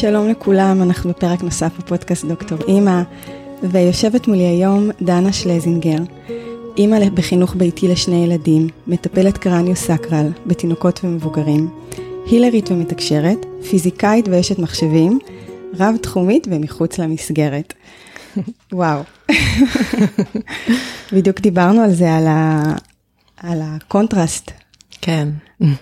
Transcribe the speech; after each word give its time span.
שלום 0.00 0.28
לכולם, 0.28 0.82
אנחנו 0.82 1.10
בפרק 1.10 1.42
נוסף 1.42 1.78
בפודקאסט 1.78 2.24
דוקטור 2.24 2.58
אימא, 2.68 3.02
ויושבת 3.62 4.28
מולי 4.28 4.42
היום 4.46 4.90
דנה 5.02 5.32
שלזינגר, 5.32 5.98
אימא 6.76 7.08
בחינוך 7.14 7.54
ביתי 7.56 7.88
לשני 7.88 8.24
ילדים, 8.24 8.68
מטפלת 8.86 9.38
קרניו 9.38 9.76
סקראל 9.76 10.28
בתינוקות 10.46 11.00
ומבוגרים, 11.04 11.70
הילרית 12.26 12.70
ומתקשרת, 12.70 13.46
פיזיקאית 13.70 14.28
ואשת 14.28 14.58
מחשבים, 14.58 15.18
רב 15.78 15.96
תחומית 15.96 16.46
ומחוץ 16.50 16.98
למסגרת. 16.98 17.74
וואו. 18.72 19.02
בדיוק 21.12 21.40
דיברנו 21.40 21.80
על 21.80 21.94
זה, 21.94 22.14
על, 22.14 22.26
ה... 22.26 22.62
על 23.36 23.60
הקונטרסט. 23.62 24.50
כן. 25.00 25.28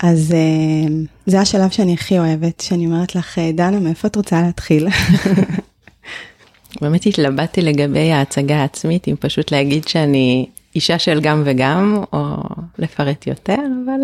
אז 0.03 0.35
uh, 0.35 0.91
זה 1.27 1.41
השלב 1.41 1.71
שאני 1.71 1.95
הכי 1.95 2.19
אוהבת, 2.19 2.61
שאני 2.61 2.87
אומרת 2.87 3.15
לך, 3.15 3.39
דנה, 3.55 3.81
מאיפה 3.81 4.09
את 4.09 4.17
רוצה 4.17 4.43
להתחיל? 4.43 4.89
באמת 6.81 7.07
התלבטתי 7.07 7.63
לגבי 7.63 8.13
ההצגה 8.13 8.57
העצמית, 8.57 9.09
אם 9.09 9.15
פשוט 9.21 9.53
להגיד 9.53 9.89
שאני 9.89 10.47
אישה 10.75 10.99
של 10.99 11.21
גם 11.21 11.43
וגם, 11.45 12.03
או 12.13 12.37
לפרט 12.79 13.27
יותר, 13.27 13.57
אבל 13.85 14.01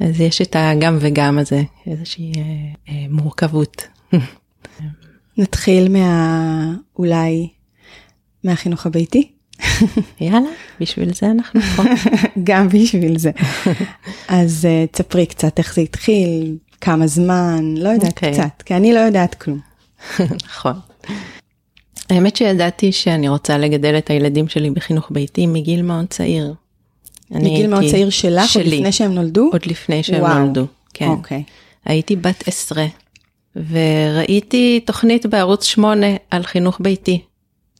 אז 0.00 0.20
יש 0.20 0.42
את 0.42 0.56
הגם 0.58 0.96
וגם 1.00 1.38
הזה, 1.38 1.62
איזושהי 1.86 2.32
אה, 2.36 2.42
אה, 2.88 3.06
מורכבות. 3.10 3.82
נתחיל 5.38 5.88
מה... 5.88 6.74
אולי 6.98 7.48
מהחינוך 8.44 8.86
הביתי? 8.86 9.32
יאללה, 10.20 10.48
בשביל 10.80 11.14
זה 11.14 11.26
אנחנו 11.30 11.60
פה. 11.60 11.82
גם 12.44 12.68
בשביל 12.68 13.18
זה. 13.18 13.30
אז 14.28 14.66
uh, 14.70 14.92
תספרי 14.92 15.26
קצת 15.26 15.58
איך 15.58 15.74
זה 15.74 15.80
התחיל, 15.80 16.56
כמה 16.80 17.06
זמן, 17.06 17.74
לא 17.76 17.88
יודעת 17.88 18.12
okay. 18.12 18.26
אוקיי. 18.26 18.32
קצת, 18.32 18.62
כי 18.62 18.74
אני 18.74 18.92
לא 18.92 18.98
יודעת 18.98 19.34
כלום. 19.34 19.60
נכון. 20.48 20.72
האמת 22.10 22.36
שידעתי 22.36 22.92
שאני 22.92 23.28
רוצה 23.28 23.58
לגדל 23.58 23.98
את 23.98 24.10
הילדים 24.10 24.48
שלי 24.48 24.70
בחינוך 24.70 25.08
ביתי 25.10 25.46
מגיל 25.46 25.82
מאוד 25.82 26.06
צעיר. 26.10 26.54
מגיל 27.30 27.66
מאוד 27.66 27.84
צעיר 27.90 28.10
שלך, 28.10 28.48
שלי. 28.48 28.64
עוד 28.64 28.72
לפני 28.74 28.92
שהם 28.92 29.14
נולדו? 29.14 29.48
עוד 29.52 29.66
לפני 29.66 30.02
שהם 30.02 30.22
וואו. 30.22 30.38
נולדו, 30.38 30.66
כן. 30.94 31.08
אוקיי. 31.08 31.42
Okay. 31.46 31.50
הייתי 31.84 32.16
בת 32.16 32.48
עשרה, 32.48 32.86
וראיתי 33.70 34.80
תוכנית 34.84 35.26
בערוץ 35.26 35.64
8 35.64 36.06
על 36.30 36.42
חינוך 36.42 36.78
ביתי. 36.80 37.20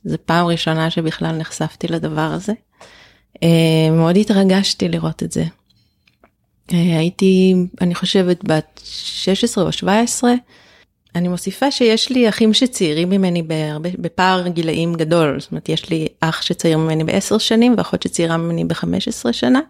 זו 0.04 0.16
פעם 0.26 0.46
ראשונה 0.46 0.90
שבכלל 0.90 1.36
נחשפתי 1.36 1.88
לדבר 1.88 2.20
הזה. 2.20 2.52
אה, 3.42 3.90
מאוד 3.90 4.16
התרגשתי 4.16 4.88
לראות 4.88 5.22
את 5.22 5.32
זה. 5.32 5.44
אה, 6.72 6.98
הייתי, 6.98 7.54
אני 7.80 7.94
חושבת, 7.94 8.44
בת 8.44 8.80
16 8.84 9.64
או 9.64 9.72
17. 9.72 10.32
אני 11.14 11.28
מוסיפה 11.28 11.70
שיש 11.70 12.10
לי 12.10 12.28
אחים 12.28 12.54
שצעירים 12.54 13.10
ממני 13.10 13.42
בהרבה, 13.42 13.88
בפער 13.98 14.48
גילאים 14.48 14.94
גדול, 14.94 15.40
זאת 15.40 15.50
אומרת 15.50 15.68
יש 15.68 15.90
לי 15.90 16.08
אח 16.20 16.42
שצעיר 16.42 16.78
ממני 16.78 17.04
בעשר 17.04 17.38
שנים 17.38 17.74
ואחות 17.78 18.02
שצעירה 18.02 18.36
ממני 18.36 18.64
ב-15 18.64 19.32
שנה. 19.32 19.60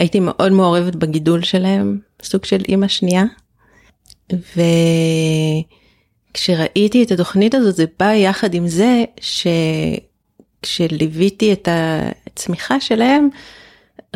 הייתי 0.00 0.20
מאוד 0.20 0.52
מעורבת 0.52 0.94
בגידול 0.94 1.42
שלהם, 1.42 1.98
סוג 2.22 2.44
של 2.44 2.62
אימא 2.68 2.88
שנייה. 2.88 3.24
וכשראיתי 6.36 7.02
את 7.02 7.10
התוכנית 7.10 7.54
הזאת 7.54 7.74
זה 7.74 7.84
בא 7.98 8.12
יחד 8.12 8.54
עם 8.54 8.68
זה 8.68 9.04
שכשליוויתי 10.60 11.52
את 11.52 11.68
הצמיחה 11.72 12.80
שלהם, 12.80 13.28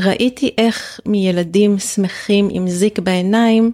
ראיתי 0.00 0.54
איך 0.58 1.00
מילדים 1.06 1.78
שמחים 1.78 2.48
עם 2.50 2.68
זיק 2.68 2.98
בעיניים, 2.98 3.72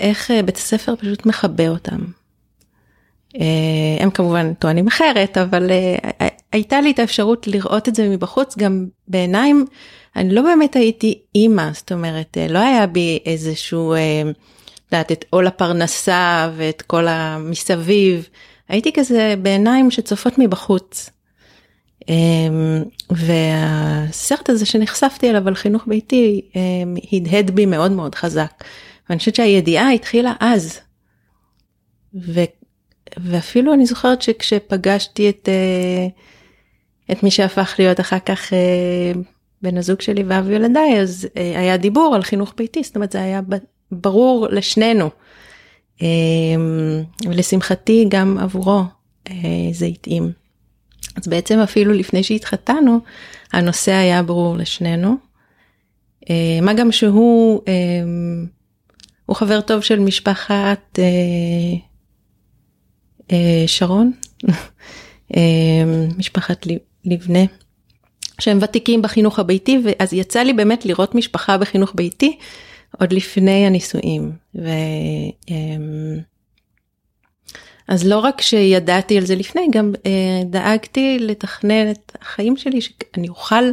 איך 0.00 0.30
אה, 0.30 0.42
בית 0.42 0.56
הספר 0.56 0.96
פשוט 0.96 1.26
מכבה 1.26 1.68
אותם. 1.68 1.98
אה, 3.40 3.96
הם 4.00 4.10
כמובן 4.10 4.54
טוענים 4.54 4.86
אחרת, 4.86 5.38
אבל 5.38 5.70
אה, 5.70 6.28
הייתה 6.52 6.80
לי 6.80 6.90
את 6.90 6.98
האפשרות 6.98 7.46
לראות 7.46 7.88
את 7.88 7.94
זה 7.94 8.08
מבחוץ 8.08 8.58
גם 8.58 8.86
בעיניים. 9.08 9.66
אני 10.16 10.34
לא 10.34 10.42
באמת 10.42 10.76
הייתי 10.76 11.18
אימא, 11.34 11.70
זאת 11.72 11.92
אומרת, 11.92 12.36
לא 12.50 12.58
היה 12.58 12.86
בי 12.86 13.18
איזשהו, 13.26 13.94
יודעת, 14.92 15.12
את 15.12 15.24
עול 15.30 15.46
הפרנסה 15.46 16.50
ואת 16.56 16.82
כל 16.82 17.08
המסביב. 17.08 18.28
הייתי 18.68 18.92
כזה 18.92 19.34
בעיניים 19.42 19.90
שצופות 19.90 20.34
מבחוץ. 20.38 21.10
והסרט 23.10 24.50
הזה 24.50 24.66
שנחשפתי 24.66 25.30
אליו 25.30 25.48
על 25.48 25.54
חינוך 25.54 25.84
ביתי 25.86 26.40
הדהד 27.12 27.50
בי 27.50 27.66
מאוד 27.66 27.92
מאוד 27.92 28.14
חזק. 28.14 28.64
ואני 29.08 29.18
חושבת 29.18 29.34
שהידיעה 29.34 29.90
התחילה 29.90 30.32
אז. 30.40 30.80
ו, 32.14 32.40
ואפילו 33.16 33.74
אני 33.74 33.86
זוכרת 33.86 34.22
שכשפגשתי 34.22 35.28
את, 35.30 35.48
אה, 35.48 36.06
את 37.12 37.22
מי 37.22 37.30
שהפך 37.30 37.74
להיות 37.78 38.00
אחר 38.00 38.18
כך 38.18 38.52
אה, 38.52 39.12
בן 39.62 39.76
הזוג 39.76 40.00
שלי 40.00 40.24
ואב 40.26 40.50
ילדיי, 40.50 41.00
אז 41.00 41.28
אה, 41.36 41.60
היה 41.60 41.76
דיבור 41.76 42.14
על 42.14 42.22
חינוך 42.22 42.54
ביתי, 42.56 42.82
זאת 42.82 42.96
אומרת 42.96 43.12
זה 43.12 43.22
היה 43.22 43.40
ברור 43.92 44.46
לשנינו. 44.50 45.10
ולשמחתי 47.24 48.06
גם 48.08 48.38
עבורו 48.38 48.82
זה 49.72 49.86
התאים. 49.86 50.32
אז 51.16 51.28
בעצם 51.28 51.58
אפילו 51.58 51.92
לפני 51.92 52.22
שהתחתנו, 52.22 53.00
הנושא 53.52 53.92
היה 53.92 54.22
ברור 54.22 54.56
לשנינו. 54.56 55.16
מה 56.62 56.72
גם 56.76 56.92
שהוא 56.92 57.62
הוא 59.28 59.36
חבר 59.36 59.60
טוב 59.60 59.82
של 59.82 59.98
משפחת 59.98 60.98
אה, 60.98 61.04
אה, 63.32 63.64
שרון, 63.66 64.12
אה, 65.36 65.84
משפחת 66.18 66.66
לבנה, 67.04 67.40
שהם 68.40 68.58
ותיקים 68.62 69.02
בחינוך 69.02 69.38
הביתי, 69.38 69.78
ואז 69.84 70.12
יצא 70.12 70.42
לי 70.42 70.52
באמת 70.52 70.86
לראות 70.86 71.14
משפחה 71.14 71.58
בחינוך 71.58 71.92
ביתי 71.94 72.38
עוד 73.00 73.12
לפני 73.12 73.66
הנישואים. 73.66 74.32
ו, 74.54 74.68
אה, 75.50 75.54
אז 77.88 78.06
לא 78.06 78.18
רק 78.18 78.40
שידעתי 78.40 79.18
על 79.18 79.24
זה 79.24 79.34
לפני, 79.34 79.66
גם 79.70 79.92
אה, 80.06 80.42
דאגתי 80.44 81.18
לתכנן 81.20 81.90
את 81.90 82.16
החיים 82.20 82.56
שלי, 82.56 82.80
שאני 82.80 83.28
אוכל 83.28 83.64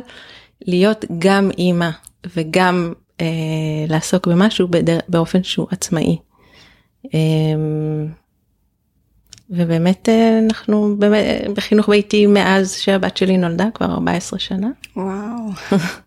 להיות 0.65 1.05
גם 1.19 1.49
אימא 1.57 1.89
וגם 2.35 2.93
אה, 3.21 3.25
לעסוק 3.87 4.27
במשהו 4.27 4.67
בדר... 4.67 4.99
באופן 5.09 5.43
שהוא 5.43 5.67
עצמאי. 5.71 6.17
אה, 7.13 7.19
ובאמת 9.49 10.09
אה, 10.09 10.39
אנחנו 10.39 10.95
באמת 10.99 11.47
בחינוך 11.55 11.89
ביתי 11.89 12.25
מאז 12.25 12.75
שהבת 12.75 13.17
שלי 13.17 13.37
נולדה 13.37 13.65
כבר 13.73 13.85
14 13.85 14.39
שנה. 14.39 14.69
וואו. 14.95 15.49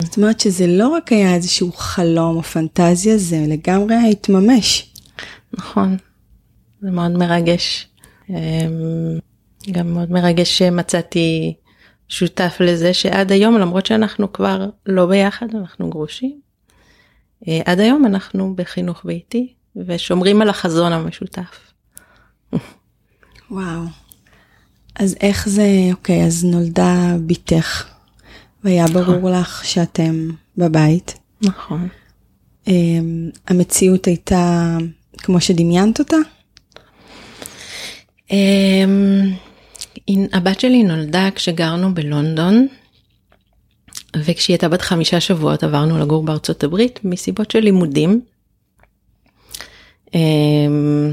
זאת 0.00 0.16
אומרת 0.16 0.40
שזה 0.40 0.66
לא 0.66 0.88
רק 0.88 1.12
היה 1.12 1.34
איזשהו 1.34 1.72
חלום 1.72 2.36
או 2.36 2.42
פנטזיה, 2.42 3.18
זה 3.18 3.44
לגמרי 3.48 3.96
התממש. 4.10 4.94
נכון, 5.52 5.96
זה 6.80 6.90
מאוד 6.90 7.10
מרגש. 7.10 7.88
אה, 8.30 8.66
גם 9.70 9.94
מאוד 9.94 10.12
מרגש 10.12 10.58
שמצאתי 10.58 11.54
שותף 12.08 12.56
לזה 12.60 12.94
שעד 12.94 13.32
היום 13.32 13.58
למרות 13.58 13.86
שאנחנו 13.86 14.32
כבר 14.32 14.68
לא 14.86 15.06
ביחד 15.06 15.46
אנחנו 15.54 15.90
גרושים. 15.90 16.40
אה, 17.48 17.60
עד 17.64 17.80
היום 17.80 18.06
אנחנו 18.06 18.54
בחינוך 18.56 19.04
ביתי 19.04 19.54
ושומרים 19.86 20.42
על 20.42 20.48
החזון 20.48 20.92
המשותף. 20.92 21.72
וואו. 23.50 23.82
אז 24.94 25.16
איך 25.20 25.48
זה, 25.48 25.66
אוקיי, 25.92 26.24
אז 26.24 26.44
נולדה 26.44 27.16
בתך, 27.26 27.88
והיה 28.64 28.84
נכון. 28.84 29.02
ברור 29.02 29.30
לך 29.30 29.64
שאתם 29.64 30.30
בבית. 30.56 31.18
נכון. 31.42 31.88
אמ, 32.66 33.30
המציאות 33.48 34.06
הייתה 34.06 34.76
כמו 35.18 35.40
שדמיינת 35.40 35.98
אותה? 35.98 36.16
אמ, 38.30 39.30
הבת 40.32 40.60
שלי 40.60 40.82
נולדה 40.82 41.28
כשגרנו 41.34 41.94
בלונדון, 41.94 42.66
וכשהיא 44.16 44.54
הייתה 44.54 44.68
בת 44.68 44.82
חמישה 44.82 45.20
שבועות 45.20 45.62
עברנו 45.62 45.98
לגור 45.98 46.24
בארצות 46.24 46.64
הברית 46.64 47.00
מסיבות 47.04 47.50
של 47.50 47.60
לימודים. 47.60 48.20
אמ, 50.14 51.12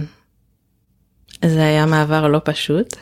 זה 1.46 1.64
היה 1.64 1.86
מעבר 1.86 2.28
לא 2.28 2.42
פשוט. 2.44 2.96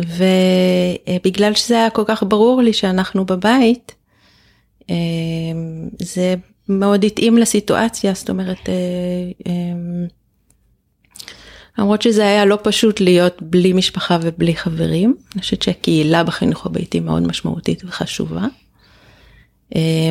ובגלל 0.00 1.54
שזה 1.54 1.74
היה 1.74 1.90
כל 1.90 2.02
כך 2.06 2.22
ברור 2.22 2.62
לי 2.62 2.72
שאנחנו 2.72 3.24
בבית, 3.24 3.94
אמ, 4.90 5.88
זה 5.98 6.34
מאוד 6.68 7.04
התאים 7.04 7.38
לסיטואציה, 7.38 8.14
זאת 8.14 8.30
אומרת, 8.30 8.68
אה, 8.68 9.52
למרות 11.78 12.02
שזה 12.02 12.22
היה 12.22 12.44
לא 12.44 12.58
פשוט 12.62 13.00
להיות 13.00 13.42
בלי 13.42 13.72
משפחה 13.72 14.18
ובלי 14.22 14.56
חברים, 14.56 15.16
אני 15.34 15.42
חושבת 15.42 15.62
שהקהילה 15.62 16.24
בחינוך 16.24 16.66
הביתי 16.66 17.00
מאוד 17.00 17.26
משמעותית 17.26 17.84
וחשובה. 17.84 18.46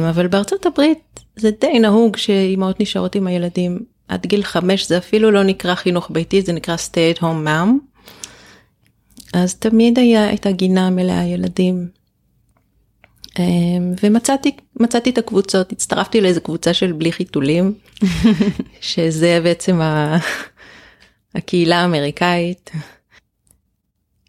אבל 0.09 0.27
בארצות 0.27 0.65
הברית 0.65 1.19
זה 1.35 1.49
די 1.61 1.79
נהוג 1.79 2.17
שאימהות 2.17 2.79
נשארות 2.79 3.15
עם 3.15 3.27
הילדים 3.27 3.79
עד 4.07 4.25
גיל 4.25 4.43
חמש, 4.43 4.87
זה 4.87 4.97
אפילו 4.97 5.31
לא 5.31 5.43
נקרא 5.43 5.75
חינוך 5.75 6.11
ביתי, 6.11 6.41
זה 6.41 6.53
נקרא 6.53 6.75
stay 6.75 7.17
at 7.17 7.21
home 7.21 7.45
mom. 7.47 7.90
אז 9.33 9.55
תמיד 9.55 9.99
היה 9.99 10.33
את 10.33 10.45
הגינה 10.45 10.89
מלאה 10.89 11.23
ילדים. 11.23 11.87
ומצאתי 14.03 14.51
מצאתי 14.79 15.09
את 15.09 15.17
הקבוצות, 15.17 15.71
הצטרפתי 15.71 16.21
לאיזה 16.21 16.39
קבוצה 16.39 16.73
של 16.73 16.91
בלי 16.91 17.11
חיתולים, 17.11 17.73
שזה 18.81 19.39
בעצם 19.43 19.81
ה... 19.81 20.17
הקהילה 21.35 21.81
האמריקאית. 21.81 22.71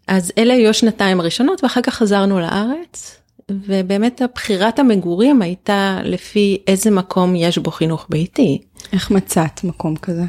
אז 0.07 0.31
אלה 0.37 0.53
היו 0.53 0.69
השנתיים 0.69 1.19
הראשונות 1.19 1.63
ואחר 1.63 1.81
כך 1.81 1.95
חזרנו 1.95 2.39
לארץ 2.39 3.17
ובאמת 3.51 4.21
הבחירת 4.21 4.79
המגורים 4.79 5.41
הייתה 5.41 5.99
לפי 6.03 6.57
איזה 6.67 6.91
מקום 6.91 7.35
יש 7.35 7.57
בו 7.57 7.71
חינוך 7.71 8.05
ביתי. 8.09 8.61
איך 8.93 9.11
מצאת 9.11 9.63
מקום 9.63 9.95
כזה? 9.95 10.23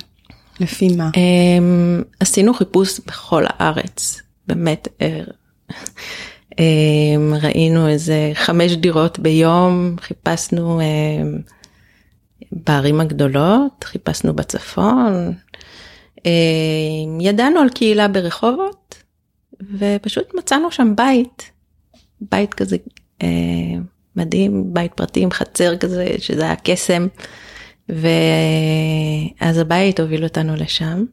לפי 0.61 0.89
מה? 0.97 1.11
Um, 1.11 2.05
עשינו 2.21 2.55
חיפוש 2.55 3.01
בכל 3.07 3.45
הארץ, 3.47 4.23
באמת. 4.47 4.89
um, 6.53 6.57
ראינו 7.43 7.89
איזה 7.89 8.31
חמש 8.35 8.73
דירות 8.73 9.19
ביום, 9.19 9.97
חיפשנו 10.01 10.81
um, 10.81 11.53
בערים 12.53 13.01
הגדולות, 13.01 13.85
חיפשנו 13.85 14.35
בצפון, 14.35 15.33
ידענו 17.21 17.61
על 17.61 17.69
קהילה 17.69 18.09
ברחובות, 18.09 19.03
ופשוט 19.79 20.35
מצאנו 20.35 20.71
שם 20.71 20.95
בית, 20.97 21.51
בית 22.21 22.55
כזה 22.55 22.77
אה, 23.23 23.29
מדהים, 24.17 24.75
בית 24.75 24.93
פרטי 24.93 25.21
עם 25.21 25.31
חצר 25.31 25.77
כזה, 25.77 26.07
שזה 26.19 26.45
היה 26.45 26.57
קסם. 26.57 27.07
ואז 27.89 29.59
הבית 29.59 30.01
הוביל 30.01 30.25
אותנו 30.25 30.57
לשם, 30.57 31.05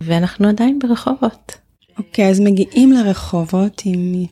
ואנחנו 0.00 0.48
עדיין 0.48 0.78
ברחובות. 0.78 1.56
אוקיי, 2.00 2.26
okay, 2.26 2.30
אז 2.30 2.40
מגיעים 2.40 2.92
לרחובות 2.92 3.82
עם 3.84 4.24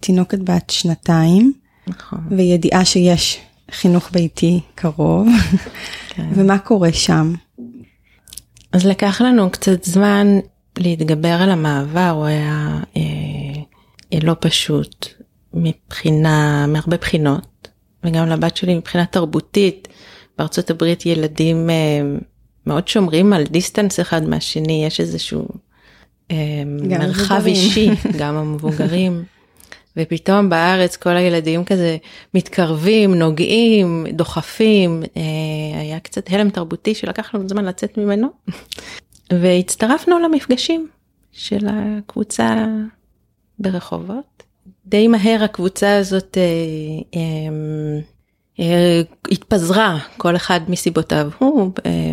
תינוקת 0.00 0.38
בת 0.38 0.70
שנתיים, 0.70 1.52
נכון. 1.86 2.18
וידיעה 2.30 2.84
שיש 2.84 3.40
חינוך 3.70 4.10
ביתי 4.12 4.60
קרוב, 4.74 5.28
כן. 6.08 6.28
ומה 6.34 6.58
קורה 6.58 6.92
שם? 6.92 7.34
אז 8.72 8.86
לקח 8.86 9.20
לנו 9.20 9.50
קצת 9.50 9.84
זמן 9.84 10.38
להתגבר 10.78 11.42
על 11.42 11.50
המעבר, 11.50 12.10
הוא 12.10 12.24
היה 12.24 12.80
אה, 12.96 14.18
לא 14.22 14.36
פשוט. 14.40 15.06
מבחינה, 15.54 16.66
מהרבה 16.66 16.96
בחינות, 16.96 17.68
וגם 18.04 18.28
לבת 18.28 18.56
שלי 18.56 18.74
מבחינה 18.74 19.06
תרבותית. 19.06 19.88
בארצות 20.38 20.70
הברית 20.70 21.06
ילדים 21.06 21.70
אה, 21.70 22.00
מאוד 22.66 22.88
שומרים 22.88 23.32
על 23.32 23.44
דיסטנס 23.44 24.00
אחד 24.00 24.28
מהשני, 24.28 24.84
יש 24.86 25.00
איזשהו 25.00 25.40
אה, 25.40 25.56
מרחב 26.66 27.34
מבוגרים. 27.34 27.54
אישי, 27.54 27.90
גם 28.18 28.34
המבוגרים. 28.34 29.24
ופתאום 29.96 30.48
בארץ 30.48 30.96
כל 30.96 31.16
הילדים 31.16 31.64
כזה 31.64 31.96
מתקרבים, 32.34 33.14
נוגעים, 33.14 34.06
דוחפים, 34.12 35.02
אה, 35.16 35.80
היה 35.80 36.00
קצת 36.00 36.30
הלם 36.30 36.50
תרבותי 36.50 36.94
שלקח 36.94 37.34
לנו 37.34 37.48
זמן 37.48 37.64
לצאת 37.64 37.98
ממנו. 37.98 38.28
והצטרפנו 39.32 40.18
למפגשים 40.18 40.88
של 41.32 41.66
הקבוצה 41.68 42.66
ברחובות. 43.58 44.42
די 44.86 45.08
מהר 45.08 45.44
הקבוצה 45.44 45.96
הזאת 45.96 46.38
אה, 46.38 47.20
אה, 47.20 48.00
אה, 48.60 49.02
התפזרה, 49.30 49.98
כל 50.16 50.36
אחד 50.36 50.60
מסיבותיו 50.68 51.30
הוא. 51.38 51.72
אה, 51.86 52.12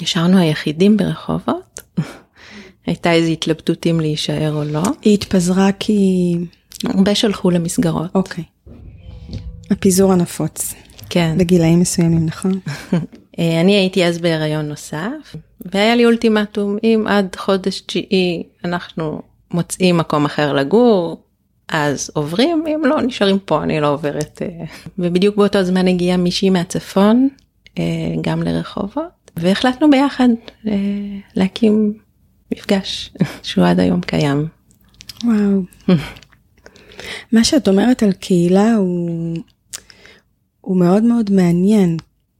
נשארנו 0.00 0.38
היחידים 0.38 0.96
ברחובות. 0.96 1.80
הייתה 2.88 3.12
איזו 3.12 3.32
התלבטות 3.32 3.86
אם 3.86 4.00
להישאר 4.00 4.54
או 4.54 4.64
לא. 4.64 4.82
היא 5.02 5.14
התפזרה 5.14 5.72
כי... 5.78 6.34
הרבה 6.84 7.14
שלחו 7.14 7.50
למסגרות. 7.50 8.10
אוקיי. 8.14 8.44
הפיזור 9.70 10.12
הנפוץ. 10.12 10.74
כן. 11.10 11.34
בגילאים 11.38 11.80
מסוימים, 11.80 12.26
נכון? 12.26 12.52
אה, 13.38 13.60
אני 13.60 13.72
הייתי 13.72 14.04
אז 14.04 14.18
בהיריון 14.18 14.68
נוסף, 14.68 15.36
והיה 15.60 15.96
לי 15.96 16.04
אולטימטום, 16.04 16.76
אם 16.84 17.04
עד 17.08 17.36
חודש 17.36 17.80
תשיעי 17.80 18.42
אנחנו 18.64 19.22
מוצאים 19.50 19.96
מקום 19.96 20.24
אחר 20.24 20.52
לגור, 20.52 21.22
אז 21.68 22.10
עוברים, 22.14 22.64
אם 22.66 22.82
לא, 22.84 23.02
נשארים 23.02 23.38
פה, 23.38 23.62
אני 23.62 23.80
לא 23.80 23.92
עוברת. 23.92 24.42
אה. 24.42 24.64
ובדיוק 24.98 25.36
באותו 25.36 25.64
זמן 25.64 25.88
הגיעה 25.88 26.16
מישהי 26.16 26.50
מהצפון, 26.50 27.28
אה, 27.78 27.84
גם 28.20 28.42
לרחובות, 28.42 29.30
והחלטנו 29.36 29.90
ביחד 29.90 30.28
להקים 31.36 31.94
מפגש 32.52 33.12
שהוא 33.42 33.64
עד 33.64 33.80
היום 33.80 34.00
קיים. 34.00 34.48
וואו. 35.24 35.62
מה 37.32 37.44
שאת 37.44 37.68
אומרת 37.68 38.02
על 38.02 38.12
קהילה 38.12 38.74
הוא, 38.74 39.36
הוא 40.60 40.76
מאוד 40.80 41.02
מאוד 41.02 41.30
מעניין, 41.30 41.96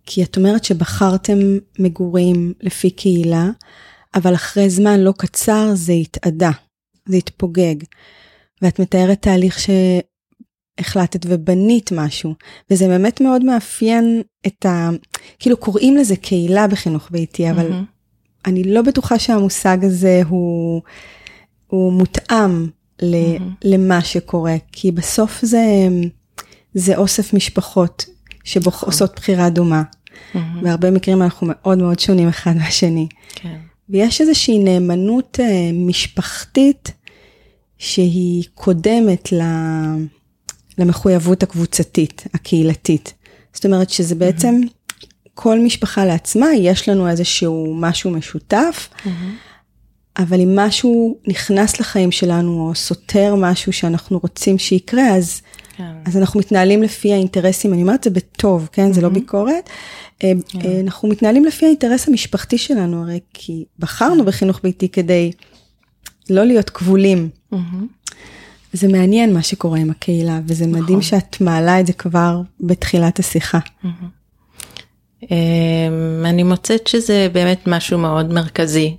כי 0.07 0.23
את 0.23 0.37
אומרת 0.37 0.65
שבחרתם 0.65 1.39
מגורים 1.79 2.53
לפי 2.61 2.91
קהילה, 2.91 3.51
אבל 4.15 4.35
אחרי 4.35 4.71
זמן 4.71 5.01
לא 5.01 5.13
קצר 5.19 5.71
זה 5.75 5.93
התאדה. 5.93 6.51
זה 7.07 7.17
התפוגג. 7.17 7.75
ואת 8.63 8.81
מתארת 8.81 9.23
תהליך 9.23 9.59
שהחלטת 10.79 11.27
ובנית 11.29 11.93
משהו, 11.93 12.35
וזה 12.71 12.89
באמת 12.89 13.21
מאוד 13.21 13.45
מאפיין 13.45 14.23
את 14.47 14.67
ה... 14.67 14.89
כאילו 15.39 15.57
קוראים 15.57 15.97
לזה 15.97 16.17
קהילה 16.17 16.67
בחינוך 16.67 17.11
ביתי, 17.11 17.51
אבל 17.51 17.71
mm-hmm. 17.71 17.98
אני 18.47 18.65
לא 18.65 18.83
בטוחה 18.83 19.19
שהמושג 19.19 19.85
הזה 19.85 20.23
הוא, 20.29 20.83
הוא 21.67 21.93
מותאם 21.93 22.67
ל, 23.03 23.15
mm-hmm. 23.15 23.43
למה 23.65 24.01
שקורה, 24.01 24.55
כי 24.73 24.93
בסוף 24.93 25.39
זה, 25.43 25.89
זה 26.75 26.97
אוסף 26.97 27.35
משפחות 27.35 28.07
שעושות 28.45 29.17
בחירה 29.17 29.51
דומה. 29.51 29.83
Mm-hmm. 29.83 30.39
בהרבה 30.63 30.91
מקרים 30.91 31.23
אנחנו 31.23 31.47
מאוד 31.51 31.79
מאוד 31.79 31.99
שונים 31.99 32.29
אחד 32.29 32.57
מהשני. 32.57 33.07
כן. 33.35 33.59
ויש 33.89 34.21
איזושהי 34.21 34.59
נאמנות 34.59 35.39
uh, 35.43 35.73
משפחתית 35.75 36.93
שהיא 37.79 38.45
קודמת 38.55 39.29
למחויבות 40.79 41.43
הקבוצתית, 41.43 42.25
הקהילתית. 42.35 43.15
זאת 43.53 43.67
אומרת 43.67 43.91
שזה 43.91 44.15
בעצם 44.15 44.61
כל 45.41 45.61
משפחה 45.61 46.05
לעצמה, 46.05 46.47
יש 46.55 46.89
לנו 46.89 47.09
איזשהו 47.09 47.75
משהו 47.77 48.11
משותף, 48.11 48.89
אבל 50.19 50.41
אם 50.41 50.57
משהו 50.57 51.19
נכנס 51.27 51.81
לחיים 51.81 52.11
שלנו 52.11 52.69
או 52.69 52.75
סותר 52.75 53.35
משהו 53.35 53.73
שאנחנו 53.73 54.19
רוצים 54.19 54.59
שיקרה, 54.59 55.09
אז, 55.09 55.43
כן. 55.77 55.93
אז 56.05 56.17
אנחנו 56.17 56.41
מתנהלים 56.41 56.83
לפי 56.83 57.13
האינטרסים, 57.13 57.73
אני 57.73 57.83
אומרת 57.83 58.05
זה 58.05 58.11
בטוב, 58.11 58.69
כן? 58.73 58.93
זה 58.93 59.01
לא 59.01 59.09
ביקורת. 59.09 59.71
אה, 60.25 60.33
כן. 60.49 60.81
אנחנו 60.85 61.09
מתנהלים 61.09 61.45
לפי 61.45 61.65
האינטרס 61.65 62.09
המשפחתי 62.09 62.59
שלנו, 62.59 63.03
הרי 63.03 63.21
כי 63.35 63.65
בחרנו 63.79 64.25
בחינוך 64.25 64.61
ביתי 64.63 64.89
כדי 64.89 65.33
לא 66.31 66.45
להיות 66.45 66.71
כבולים. 66.71 67.29
זה 68.73 68.89
מעניין 68.89 69.35
מה 69.35 69.43
שקורה 69.43 69.79
עם 69.79 69.91
הקהילה, 69.91 70.41
וזה 70.47 70.67
נכון. 70.67 70.83
מדהים 70.83 71.03
שאת 71.03 71.41
מעלה 71.41 71.81
את 71.81 71.87
זה 71.87 71.93
כבר 71.93 72.41
בתחילת 72.61 73.19
השיחה. 73.19 73.59
אמ, 73.85 73.91
אני 76.25 76.43
מוצאת 76.43 76.87
שזה 76.87 77.29
באמת 77.33 77.61
משהו 77.67 77.99
מאוד 77.99 78.33
מרכזי 78.33 78.97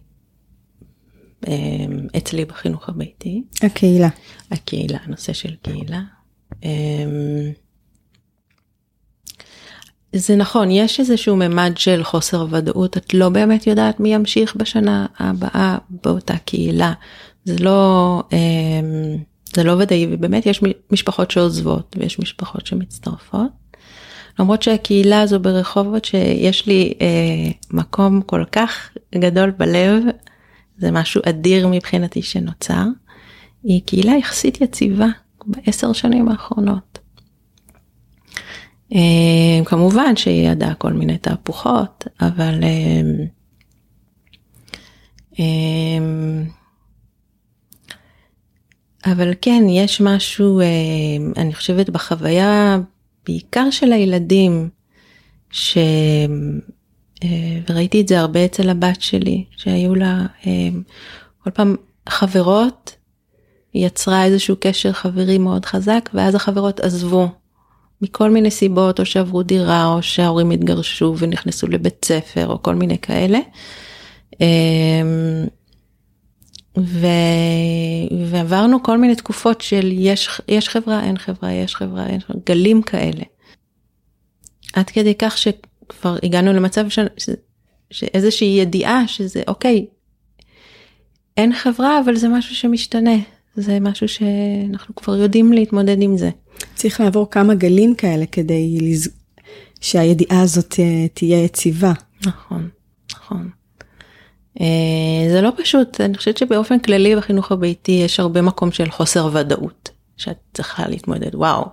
אמ, 1.48 2.08
אצלי 2.18 2.46
בחינוך 2.46 2.90
הביתי. 2.90 3.44
הקהילה. 3.64 4.10
הקהילה, 4.52 4.98
הנושא 5.04 5.34
של 5.34 5.56
קהילה. 5.62 6.02
אמ, 6.64 7.52
זה 10.14 10.36
נכון, 10.36 10.72
יש 10.72 11.00
איזשהו 11.00 11.36
ממד 11.36 11.74
של 11.76 12.04
חוסר 12.04 12.46
ודאות, 12.50 12.98
את 12.98 13.14
לא 13.14 13.30
באמת 13.30 13.68
יודעת 13.68 14.00
מי 14.00 14.14
ימשיך 14.14 14.56
בשנה 14.56 15.06
הבאה 15.20 15.78
באותה 15.90 16.38
קהילה. 16.38 16.94
זה 17.46 17.56
לא, 17.60 18.24
אמ, 18.34 19.18
זה 19.56 19.64
לא 19.64 19.72
ודאי, 19.72 20.08
ובאמת 20.12 20.46
יש 20.46 20.62
משפחות 20.92 21.32
שעוזבות 21.32 21.96
ויש 22.00 22.20
משפחות 22.20 22.66
שמצטרפות. 22.66 23.69
למרות 24.40 24.62
שהקהילה 24.62 25.22
הזו 25.22 25.40
ברחובות 25.40 26.06
שיש 26.06 26.68
לי 26.68 26.94
אה, 27.02 27.52
מקום 27.72 28.22
כל 28.22 28.44
כך 28.52 28.90
גדול 29.16 29.52
בלב, 29.52 30.04
זה 30.78 30.92
משהו 30.92 31.22
אדיר 31.30 31.68
מבחינתי 31.68 32.22
שנוצר, 32.22 32.84
היא 33.64 33.82
קהילה 33.86 34.16
יחסית 34.16 34.62
יציבה 34.62 35.08
בעשר 35.46 35.94
שנים 35.94 36.30
האחרונות. 36.30 37.00
אה, 38.96 39.66
כמובן 39.66 40.16
שהיא 40.16 40.50
ידעה 40.50 40.74
כל 40.74 40.94
מיני 40.94 41.18
תהפוכות, 41.18 42.08
אבל 42.22 42.64
אה, 42.64 43.02
אה, 45.40 46.46
אבל 49.06 49.34
כן, 49.42 49.64
יש 49.70 50.02
משהו, 50.02 50.60
אה, 50.60 50.66
אני 51.38 51.54
חושבת 51.54 51.90
בחוויה, 51.90 52.78
בעיקר 53.30 53.72
של 53.72 53.94
הילדים, 53.94 54.70
ש... 55.52 55.78
אה, 57.24 57.60
וראיתי 57.70 58.02
את 58.02 58.08
זה 58.08 58.20
הרבה 58.20 58.46
אצל 58.46 58.70
הבת 58.70 59.02
שלי, 59.02 59.44
שהיו 59.58 59.96
לה 59.96 60.26
אה, 60.48 60.70
כל 61.44 61.52
פעם 61.52 61.76
חברות, 62.10 62.96
היא 63.74 63.86
יצרה 63.86 64.26
איזשהו 64.26 64.56
קשר 64.60 64.94
חברי 64.94 65.38
מאוד 65.38 65.66
חזק, 65.66 66.10
ואז 66.14 66.36
החברות 66.36 66.80
עזבו. 66.80 67.28
מכל 68.02 68.30
מיני 68.30 68.52
סיבות, 68.52 69.00
או 69.00 69.06
שעברו 69.06 69.44
דירה, 69.44 69.94
או 69.94 70.04
שההורים 70.04 70.52
התגרשו 70.52 71.16
ונכנסו 71.18 71.68
לבית 71.68 72.06
ספר, 72.06 72.48
או 72.48 72.64
כל 72.64 72.76
מיני 72.76 72.98
כאלה. 72.98 73.40
ו... 76.82 77.08
ועברנו 78.26 78.84
כל 78.84 78.98
מיני 78.98 79.16
תקופות 79.16 79.62
של 79.62 79.90
יש, 79.92 80.42
יש 80.48 80.70
חברה, 80.70 81.04
אין 81.04 81.18
חברה, 81.18 81.52
יש 81.52 81.76
חברה, 81.76 82.08
אין 82.08 82.20
חברה, 82.20 82.42
גלים 82.46 82.82
כאלה. 82.82 83.24
עד 84.74 84.90
כדי 84.90 85.16
כך 85.16 85.38
שכבר 85.38 86.18
הגענו 86.24 86.54
למצב 86.54 86.90
ש... 86.90 87.00
ש... 87.18 87.30
שאיזושהי 87.92 88.48
ידיעה 88.48 89.08
שזה 89.08 89.42
אוקיי, 89.48 89.86
אין 91.38 91.54
חברה 91.54 92.00
אבל 92.06 92.16
זה 92.16 92.30
משהו 92.30 92.56
שמשתנה, 92.56 93.16
זה 93.56 93.80
משהו 93.80 94.08
שאנחנו 94.08 94.96
כבר 94.96 95.16
יודעים 95.16 95.54
להתמודד 95.54 96.02
עם 96.02 96.18
זה. 96.18 96.30
צריך 96.76 97.00
לעבור 97.00 97.30
כמה 97.32 97.56
גלים 97.56 97.96
כאלה 97.96 98.26
כדי 98.26 98.78
לז... 98.82 99.10
שהידיעה 99.82 100.42
הזאת 100.42 100.76
אה, 100.80 101.08
תהיה 101.14 101.44
יציבה. 101.44 101.94
נכון, 102.26 102.70
נכון. 103.12 103.50
אה, 104.62 104.66
זה 105.32 105.42
לא 105.42 105.52
פשוט, 105.58 106.02
אני 106.02 106.18
חושבת 106.18 106.38
שבאופן 106.38 106.80
כללי 106.80 107.16
בחינוך 107.16 107.52
הביתי 107.52 107.92
יש 107.92 108.20
הרבה 108.20 108.42
מקום 108.42 108.72
של 108.72 108.92
חוסר 108.92 109.30
ודאות, 109.34 109.90
שאת 110.18 110.38
צריכה 110.54 110.88
להתמודד, 110.88 111.36
וואו, 111.36 111.66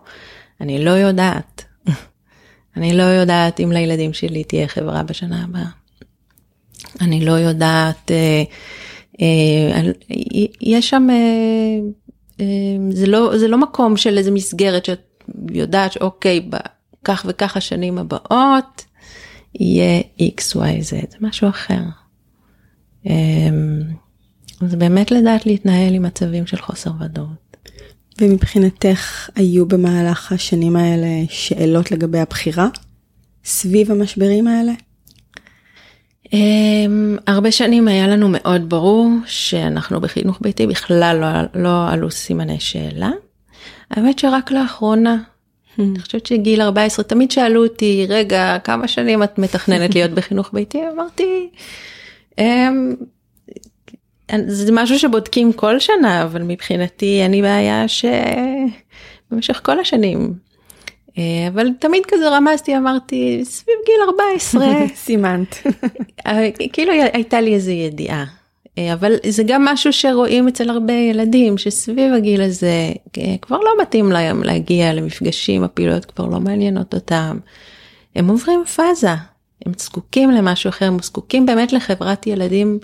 אני 0.60 0.84
לא 0.84 0.90
יודעת, 0.90 1.64
אני 2.76 2.96
לא 2.96 3.02
יודעת 3.02 3.60
אם 3.60 3.72
לילדים 3.72 4.12
שלי 4.12 4.44
תהיה 4.44 4.68
חברה 4.68 5.02
בשנה 5.02 5.44
הבאה. 5.44 5.68
אני 7.00 7.24
לא 7.24 7.32
יודעת, 7.32 8.10
אה, 8.10 8.42
אה, 9.20 9.90
יש 10.60 10.90
שם, 10.90 11.06
אה, 11.10 11.78
אה, 12.40 12.46
זה, 12.90 13.06
לא, 13.06 13.38
זה 13.38 13.48
לא 13.48 13.58
מקום 13.58 13.96
של 13.96 14.18
איזה 14.18 14.30
מסגרת 14.30 14.84
שאת 14.84 15.24
יודעת 15.50 15.92
שאוקיי, 15.92 16.48
כך 17.04 17.24
וכך 17.28 17.56
השנים 17.56 17.98
הבאות 17.98 18.84
יהיה 19.54 20.00
XYZ, 20.20 20.90
זה 20.90 21.16
משהו 21.20 21.48
אחר. 21.48 21.80
אמ, 23.06 23.82
זה 24.60 24.76
באמת 24.76 25.10
לדעת 25.10 25.46
להתנהל 25.46 25.94
עם 25.94 26.02
מצבים 26.02 26.46
של 26.46 26.56
חוסר 26.56 26.90
ודאות. 27.00 27.56
ומבחינתך 28.20 29.30
היו 29.34 29.66
במהלך 29.66 30.32
השנים 30.32 30.76
האלה 30.76 31.24
שאלות 31.28 31.90
לגבי 31.90 32.18
הבחירה 32.18 32.68
סביב 33.44 33.90
המשברים 33.90 34.46
האלה? 34.46 34.72
Um, 36.26 37.20
הרבה 37.26 37.52
שנים 37.52 37.88
היה 37.88 38.08
לנו 38.08 38.28
מאוד 38.28 38.68
ברור 38.68 39.10
שאנחנו 39.26 40.00
בחינוך 40.00 40.38
ביתי 40.40 40.66
בכלל 40.66 41.18
לא, 41.20 41.62
לא 41.62 41.88
עלו 41.88 42.10
סימני 42.10 42.60
שאלה. 42.60 43.10
האמת 43.90 44.18
שרק 44.18 44.50
לאחרונה, 44.50 45.16
hmm. 45.16 45.82
אני 45.82 45.98
חושבת 45.98 46.26
שגיל 46.26 46.60
14, 46.60 47.04
תמיד 47.04 47.30
שאלו 47.30 47.64
אותי, 47.64 48.06
רגע, 48.08 48.58
כמה 48.64 48.88
שנים 48.88 49.22
את 49.22 49.38
מתכננת 49.38 49.94
להיות 49.94 50.10
בחינוך 50.10 50.50
ביתי? 50.52 50.82
אמרתי, 50.94 51.22
אמ, 51.22 51.48
זה 54.46 54.72
משהו 54.72 54.98
שבודקים 54.98 55.52
כל 55.52 55.78
שנה, 55.78 56.22
אבל 56.22 56.42
מבחינתי 56.42 57.20
אין 57.22 57.30
לי 57.30 57.42
בעיה 57.42 57.84
שבמשך 57.88 59.60
כל 59.64 59.80
השנים. 59.80 60.34
אה, 61.18 61.48
אבל 61.48 61.68
תמיד 61.78 62.02
כזה 62.08 62.28
רמזתי, 62.28 62.76
אמרתי, 62.76 63.40
סביב 63.44 63.76
גיל 63.86 63.94
14. 64.08 64.66
סימנת. 64.94 65.62
אה, 66.26 66.48
כאילו 66.72 66.92
הייתה 66.92 67.40
לי 67.40 67.54
איזו 67.54 67.70
ידיעה. 67.70 68.24
אה, 68.78 68.92
אבל 68.92 69.12
זה 69.28 69.42
גם 69.46 69.64
משהו 69.64 69.92
שרואים 69.92 70.48
אצל 70.48 70.70
הרבה 70.70 70.92
ילדים, 70.92 71.58
שסביב 71.58 72.12
הגיל 72.12 72.42
הזה 72.42 72.92
כבר 73.42 73.58
לא 73.58 73.70
מתאים 73.82 74.12
להם 74.12 74.42
להגיע 74.42 74.92
למפגשים, 74.92 75.64
הפעילויות 75.64 76.04
כבר 76.04 76.26
לא 76.26 76.40
מעניינות 76.40 76.94
אותם. 76.94 77.38
הם 78.16 78.28
עוברים 78.28 78.64
פאזה, 78.64 79.14
הם 79.66 79.72
זקוקים 79.78 80.30
למשהו 80.30 80.68
אחר, 80.68 80.86
הם 80.86 80.98
זקוקים 81.02 81.46
באמת 81.46 81.72
לחברת 81.72 82.26
ילדים 82.26 82.78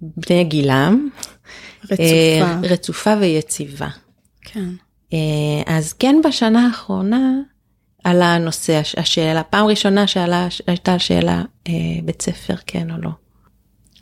בני 0.00 0.44
גילם. 0.44 1.08
רצופה. 1.84 2.04
אה, 2.04 2.60
רצופה 2.62 3.14
ויציבה. 3.20 3.88
כן. 4.42 4.68
אה, 5.12 5.62
אז 5.66 5.92
כן 5.92 6.16
בשנה 6.24 6.66
האחרונה 6.66 7.32
עלה 8.04 8.34
הנושא, 8.34 8.80
השאלה, 8.96 9.42
פעם 9.42 9.66
ראשונה 9.66 10.06
שעלה, 10.06 10.48
הייתה 10.66 10.98
שאלה 10.98 11.42
אה, 11.68 11.72
בית 12.04 12.22
ספר 12.22 12.54
כן 12.66 12.90
או 12.90 12.96
לא. 13.02 13.10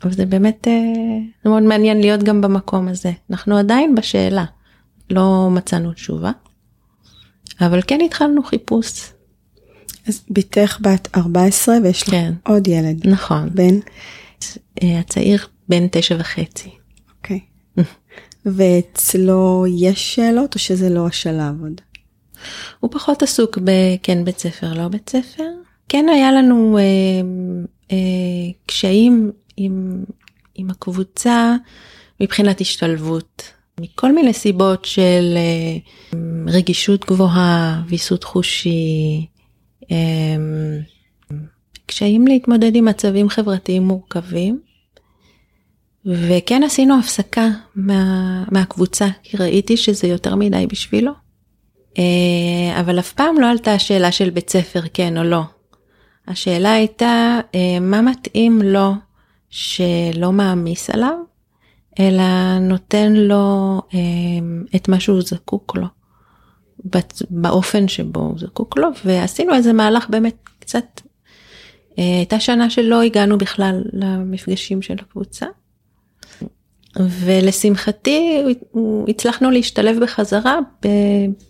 אבל 0.03 0.11
זה 0.11 0.25
באמת 0.25 0.67
זה 1.43 1.49
מאוד 1.49 1.63
מעניין 1.63 2.01
להיות 2.01 2.23
גם 2.23 2.41
במקום 2.41 2.87
הזה. 2.87 3.11
אנחנו 3.31 3.57
עדיין 3.57 3.95
בשאלה, 3.95 4.45
לא 5.09 5.49
מצאנו 5.51 5.93
תשובה, 5.93 6.31
אבל 7.61 7.81
כן 7.87 7.99
התחלנו 8.05 8.43
חיפוש. 8.43 9.12
אז 10.07 10.23
בתך 10.29 10.79
בת 10.81 11.07
14 11.15 11.75
ויש 11.83 12.03
לך 12.03 12.09
כן. 12.09 12.33
עוד 12.47 12.67
ילד. 12.67 13.07
נכון. 13.07 13.49
בן? 13.53 13.79
אה, 14.83 14.99
הצעיר 14.99 15.47
בן 15.69 15.87
תשע 15.91 16.15
וחצי. 16.19 16.69
אוקיי. 17.17 17.39
ואצלו 18.45 19.65
יש 19.77 20.15
שאלות 20.15 20.55
או 20.55 20.59
שזה 20.59 20.89
לא 20.89 21.07
השלב 21.07 21.61
עוד? 21.61 21.81
הוא 22.79 22.91
פחות 22.91 23.23
עסוק 23.23 23.57
בכן 23.63 24.25
בית 24.25 24.39
ספר 24.39 24.73
לא 24.73 24.87
בית 24.87 25.09
ספר. 25.09 25.43
כן 25.89 26.05
היה 26.09 26.31
לנו 26.31 26.77
אה, 26.77 26.83
אה, 27.91 27.97
קשיים 28.65 29.31
עם, 29.57 30.03
עם 30.55 30.69
הקבוצה 30.69 31.55
מבחינת 32.19 32.61
השתלבות. 32.61 33.43
מכל 33.79 34.15
מיני 34.15 34.33
סיבות 34.33 34.85
של 34.85 35.37
אה, 35.37 36.19
רגישות 36.47 37.05
גבוהה, 37.05 37.81
ויסות 37.87 38.23
חושי, 38.23 39.25
קשיים 41.85 42.27
להתמודד 42.27 42.75
עם 42.75 42.85
מצבים 42.85 43.29
חברתיים 43.29 43.83
מורכבים. 43.83 44.59
וכן 46.05 46.63
עשינו 46.63 46.99
הפסקה 46.99 47.47
מה, 47.75 48.43
מהקבוצה, 48.51 49.07
כי 49.23 49.37
ראיתי 49.37 49.77
שזה 49.77 50.07
יותר 50.07 50.35
מדי 50.35 50.67
בשבילו. 50.67 51.11
אה, 51.97 52.79
אבל 52.79 52.99
אף 52.99 53.13
פעם 53.13 53.39
לא 53.39 53.49
עלתה 53.49 53.73
השאלה 53.73 54.11
של 54.11 54.29
בית 54.29 54.49
ספר 54.49 54.81
כן 54.93 55.17
או 55.17 55.23
לא. 55.23 55.41
השאלה 56.27 56.73
הייתה 56.73 57.39
אה, 57.55 57.79
מה 57.81 58.01
מתאים 58.01 58.61
לו 58.61 58.93
שלא 59.49 60.31
מעמיס 60.31 60.89
עליו, 60.89 61.17
אלא 61.99 62.59
נותן 62.59 63.13
לו 63.13 63.81
אה, 63.93 63.99
את 64.75 64.89
מה 64.89 64.99
שהוא 64.99 65.21
זקוק 65.21 65.75
לו. 65.75 65.87
באופן 67.29 67.87
שבו 67.87 68.19
הוא 68.19 68.39
זקוק 68.39 68.77
לו 68.77 68.87
ועשינו 69.05 69.53
איזה 69.53 69.73
מהלך 69.73 70.09
באמת 70.09 70.35
קצת 70.59 71.01
אה, 71.99 72.17
הייתה 72.17 72.39
שנה 72.39 72.69
שלא 72.69 73.01
הגענו 73.01 73.37
בכלל 73.37 73.83
למפגשים 73.93 74.81
של 74.81 74.95
הקבוצה. 74.99 75.45
ולשמחתי 76.99 78.43
הצלחנו 79.07 79.51
להשתלב 79.51 79.99
בחזרה 80.03 80.59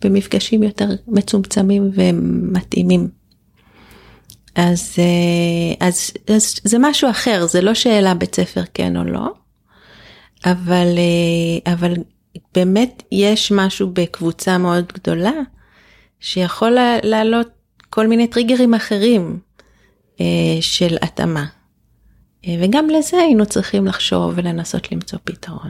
במפגשים 0.04 0.64
יותר 0.64 0.90
מצומצמים 1.08 1.92
ומתאימים. 1.94 3.10
אז, 4.56 4.96
אה, 5.00 5.88
אז, 5.88 6.12
אז 6.28 6.56
זה 6.64 6.78
משהו 6.80 7.10
אחר, 7.10 7.46
זה 7.46 7.62
לא 7.62 7.74
שאלה 7.74 8.14
בית 8.14 8.36
ספר 8.36 8.64
כן 8.74 8.98
או 8.98 9.04
לא, 9.04 9.34
אבל, 10.46 10.88
אה, 10.98 11.74
אבל 11.74 11.94
באמת 12.56 13.04
יש 13.12 13.52
משהו 13.52 13.90
בקבוצה 13.94 14.58
מאוד 14.58 14.86
גדולה 14.94 15.32
שיכול 16.20 16.78
לעלות 17.04 17.50
כל 17.90 18.08
מיני 18.08 18.28
טריגרים 18.28 18.74
אחרים 18.74 19.40
אה, 20.22 20.26
של 20.62 20.98
התאמה. 21.02 21.46
אה, 22.48 22.56
וגם 22.62 22.90
לזה 22.90 23.18
היינו 23.18 23.46
צריכים 23.46 23.86
לחשוב 23.86 24.34
ולנסות 24.36 24.92
למצוא 24.92 25.20
פתרון. 25.24 25.70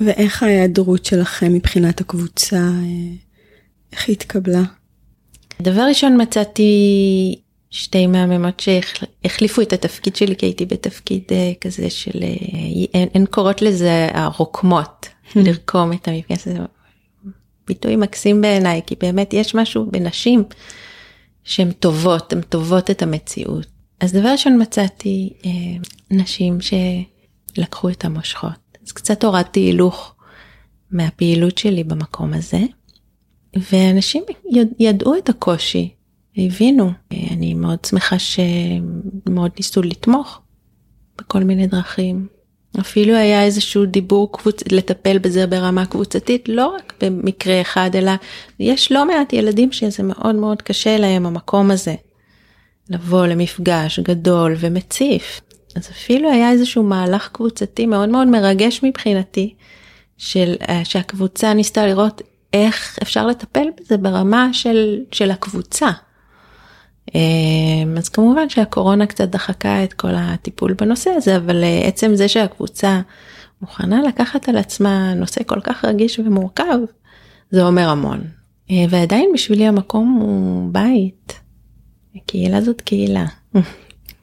ואיך 0.00 0.42
ההיעדרות 0.42 1.04
שלכם 1.04 1.52
מבחינת 1.52 2.00
הקבוצה, 2.00 2.56
אה, 2.56 3.14
איך 3.92 4.08
היא 4.08 4.16
התקבלה? 4.16 4.62
דבר 5.62 5.82
ראשון 5.82 6.22
מצאתי 6.22 6.72
שתי 7.70 8.06
מהממות 8.06 8.60
שהחליפו 8.60 9.62
את 9.62 9.72
התפקיד 9.72 10.16
שלי 10.16 10.36
כי 10.36 10.46
הייתי 10.46 10.66
בתפקיד 10.66 11.22
כזה 11.60 11.90
של 11.90 12.24
הן 13.14 13.26
קוראות 13.26 13.62
לזה 13.62 14.08
הרוקמות 14.14 15.08
לרקום 15.36 15.92
את 15.92 16.08
המפגש 16.08 16.48
הזה. 16.48 16.58
ביטוי 17.66 17.96
מקסים 17.96 18.40
בעיניי, 18.40 18.80
כי 18.86 18.94
באמת 19.00 19.34
יש 19.34 19.54
משהו 19.54 19.86
בנשים 19.90 20.44
שהן 21.44 21.72
טובות, 21.72 22.32
הן 22.32 22.40
טובות 22.40 22.90
את 22.90 23.02
המציאות. 23.02 23.66
אז 24.00 24.12
דבר 24.12 24.28
ראשון 24.28 24.62
מצאתי 24.62 25.32
אה, 25.44 25.50
נשים 26.10 26.58
שלקחו 26.60 27.88
את 27.88 28.04
המושכות. 28.04 28.78
אז 28.86 28.92
קצת 28.92 29.24
הורדתי 29.24 29.60
הילוך 29.60 30.14
מהפעילות 30.90 31.58
שלי 31.58 31.84
במקום 31.84 32.32
הזה. 32.34 32.60
ואנשים 33.72 34.22
ידעו 34.78 35.18
את 35.18 35.28
הקושי, 35.28 35.94
הבינו. 36.36 36.90
אני 37.30 37.54
מאוד 37.54 37.84
שמחה 37.84 38.16
שמאוד 38.18 39.50
ניסו 39.56 39.82
לתמוך 39.82 40.40
בכל 41.18 41.44
מיני 41.44 41.66
דרכים. 41.66 42.26
אפילו 42.80 43.16
היה 43.16 43.44
איזשהו 43.44 43.86
דיבור 43.86 44.32
קבוצ... 44.32 44.60
לטפל 44.72 45.18
בזה 45.18 45.46
ברמה 45.46 45.86
קבוצתית, 45.86 46.48
לא 46.48 46.66
רק 46.66 46.92
במקרה 47.00 47.60
אחד, 47.60 47.90
אלא 47.94 48.12
יש 48.60 48.92
לא 48.92 49.06
מעט 49.06 49.32
ילדים 49.32 49.72
שזה 49.72 50.02
מאוד 50.02 50.34
מאוד 50.34 50.62
קשה 50.62 50.98
להם 50.98 51.26
המקום 51.26 51.70
הזה. 51.70 51.94
לבוא 52.90 53.26
למפגש 53.26 54.00
גדול 54.00 54.56
ומציף. 54.58 55.40
אז 55.76 55.90
אפילו 55.90 56.30
היה 56.30 56.50
איזשהו 56.50 56.82
מהלך 56.82 57.28
קבוצתי 57.32 57.86
מאוד 57.86 58.08
מאוד 58.08 58.28
מרגש 58.28 58.80
מבחינתי, 58.82 59.54
של, 60.18 60.54
אה, 60.68 60.84
שהקבוצה 60.84 61.54
ניסתה 61.54 61.86
לראות 61.86 62.22
איך 62.52 62.98
אפשר 63.02 63.26
לטפל 63.26 63.66
בזה 63.80 63.96
ברמה 63.96 64.48
של, 64.52 64.98
של 65.12 65.30
הקבוצה. 65.30 65.90
אמ, 67.14 67.94
אז 67.98 68.08
כמובן 68.08 68.48
שהקורונה 68.48 69.06
קצת 69.06 69.28
דחקה 69.28 69.84
את 69.84 69.92
כל 69.92 70.14
הטיפול 70.14 70.72
בנושא 70.72 71.10
הזה, 71.10 71.36
אבל 71.36 71.64
אה, 71.64 71.88
עצם 71.88 72.14
זה 72.14 72.28
שהקבוצה 72.28 73.00
מוכנה 73.62 74.02
לקחת 74.02 74.48
על 74.48 74.56
עצמה 74.56 75.14
נושא 75.14 75.40
כל 75.46 75.60
כך 75.60 75.84
רגיש 75.84 76.18
ומורכב, 76.18 76.78
זה 77.50 77.66
אומר 77.66 77.88
המון. 77.88 78.20
אה, 78.70 78.84
ועדיין 78.90 79.30
בשבילי 79.34 79.66
המקום 79.66 80.18
הוא 80.22 80.72
בית. 80.72 81.32
הקהילה 82.16 82.60
זאת 82.60 82.80
קהילה. 82.80 83.26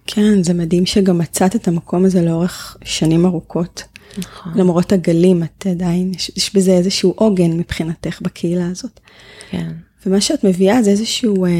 כן, 0.06 0.44
זה 0.44 0.54
מדהים 0.54 0.86
שגם 0.86 1.18
מצאת 1.18 1.56
את 1.56 1.68
המקום 1.68 2.06
הזה 2.06 2.22
לאורך 2.22 2.78
שנים 2.84 3.26
ארוכות. 3.26 3.84
נכון. 4.18 4.54
למרות 4.56 4.92
הגלים, 4.92 5.44
את 5.44 5.68
עדיין, 5.68 6.12
יש, 6.16 6.32
יש 6.38 6.56
בזה 6.56 6.72
איזשהו 6.72 7.14
עוגן 7.16 7.52
מבחינתך 7.52 8.22
בקהילה 8.22 8.68
הזאת. 8.68 9.00
כן. 9.50 9.72
ומה 10.06 10.22
שאת 10.22 10.44
מביאה 10.44 10.84
זה 10.84 10.90
איזשהו 10.92 11.46
אה, 11.46 11.52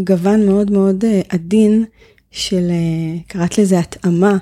גוון 0.00 0.46
מאוד 0.46 0.70
מאוד 0.70 1.04
אה, 1.04 1.20
עדין 1.28 1.84
של, 2.30 2.70
אה, 2.70 3.18
קראת 3.26 3.58
לזה 3.58 3.78
התאמה. 3.78 4.36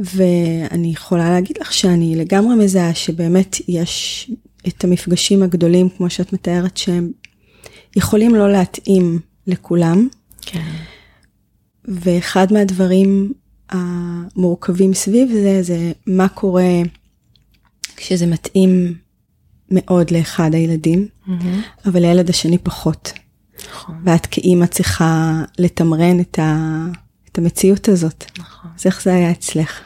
ואני 0.00 0.88
יכולה 0.92 1.30
להגיד 1.30 1.58
לך 1.60 1.72
שאני 1.72 2.16
לגמרי 2.16 2.54
מזהה 2.54 2.94
שבאמת 2.94 3.56
יש 3.68 4.30
את 4.68 4.84
המפגשים 4.84 5.42
הגדולים, 5.42 5.88
כמו 5.88 6.10
שאת 6.10 6.32
מתארת, 6.32 6.76
שהם 6.76 7.12
יכולים 7.96 8.34
לא 8.34 8.52
להתאים 8.52 9.18
לכולם. 9.46 10.08
כן. 10.42 10.72
ואחד 11.84 12.52
מהדברים 12.52 13.32
המורכבים 13.70 14.94
סביב 14.94 15.28
זה, 15.32 15.62
זה 15.62 15.92
מה 16.06 16.28
קורה 16.28 16.82
כשזה 17.96 18.26
מתאים 18.26 18.94
מאוד 19.70 20.10
לאחד 20.10 20.54
הילדים, 20.54 21.08
mm-hmm. 21.26 21.30
אבל 21.86 22.00
לילד 22.00 22.30
השני 22.30 22.58
פחות. 22.58 23.12
נכון. 23.70 23.94
ואת 24.04 24.26
כאימא 24.26 24.66
צריכה 24.66 25.42
לתמרן 25.58 26.20
את, 26.20 26.38
ה, 26.38 26.56
את 27.32 27.38
המציאות 27.38 27.88
הזאת. 27.88 28.24
נכון. 28.38 28.70
אז 28.78 28.86
איך 28.86 29.02
זה 29.02 29.14
היה 29.14 29.30
אצלך? 29.30 29.80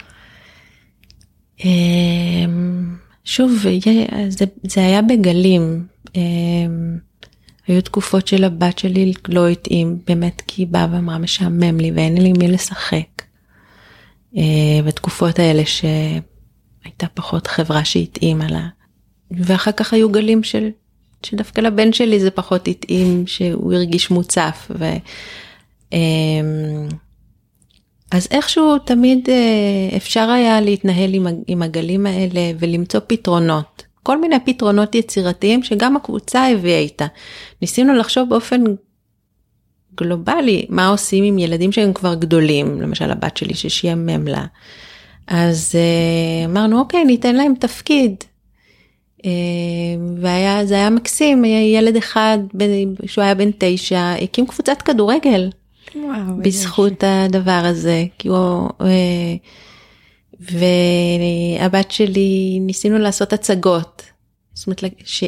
אמ, 1.65 2.97
שוב, 3.25 3.65
זה, 4.29 4.45
זה 4.63 4.81
היה 4.81 5.03
בגלים. 5.03 5.87
אמ, 6.15 6.99
היו 7.67 7.83
תקופות 7.83 8.27
של 8.27 8.45
הבת 8.45 8.79
שלי 8.79 9.13
לא 9.29 9.49
התאים, 9.49 9.99
באמת 10.07 10.43
כי 10.47 10.63
היא 10.63 10.67
באה 10.67 10.87
ואמרה 10.93 11.19
משעמם 11.19 11.81
לי 11.81 11.91
ואין 11.95 12.19
לי 12.19 12.33
מי 12.33 12.49
לשחק. 12.49 13.23
אה, 14.37 14.83
בתקופות 14.85 15.39
האלה 15.39 15.63
שהייתה 15.67 17.07
פחות 17.15 17.47
חברה 17.47 17.85
שהתאימה 17.85 18.47
לה. 18.47 18.69
ואחר 19.31 19.73
כך 19.73 19.93
היו 19.93 20.13
גלים 20.13 20.43
של, 20.43 20.69
שדווקא 21.25 21.61
לבן 21.61 21.93
שלי 21.93 22.21
זה 22.21 22.31
פחות 22.31 22.69
התאים, 22.69 23.27
שהוא 23.27 23.73
הרגיש 23.73 24.11
מוצף. 24.11 24.71
ו, 24.79 24.85
אמ, 25.93 26.89
אז 28.11 28.29
איכשהו 28.31 28.79
תמיד 28.79 29.29
אה, 29.29 29.97
אפשר 29.97 30.31
היה 30.31 30.61
להתנהל 30.61 31.11
עם, 31.47 31.63
הגלים 31.63 32.07
האלה 32.07 32.41
ולמצוא 32.59 33.01
פתרונות. 33.07 33.83
כל 34.03 34.21
מיני 34.21 34.37
פתרונות 34.45 34.95
יצירתיים 34.95 35.63
שגם 35.63 35.97
הקבוצה 35.97 36.47
הביאה 36.49 36.79
איתה. 36.79 37.07
ניסינו 37.63 37.95
לחשוב 37.95 38.29
באופן 38.29 38.65
גלובלי 39.95 40.67
מה 40.69 40.89
עושים 40.89 41.25
עם 41.25 41.39
ילדים 41.39 41.73
שהם 41.73 41.93
כבר 41.93 42.15
גדולים, 42.15 42.81
למשל 42.81 43.11
הבת 43.11 43.37
שלי 43.37 43.55
ששיעמם 43.55 44.29
לה. 44.29 44.45
אז 45.27 45.73
uh, 45.75 46.51
אמרנו 46.51 46.79
אוקיי 46.79 47.05
ניתן 47.05 47.37
להם 47.37 47.55
תפקיד. 47.61 48.25
והיה 50.17 50.67
זה 50.67 50.75
היה 50.75 50.91
מקסים 50.91 51.45
ילד 51.45 51.97
אחד 51.97 52.39
שהוא 53.07 53.25
היה 53.25 53.35
בן 53.35 53.51
תשע 53.59 54.15
הקים 54.23 54.47
קבוצת 54.47 54.83
כדורגל. 54.83 55.51
וואו, 55.97 56.37
בזכות 56.43 57.05
הדבר 57.07 57.63
הזה 57.65 58.05
כי 58.19 58.29
הוא 58.29 58.69
uh, 58.69 58.85
והבת 60.41 61.91
שלי 61.91 62.59
ניסינו 62.61 62.99
לעשות 62.99 63.33
הצגות. 63.33 64.03
זאת 64.55 64.67
אומרת 64.67 64.85
ש... 65.05 65.25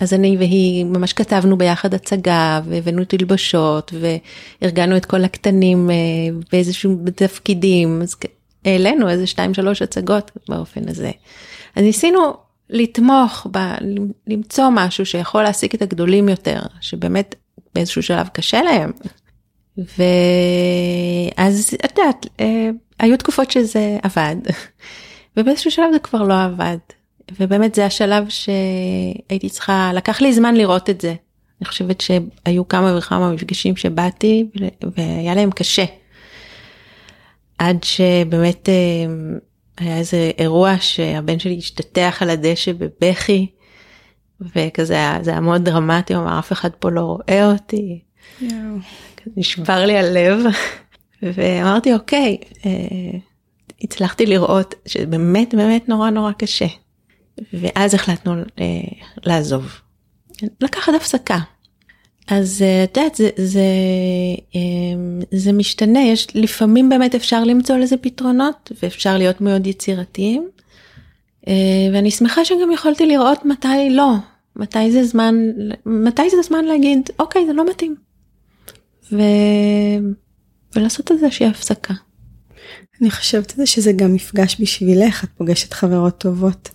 אז 0.00 0.14
אני 0.14 0.36
והיא 0.36 0.84
ממש 0.84 1.12
כתבנו 1.12 1.58
ביחד 1.58 1.94
הצגה 1.94 2.60
והבאנו 2.68 3.04
תלבושות 3.04 3.92
וארגנו 4.62 4.96
את 4.96 5.04
כל 5.04 5.24
הקטנים 5.24 5.90
אה, 5.90 5.94
באיזשהו 6.52 6.96
תפקידים 7.14 8.02
אז 8.02 8.16
העלינו 8.64 9.08
איזה 9.08 9.26
שתיים 9.26 9.54
שלוש 9.54 9.82
הצגות 9.82 10.30
באופן 10.48 10.88
הזה. 10.88 11.10
אז 11.76 11.82
ניסינו 11.82 12.34
לתמוך, 12.72 13.46
ב, 13.50 13.58
למצוא 14.26 14.68
משהו 14.72 15.06
שיכול 15.06 15.42
להעסיק 15.42 15.74
את 15.74 15.82
הגדולים 15.82 16.28
יותר 16.28 16.60
שבאמת 16.80 17.34
באיזשהו 17.74 18.02
שלב 18.02 18.28
קשה 18.28 18.62
להם. 18.62 18.90
ואז 19.76 21.76
את 21.84 21.98
יודעת 21.98 22.26
אה, 22.40 22.70
היו 22.98 23.16
תקופות 23.16 23.50
שזה 23.50 23.98
עבד 24.02 24.36
ובאיזשהו 25.36 25.70
שלב 25.70 25.92
זה 25.92 25.98
כבר 25.98 26.22
לא 26.22 26.44
עבד. 26.44 26.76
ובאמת 27.40 27.74
זה 27.74 27.86
השלב 27.86 28.24
שהייתי 28.28 29.50
צריכה, 29.50 29.90
לקח 29.94 30.20
לי 30.20 30.32
זמן 30.32 30.54
לראות 30.54 30.90
את 30.90 31.00
זה. 31.00 31.14
אני 31.60 31.68
חושבת 31.68 32.00
שהיו 32.00 32.68
כמה 32.68 32.98
וכמה 32.98 33.32
מפגשים 33.32 33.76
שבאתי 33.76 34.46
והיה 34.96 35.34
להם 35.34 35.50
קשה. 35.50 35.84
עד 37.58 37.84
שבאמת 37.84 38.68
אה, 38.68 38.74
היה 39.82 39.98
איזה 39.98 40.30
אירוע 40.38 40.74
שהבן 40.80 41.38
שלי 41.38 41.58
השתטח 41.58 42.18
על 42.20 42.30
הדשא 42.30 42.72
בבכי 42.72 43.46
וכזה 44.40 45.06
זה 45.22 45.30
היה 45.30 45.40
מאוד 45.40 45.64
דרמטי, 45.64 46.14
הוא 46.14 46.22
אמר 46.22 46.38
אף 46.38 46.52
אחד 46.52 46.70
פה 46.78 46.90
לא 46.90 47.00
רואה 47.00 47.46
אותי. 47.52 48.00
נשבר 49.36 49.86
לי 49.86 49.98
הלב 49.98 50.38
ואמרתי 51.22 51.94
אוקיי, 51.94 52.36
אה, 52.66 53.18
הצלחתי 53.82 54.26
לראות 54.26 54.74
שבאמת 54.86 55.54
באמת 55.54 55.88
נורא 55.88 56.10
נורא 56.10 56.32
קשה. 56.32 56.66
ואז 57.52 57.94
החלטנו 57.94 58.34
אה, 58.34 58.66
לעזוב. 59.24 59.80
לקחת 60.60 60.92
הפסקה. 60.94 61.38
אז 62.32 62.62
אה, 62.62 62.84
את 62.84 62.96
יודעת 62.96 63.14
זה, 63.14 63.30
זה, 63.36 63.64
אה, 64.54 64.60
זה 65.32 65.52
משתנה 65.52 66.00
יש 66.00 66.26
לפעמים 66.34 66.88
באמת 66.88 67.14
אפשר 67.14 67.44
למצוא 67.44 67.76
לזה 67.76 67.96
פתרונות 67.96 68.72
ואפשר 68.82 69.18
להיות 69.18 69.40
מאוד 69.40 69.66
יצירתיים. 69.66 70.48
ואני 71.92 72.10
שמחה 72.10 72.44
שגם 72.44 72.72
יכולתי 72.74 73.06
לראות 73.06 73.44
מתי 73.44 73.90
לא 73.90 74.12
מתי 74.56 74.92
זה 74.92 75.04
זמן 75.04 75.34
מתי 75.86 76.30
זה 76.30 76.36
זמן 76.42 76.64
להגיד 76.64 77.10
אוקיי 77.18 77.46
זה 77.46 77.52
לא 77.52 77.70
מתאים. 77.70 77.96
ו... 79.12 79.16
ולעשות 80.76 81.10
איזושהי 81.10 81.46
הפסקה. 81.46 81.94
אני 83.00 83.10
חושבת 83.10 83.50
על 83.50 83.56
זה 83.56 83.66
שזה 83.66 83.92
גם 83.92 84.14
מפגש 84.14 84.56
בשבילך 84.60 85.24
את 85.24 85.28
פוגשת 85.36 85.72
חברות 85.72 86.18
טובות. 86.18 86.70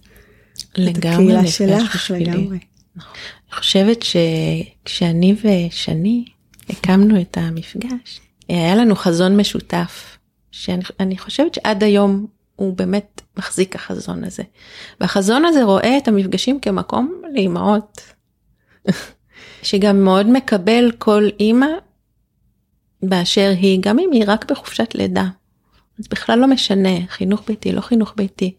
לגמרי 0.78 1.34
נפגש 1.34 1.58
שלך, 1.58 2.12
לגמרי. 2.12 2.60
נכון. 2.96 3.14
אני 3.52 3.60
חושבת 3.60 4.04
שכשאני 4.04 5.36
ושני 5.44 6.26
הקמנו 6.70 7.22
את 7.22 7.38
המפגש, 7.38 8.20
היה 8.50 8.76
לנו 8.76 8.96
חזון 8.96 9.38
משותף, 9.38 10.18
שאני 10.52 11.18
חושבת 11.18 11.54
שעד 11.54 11.84
היום 11.84 12.26
הוא 12.56 12.74
באמת 12.74 13.22
מחזיק 13.38 13.76
החזון 13.76 14.24
הזה. 14.24 14.44
והחזון 15.00 15.46
הזה 15.46 15.64
רואה 15.64 15.98
את 15.98 16.08
המפגשים 16.08 16.60
כמקום 16.60 17.22
לאימהות, 17.34 18.02
שגם 19.64 20.04
מאוד 20.04 20.30
מקבל 20.30 20.92
כל 20.98 21.30
אימא 21.40 21.68
באשר 23.04 23.54
היא, 23.58 23.80
גם 23.82 24.00
אם 24.00 24.10
היא 24.12 24.24
רק 24.28 24.52
בחופשת 24.52 24.96
לידה. 24.96 25.26
אז 26.00 26.08
בכלל 26.08 26.40
לא 26.40 26.48
משנה, 26.48 27.08
חינוך 27.08 27.42
ביתי, 27.48 27.72
לא 27.72 27.82
חינוך 27.82 28.14
ביתי. 28.18 28.54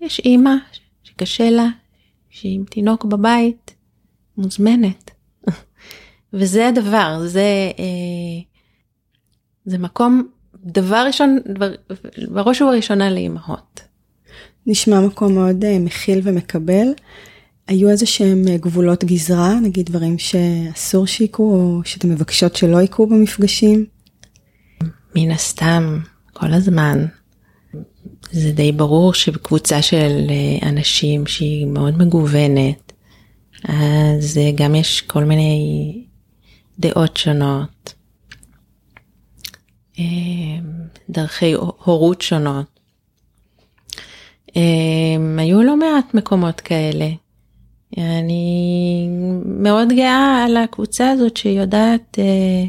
יש 0.00 0.20
אימא 0.20 0.54
שקשה 1.02 1.50
לה, 1.50 1.66
שהיא 2.30 2.54
עם 2.54 2.64
תינוק 2.64 3.04
בבית, 3.04 3.73
מוזמנת. 4.38 5.10
וזה 6.32 6.68
הדבר, 6.68 7.20
זה, 7.26 7.70
אה, 7.78 8.42
זה 9.64 9.78
מקום, 9.78 10.28
דבר 10.64 11.04
ראשון, 11.06 11.38
דבר, 11.48 11.74
בראש 12.28 12.62
ובראשונה 12.62 13.10
לאימהות. 13.10 13.80
נשמע 14.66 15.00
מקום 15.00 15.34
מאוד 15.34 15.64
uh, 15.64 15.66
מכיל 15.80 16.20
ומקבל. 16.22 16.86
היו 17.66 17.90
איזה 17.90 18.06
שהם 18.06 18.44
גבולות 18.56 19.04
גזרה, 19.04 19.60
נגיד 19.60 19.86
דברים 19.86 20.18
שאסור 20.18 21.06
שיקרו, 21.06 21.54
או 21.54 21.80
שאתם 21.84 22.10
מבקשות 22.10 22.56
שלא 22.56 22.82
יקרו 22.82 23.06
במפגשים? 23.06 23.86
מן 25.16 25.30
הסתם, 25.30 25.98
כל 26.32 26.52
הזמן. 26.52 27.06
זה 28.30 28.52
די 28.52 28.72
ברור 28.72 29.14
שבקבוצה 29.14 29.82
של 29.82 30.26
אה, 30.30 30.68
אנשים 30.68 31.26
שהיא 31.26 31.66
מאוד 31.66 31.98
מגוונת, 31.98 32.83
אז 33.64 34.38
אה, 34.38 34.50
גם 34.54 34.74
יש 34.74 35.00
כל 35.00 35.24
מיני 35.24 36.04
דעות 36.78 37.16
שונות, 37.16 37.94
אה, 39.98 40.04
דרכי 41.10 41.52
הורות 41.84 42.22
שונות. 42.22 42.66
היו 45.38 45.62
לא 45.62 45.76
מעט 45.76 46.14
מקומות 46.14 46.60
כאלה. 46.60 47.08
אני 47.98 49.08
מאוד 49.44 49.88
גאה 49.88 50.44
על 50.44 50.56
הקבוצה 50.56 51.10
הזאת 51.10 51.36
שיודעת 51.36 52.18
אה, 52.18 52.64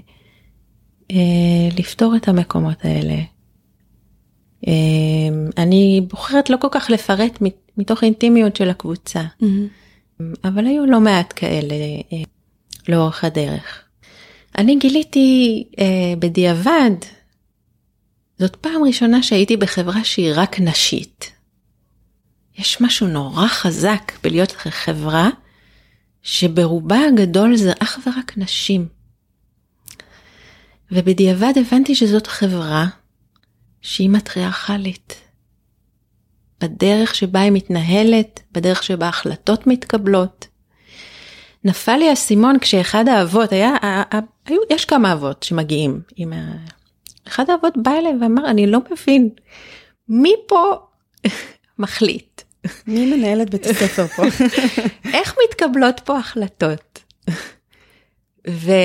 אה, 1.12 1.70
לפתור 1.78 2.16
את 2.16 2.28
המקומות 2.28 2.86
האלה. 2.86 3.18
אה, 4.68 4.74
אני 5.58 6.02
בוחרת 6.10 6.50
לא 6.50 6.58
כל 6.58 6.68
כך 6.72 6.90
לפרט 6.90 7.40
מתוך 7.78 8.04
אינטימיות 8.04 8.56
של 8.56 8.70
הקבוצה, 8.70 9.22
mm-hmm. 9.22 9.46
אבל 10.44 10.66
היו 10.66 10.86
לא 10.86 11.00
מעט 11.00 11.34
כאלה 11.36 11.76
אה, 12.14 12.24
לאורך 12.88 13.24
הדרך. 13.24 13.82
אני 14.58 14.76
גיליתי 14.76 15.64
אה, 15.80 16.14
בדיעבד, 16.20 16.92
זאת 18.40 18.56
פעם 18.56 18.84
ראשונה 18.88 19.24
שהייתי 19.24 19.58
בחברה 19.58 20.04
שהיא 20.04 20.32
רק 20.36 20.60
נשית. 20.60 21.32
יש 22.58 22.82
משהו 22.82 23.08
נורא 23.08 23.48
חזק 23.48 24.12
בלהיות 24.24 24.52
חברה 24.52 25.30
שברובה 26.24 27.00
הגדול 27.08 27.56
זה 27.56 27.74
אך 27.80 28.00
ורק 28.08 28.38
נשים. 28.38 28.88
ובדיעבד 30.92 31.54
הבנתי 31.58 31.96
שזאת 31.96 32.28
חברה 32.28 32.88
שהיא 33.82 34.10
מטריארכלית. 34.10 35.25
בדרך 36.62 37.16
שבה 37.16 37.42
היא 37.42 37.52
מתנהלת, 37.52 38.40
בדרך 38.52 38.84
שבה 38.84 39.08
החלטות 39.08 39.68
מתקבלות. 39.68 40.48
נפל 41.64 41.96
לי 41.96 42.10
האסימון 42.10 42.60
כשאחד 42.60 43.08
האבות 43.08 43.52
היה, 43.52 43.76
היו, 44.46 44.60
יש 44.70 44.86
כמה 44.86 45.14
אבות 45.14 45.44
שמגיעים 45.44 46.02
עם 46.16 46.34
ה... 46.34 46.52
אחד 47.28 47.50
האבות 47.50 47.74
בא 47.78 47.92
אליי 47.92 48.14
ואמר, 48.22 48.50
אני 48.50 48.68
לא 48.68 48.80
מבין, 48.92 49.30
מי 50.10 50.34
פה 50.48 50.76
מחליט? 51.80 52.42
מי 52.88 53.16
מנהלת 53.16 53.50
בית 53.50 53.66
הספר 53.66 54.08
פה? 54.08 54.24
איך 55.14 55.36
מתקבלות 55.44 56.00
פה 56.06 56.18
החלטות? 56.18 57.04
וזה 58.48 58.76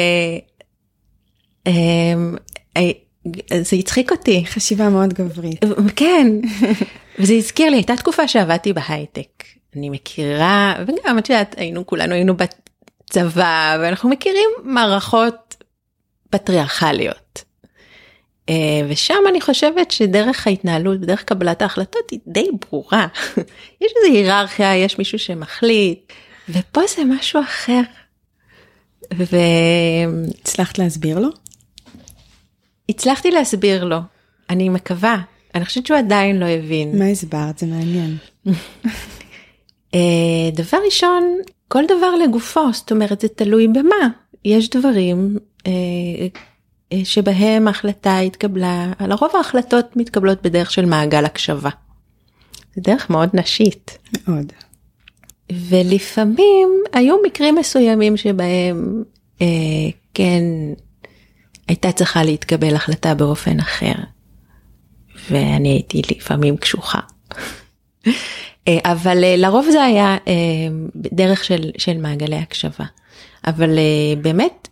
אה, 3.27 3.61
הצחיק 3.79 4.13
אותי. 4.13 4.45
חשיבה 4.47 4.89
מאוד 4.89 5.15
גברית. 5.15 5.65
כן, 5.97 6.27
וזה 7.19 7.35
הזכיר 7.35 7.71
לי, 7.71 7.77
הייתה 7.77 7.97
תקופה 7.97 8.29
שעבדתי 8.29 8.73
בהייטק. 8.73 9.45
אני 9.77 9.91
מכירה, 9.91 10.75
וגם 10.87 11.19
את 11.19 11.31
יודעת, 11.31 11.55
היינו, 11.59 11.87
כולנו 11.87 12.15
היינו 12.15 12.35
בצבא, 12.37 13.77
ואנחנו 13.81 14.09
מכירים 14.09 14.51
מערכות 14.65 15.65
פטריארכליות. 16.31 17.45
אה, 18.49 18.55
ושם 18.89 19.19
אני 19.29 19.41
חושבת 19.41 19.91
שדרך 19.91 20.47
ההתנהלות, 20.47 21.01
דרך 21.01 21.25
קבלת 21.25 21.63
ההחלטות 21.63 22.11
היא 22.11 22.21
די 22.27 22.49
ברורה. 22.71 23.07
יש 23.81 23.93
איזו 23.97 24.17
היררכיה, 24.17 24.77
יש 24.77 24.99
מישהו 24.99 25.19
שמחליט, 25.19 26.13
ופה 26.49 26.81
זה 26.97 27.05
משהו 27.05 27.41
אחר. 27.41 27.81
והצלחת 29.13 30.79
להסביר 30.79 31.19
לו? 31.19 31.29
הצלחתי 32.91 33.31
להסביר 33.31 33.85
לו, 33.85 33.99
אני 34.51 34.69
מקווה. 34.69 35.21
אני 35.55 35.65
חושבת 35.65 35.87
שהוא 35.87 35.99
עדיין 35.99 36.39
לא 36.39 36.47
הבין. 36.47 36.99
מה 36.99 37.07
הסברת? 37.07 37.59
זה 37.59 37.67
מעניין. 37.67 38.17
אה, 39.95 40.51
דבר 40.53 40.79
ראשון, 40.85 41.37
כל 41.69 41.85
דבר 41.89 42.15
לגופו, 42.17 42.73
זאת 42.73 42.93
אומרת 42.93 43.21
זה 43.21 43.29
תלוי 43.29 43.69
במה. 43.69 44.09
יש 44.45 44.71
דברים 44.71 45.37
אה, 45.67 45.73
אה, 46.93 47.05
שבהם 47.05 47.69
ההחלטה 47.69 48.19
התקבלה, 48.19 48.93
לרוב 49.01 49.31
ההחלטות 49.37 49.97
מתקבלות 49.97 50.43
בדרך 50.43 50.71
של 50.71 50.85
מעגל 50.85 51.25
הקשבה. 51.25 51.71
זה 52.75 52.81
דרך 52.81 53.11
מאוד 53.11 53.29
נשית. 53.35 53.99
מאוד. 54.29 54.53
ולפעמים 55.69 56.69
היו 56.93 57.17
מקרים 57.27 57.55
מסוימים 57.55 58.17
שבהם 58.17 59.03
אה, 59.43 59.47
כן 60.15 60.43
הייתה 61.71 61.93
צריכה 61.93 62.23
להתקבל 62.23 62.75
החלטה 62.75 63.15
באופן 63.15 63.61
אחר. 63.61 63.93
ואני 65.31 65.69
הייתי 65.69 66.03
לפעמים 66.17 66.57
קשוחה. 66.57 66.99
אה, 68.69 68.79
אבל 68.85 69.25
אה, 69.25 69.37
לרוב 69.37 69.67
זה 69.73 69.83
היה 69.83 70.17
אה, 70.29 70.33
דרך 70.95 71.45
של, 71.45 71.71
של 71.79 71.99
מעגלי 71.99 72.37
הקשבה. 72.37 72.85
אבל 73.47 73.79
באמת 74.23 74.69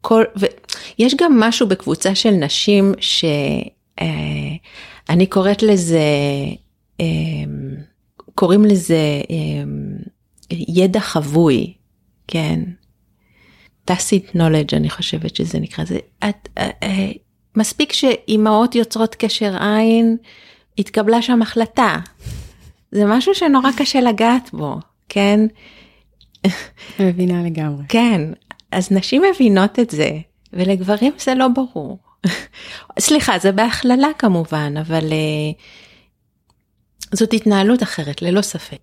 כל, 0.00 0.24
ויש 0.36 1.14
גם 1.14 1.40
משהו 1.40 1.68
בקבוצה 1.68 2.14
של 2.14 2.30
נשים 2.30 2.94
שאני 3.00 3.80
קוראת 5.28 5.62
לזה, 5.62 6.04
קוראים 8.34 8.64
לזה 8.64 9.20
ידע 10.50 11.00
חבוי, 11.00 11.74
כן? 12.28 12.60
Tacit 13.90 14.36
knowledge 14.36 14.76
אני 14.76 14.90
חושבת 14.90 15.36
שזה 15.36 15.60
נקרא, 15.60 15.84
זה, 15.84 15.98
את, 16.28 16.48
מספיק 17.56 17.92
שאימהות 17.92 18.74
יוצרות 18.74 19.14
קשר 19.14 19.56
עין, 19.62 20.16
התקבלה 20.78 21.22
שם 21.22 21.42
החלטה. 21.42 21.96
זה 22.92 23.04
משהו 23.06 23.34
שנורא 23.34 23.70
קשה 23.76 24.00
לגעת 24.00 24.50
בו, 24.52 24.76
כן? 25.08 25.40
מבינה 27.00 27.42
לגמרי. 27.42 27.84
כן, 27.88 28.20
אז 28.72 28.92
נשים 28.92 29.22
מבינות 29.34 29.78
את 29.78 29.90
זה, 29.90 30.10
ולגברים 30.52 31.12
זה 31.18 31.34
לא 31.34 31.48
ברור. 31.48 31.98
סליחה, 32.98 33.38
זה 33.38 33.52
בהכללה 33.52 34.08
כמובן, 34.18 34.74
אבל 34.76 35.08
uh, 35.08 35.54
זאת 37.12 37.32
התנהלות 37.32 37.82
אחרת, 37.82 38.22
ללא 38.22 38.42
ספק. 38.42 38.78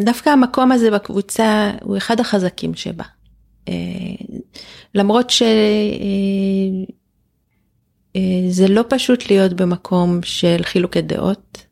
דווקא 0.00 0.30
המקום 0.30 0.72
הזה 0.72 0.90
בקבוצה 0.90 1.70
הוא 1.82 1.96
אחד 1.96 2.20
החזקים 2.20 2.74
שבה. 2.74 3.04
למרות 4.94 5.30
שזה 5.30 5.46
uh, 8.16 8.66
uh, 8.66 8.68
לא 8.68 8.84
פשוט 8.88 9.30
להיות 9.30 9.52
במקום 9.52 10.20
של 10.22 10.60
חילוקי 10.62 11.02
דעות. 11.02 11.64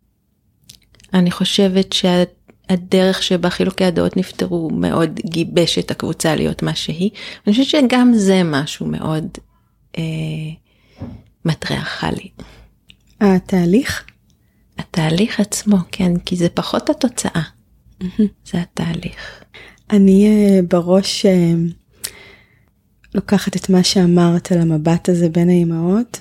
אני 1.14 1.30
חושבת 1.30 1.92
שאת 1.92 2.38
הדרך 2.68 3.22
שבה 3.22 3.50
חילוקי 3.50 3.84
הדעות 3.84 4.16
נפתרו 4.16 4.70
מאוד 4.70 5.20
גיבש 5.24 5.78
את 5.78 5.90
הקבוצה 5.90 6.34
להיות 6.34 6.62
מה 6.62 6.74
שהיא. 6.74 7.10
אני 7.46 7.52
חושבת 7.52 7.66
שגם 7.66 8.12
זה 8.14 8.42
משהו 8.44 8.86
מאוד 8.86 9.26
אה, 9.98 10.02
מטריארכלי. 11.44 12.28
התהליך? 13.20 14.04
התהליך 14.78 15.40
עצמו, 15.40 15.76
כן, 15.92 16.18
כי 16.18 16.36
זה 16.36 16.48
פחות 16.48 16.90
התוצאה, 16.90 17.42
זה 18.50 18.60
התהליך. 18.60 19.44
אני 19.90 20.26
אה, 20.26 20.60
בראש 20.68 21.26
אה, 21.26 21.52
לוקחת 23.14 23.56
את 23.56 23.70
מה 23.70 23.82
שאמרת 23.82 24.52
על 24.52 24.60
המבט 24.60 25.08
הזה 25.08 25.28
בין 25.28 25.48
האימהות, 25.48 26.20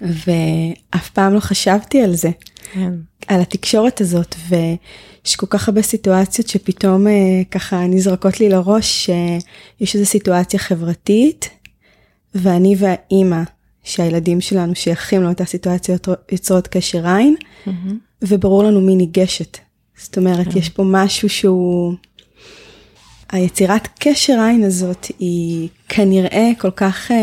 ואף 0.00 1.10
פעם 1.10 1.34
לא 1.34 1.40
חשבתי 1.40 2.02
על 2.02 2.14
זה. 2.14 2.30
כן. 2.72 2.92
על 3.26 3.40
התקשורת 3.40 4.00
הזאת, 4.00 4.34
ויש 4.48 5.36
כל 5.36 5.46
כך 5.46 5.68
הרבה 5.68 5.82
סיטואציות 5.82 6.48
שפתאום 6.48 7.06
אה, 7.06 7.12
ככה 7.50 7.86
נזרקות 7.86 8.40
לי 8.40 8.48
לראש 8.48 9.10
שיש 9.80 9.94
איזו 9.94 10.06
סיטואציה 10.06 10.60
חברתית, 10.60 11.50
ואני 12.34 12.76
והאימא, 12.78 13.42
שהילדים 13.84 14.40
שלנו 14.40 14.74
שייכים 14.74 15.22
לאותה 15.22 15.44
סיטואציה 15.44 15.96
יוצרות 16.32 16.68
קשר 16.68 17.06
עין, 17.06 17.36
mm-hmm. 17.66 17.70
וברור 18.22 18.64
לנו 18.64 18.80
מי 18.80 18.96
ניגשת. 18.96 19.58
זאת 19.96 20.18
אומרת, 20.18 20.52
כן. 20.52 20.58
יש 20.58 20.68
פה 20.68 20.84
משהו 20.86 21.28
שהוא... 21.28 21.94
היצירת 23.34 23.88
קשר 23.98 24.40
עין 24.40 24.64
הזאת 24.64 25.06
היא 25.18 25.68
כנראה 25.88 26.50
כל 26.58 26.70
כך 26.70 27.10
אה, 27.10 27.16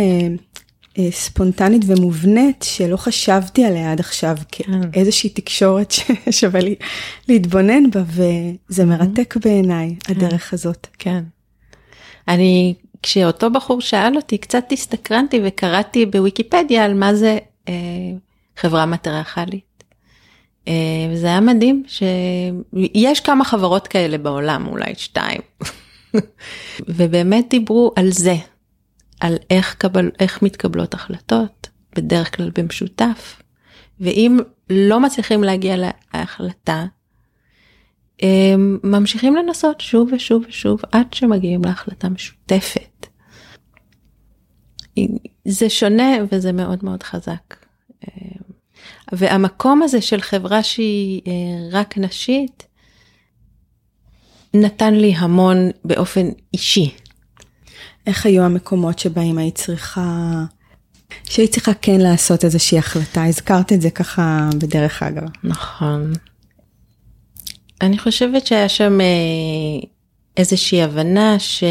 אה, 0.99 1.11
ספונטנית 1.11 1.81
ומובנית 1.85 2.63
שלא 2.67 2.97
חשבתי 2.97 3.65
עליה 3.65 3.91
עד 3.91 3.99
עכשיו 3.99 4.37
כאיזושהי 4.91 5.29
כן. 5.29 5.41
תקשורת 5.41 5.91
ששווה 5.91 6.61
לי 6.61 6.75
להתבונן 7.27 7.89
בה 7.91 8.03
וזה 8.07 8.85
מרתק 8.85 9.35
בעיניי. 9.43 9.95
הדרך 10.07 10.53
הזאת. 10.53 10.87
כן. 10.99 11.23
אני 12.27 12.73
כשאותו 13.03 13.49
בחור 13.49 13.81
שאל 13.81 14.15
אותי 14.15 14.37
קצת 14.37 14.65
הסתקרנתי 14.71 15.41
וקראתי 15.43 16.05
בוויקיפדיה 16.05 16.85
על 16.85 16.93
מה 16.93 17.15
זה 17.15 17.37
אה, 17.69 17.73
חברה 18.57 18.85
מטריארכלית. 18.85 19.71
וזה 21.11 21.27
היה 21.27 21.39
מדהים 21.39 21.83
שיש 21.87 23.19
כמה 23.19 23.45
חברות 23.45 23.87
כאלה 23.87 24.17
בעולם, 24.17 24.67
אולי 24.67 24.93
שתיים. 24.97 25.41
ובאמת 26.97 27.45
דיברו 27.49 27.91
על 27.95 28.11
זה, 28.11 28.35
על 29.19 29.37
איך, 29.49 29.75
קבל, 29.75 30.11
איך 30.19 30.41
מתקבלות 30.41 30.93
החלטות, 30.93 31.69
בדרך 31.95 32.35
כלל 32.35 32.51
במשותף. 32.57 33.41
ואם 33.99 34.37
לא 34.69 34.99
מצליחים 34.99 35.43
להגיע 35.43 35.75
להחלטה, 36.13 36.85
ממשיכים 38.83 39.35
לנסות 39.35 39.81
שוב 39.81 40.09
ושוב 40.13 40.43
ושוב 40.47 40.81
עד 40.91 41.13
שמגיעים 41.13 41.61
להחלטה 41.63 42.09
משותפת. 42.09 43.07
זה 45.45 45.69
שונה 45.69 46.11
וזה 46.31 46.51
מאוד 46.51 46.85
מאוד 46.85 47.03
חזק. 47.03 47.55
והמקום 49.11 49.83
הזה 49.83 50.01
של 50.01 50.21
חברה 50.21 50.63
שהיא 50.63 51.21
אה, 51.27 51.31
רק 51.71 51.97
נשית, 51.97 52.67
נתן 54.53 54.93
לי 54.93 55.13
המון 55.15 55.69
באופן 55.85 56.29
אישי. 56.53 56.93
איך 58.07 58.25
היו 58.25 58.43
המקומות 58.43 58.99
שבהם 58.99 59.37
היית 59.37 59.55
צריכה, 59.55 60.43
שהיית 61.29 61.51
צריכה 61.51 61.73
כן 61.73 62.01
לעשות 62.01 62.45
איזושהי 62.45 62.77
החלטה? 62.77 63.25
הזכרת 63.25 63.73
את 63.73 63.81
זה 63.81 63.89
ככה 63.89 64.49
בדרך 64.57 65.03
אגב. 65.03 65.27
נכון. 65.43 66.13
אני 67.81 67.97
חושבת 67.97 68.47
שהיה 68.47 68.69
שם 68.69 69.01
אה, 69.01 69.87
איזושהי 70.37 70.83
הבנה 70.83 71.39
ש... 71.39 71.63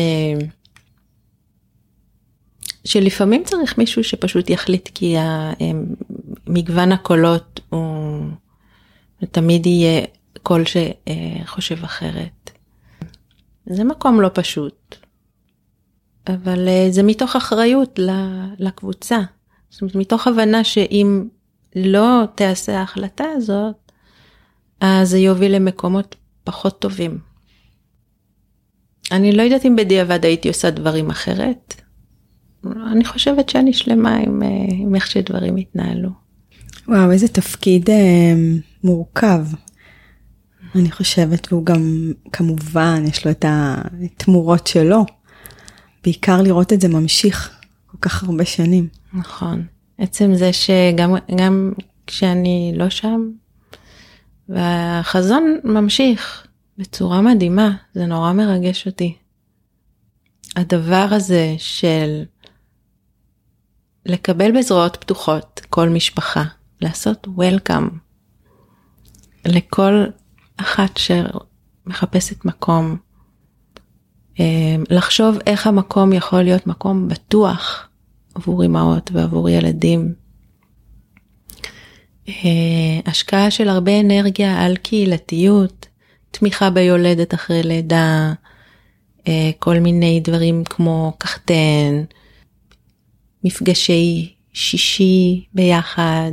שלפעמים 2.85 3.45
צריך 3.45 3.79
מישהו 3.79 4.05
שפשוט 4.05 4.51
יחליט 4.51 4.89
כי 4.95 5.17
מגוון 6.47 6.93
הקולות 6.93 7.61
הוא 7.69 8.25
תמיד 9.31 9.67
יהיה 9.67 10.01
קול 10.43 10.65
שחושב 10.65 11.85
אחרת. 11.85 12.40
זה 13.71 13.85
מקום 13.85 14.21
לא 14.21 14.31
פשוט, 14.35 14.97
אבל 16.27 16.69
אה, 16.69 16.87
זה 16.91 17.03
מתוך 17.03 17.37
אחריות 17.37 17.99
לקבוצה. 18.59 19.19
זאת 19.71 19.83
אומרת, 19.83 19.95
מתוך 19.95 20.27
הבנה 20.27 20.65
שאם 20.65 21.25
לא 21.77 22.23
תעשה 22.35 22.79
ההחלטה 22.79 23.25
הזאת, 23.37 23.93
אז 24.81 25.11
זה 25.11 25.19
יוביל 25.19 25.57
למקומות 25.57 26.17
פחות 26.45 26.81
טובים. 26.81 27.19
אני 29.13 29.33
לא 29.33 29.43
יודעת 29.43 29.65
אם 29.67 29.77
בדיעבד 29.77 30.25
הייתי 30.25 30.49
עושה 30.49 30.71
דברים 30.71 31.11
אחרת. 31.11 31.75
אני 32.93 33.05
חושבת 33.05 33.49
שאני 33.49 33.73
שלמה 33.73 34.17
עם, 34.17 34.43
אה, 34.43 34.49
עם 34.71 34.95
איך 34.95 35.07
שדברים 35.07 35.57
התנהלו. 35.57 36.11
וואו, 36.89 37.11
איזה 37.11 37.29
תפקיד 37.29 37.91
אה, 37.91 38.35
מורכב. 38.85 39.45
אני 40.75 40.91
חושבת, 40.91 41.53
והוא 41.53 41.67
גם, 41.67 42.13
כמובן, 42.33 43.05
יש 43.07 43.25
לו 43.27 43.31
את 43.31 43.45
התמורות 43.49 44.67
שלו. 44.67 45.05
בעיקר 46.05 46.43
לראות 46.43 46.73
את 46.73 46.81
זה 46.81 46.89
ממשיך 46.89 47.59
כל 47.87 47.99
כך 48.01 48.23
הרבה 48.23 48.45
שנים. 48.45 48.89
נכון. 49.13 49.67
עצם 49.99 50.35
זה 50.35 50.53
שגם 50.53 51.15
גם 51.37 51.73
כשאני 52.07 52.73
לא 52.77 52.91
שם, 52.91 53.31
והחזון 54.49 55.57
ממשיך 55.65 56.47
בצורה 56.79 57.21
מדהימה, 57.21 57.71
זה 57.95 58.07
נורא 58.07 58.33
מרגש 58.33 58.87
אותי. 58.87 59.17
הדבר 60.57 61.07
הזה 61.11 61.55
של 61.59 62.23
לקבל 64.07 64.59
בזרועות 64.59 64.97
פתוחות 65.01 65.61
כל 65.71 65.89
משפחה, 65.89 66.45
לעשות 66.81 67.29
וולקאם 67.29 67.89
לכל 69.45 70.05
אחת 70.61 70.97
שמחפשת 70.97 72.45
מקום, 72.45 72.97
אה, 74.41 74.77
לחשוב 74.91 75.39
איך 75.47 75.67
המקום 75.67 76.13
יכול 76.13 76.43
להיות 76.43 76.67
מקום 76.67 77.09
בטוח 77.09 77.89
עבור 78.35 78.65
אמהות 78.65 79.11
ועבור 79.13 79.49
ילדים. 79.49 80.15
אה, 82.29 83.01
השקעה 83.07 83.51
של 83.51 83.69
הרבה 83.69 84.01
אנרגיה 84.01 84.65
על 84.65 84.77
קהילתיות, 84.77 85.87
תמיכה 86.31 86.71
ביולדת 86.71 87.35
אחרי 87.35 87.63
לידה, 87.63 88.33
אה, 89.29 89.51
כל 89.59 89.79
מיני 89.79 90.21
דברים 90.25 90.65
כמו 90.65 91.13
קחטן, 91.19 92.05
מפגשי 93.45 94.35
שישי 94.53 95.45
ביחד. 95.55 96.33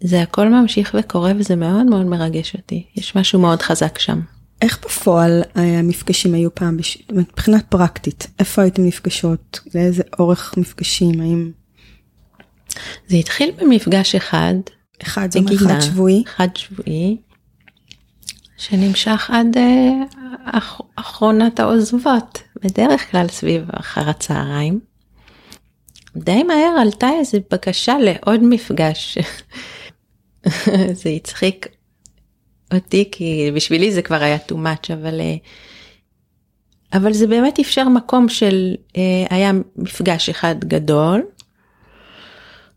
זה 0.00 0.22
הכל 0.22 0.48
ממשיך 0.48 0.96
וקורה 0.98 1.32
וזה 1.38 1.56
מאוד 1.56 1.86
מאוד 1.86 2.06
מרגש 2.06 2.56
אותי, 2.56 2.86
יש 2.96 3.16
משהו 3.16 3.40
מאוד 3.40 3.62
חזק 3.62 3.98
שם. 3.98 4.20
איך 4.62 4.84
בפועל 4.84 5.42
המפגשים 5.54 6.34
היו 6.34 6.54
פעם, 6.54 6.76
בש... 6.76 6.98
מבחינת 7.12 7.64
פרקטית, 7.68 8.26
איפה 8.38 8.62
הייתם 8.62 8.84
נפגשות, 8.84 9.60
לאיזה 9.74 10.02
אורך 10.18 10.54
מפגשים, 10.56 11.20
האם... 11.20 11.50
זה 13.08 13.16
התחיל 13.16 13.50
במפגש 13.58 14.14
אחד. 14.14 14.54
אחד, 15.02 15.32
זה 15.32 15.38
אומר 15.38 15.56
חד 15.56 15.80
שבועי. 15.80 16.22
חד 16.26 16.48
שבועי, 16.54 17.16
שנמשך 18.56 19.30
עד 19.32 19.56
אח... 20.44 20.80
אחרונת 20.96 21.60
העוזבות, 21.60 22.42
בדרך 22.62 23.10
כלל 23.10 23.28
סביב 23.28 23.62
אחר 23.72 24.10
הצהריים. 24.10 24.80
די 26.16 26.42
מהר 26.42 26.76
עלתה 26.80 27.08
איזה 27.18 27.38
בקשה 27.50 27.96
לעוד 27.98 28.40
מפגש. 28.42 29.18
זה 31.02 31.10
הצחיק 31.10 31.66
אותי 32.74 33.08
כי 33.12 33.50
בשבילי 33.54 33.92
זה 33.92 34.02
כבר 34.02 34.22
היה 34.22 34.36
too 34.48 34.54
much 34.54 34.92
אבל 34.92 35.20
אה, 35.20 35.36
אבל 36.92 37.12
זה 37.12 37.26
באמת 37.26 37.58
אפשר 37.58 37.88
מקום 37.88 38.28
של 38.28 38.74
אה, 38.96 39.26
היה 39.30 39.52
מפגש 39.76 40.28
אחד 40.28 40.54
גדול. 40.64 41.22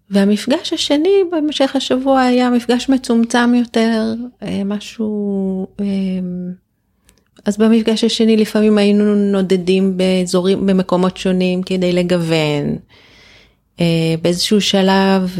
והמפגש 0.10 0.74
השני 0.74 1.24
במשך 1.32 1.76
השבוע 1.76 2.22
היה 2.22 2.50
מפגש 2.50 2.90
מצומצם 2.90 3.54
יותר 3.56 4.14
אה, 4.44 4.62
משהו 4.66 5.68
אז 7.46 7.58
במפגש 7.58 8.04
השני 8.04 8.38
לפעמים 8.38 8.78
היינו 8.78 9.16
נודדים 9.16 9.98
באזורים 9.98 10.66
במקומות 10.66 11.18
שונים 11.18 11.64
כדי 11.64 11.94
לגוון 11.94 12.76
באיזשהו 14.22 14.62
שלב. 14.62 15.40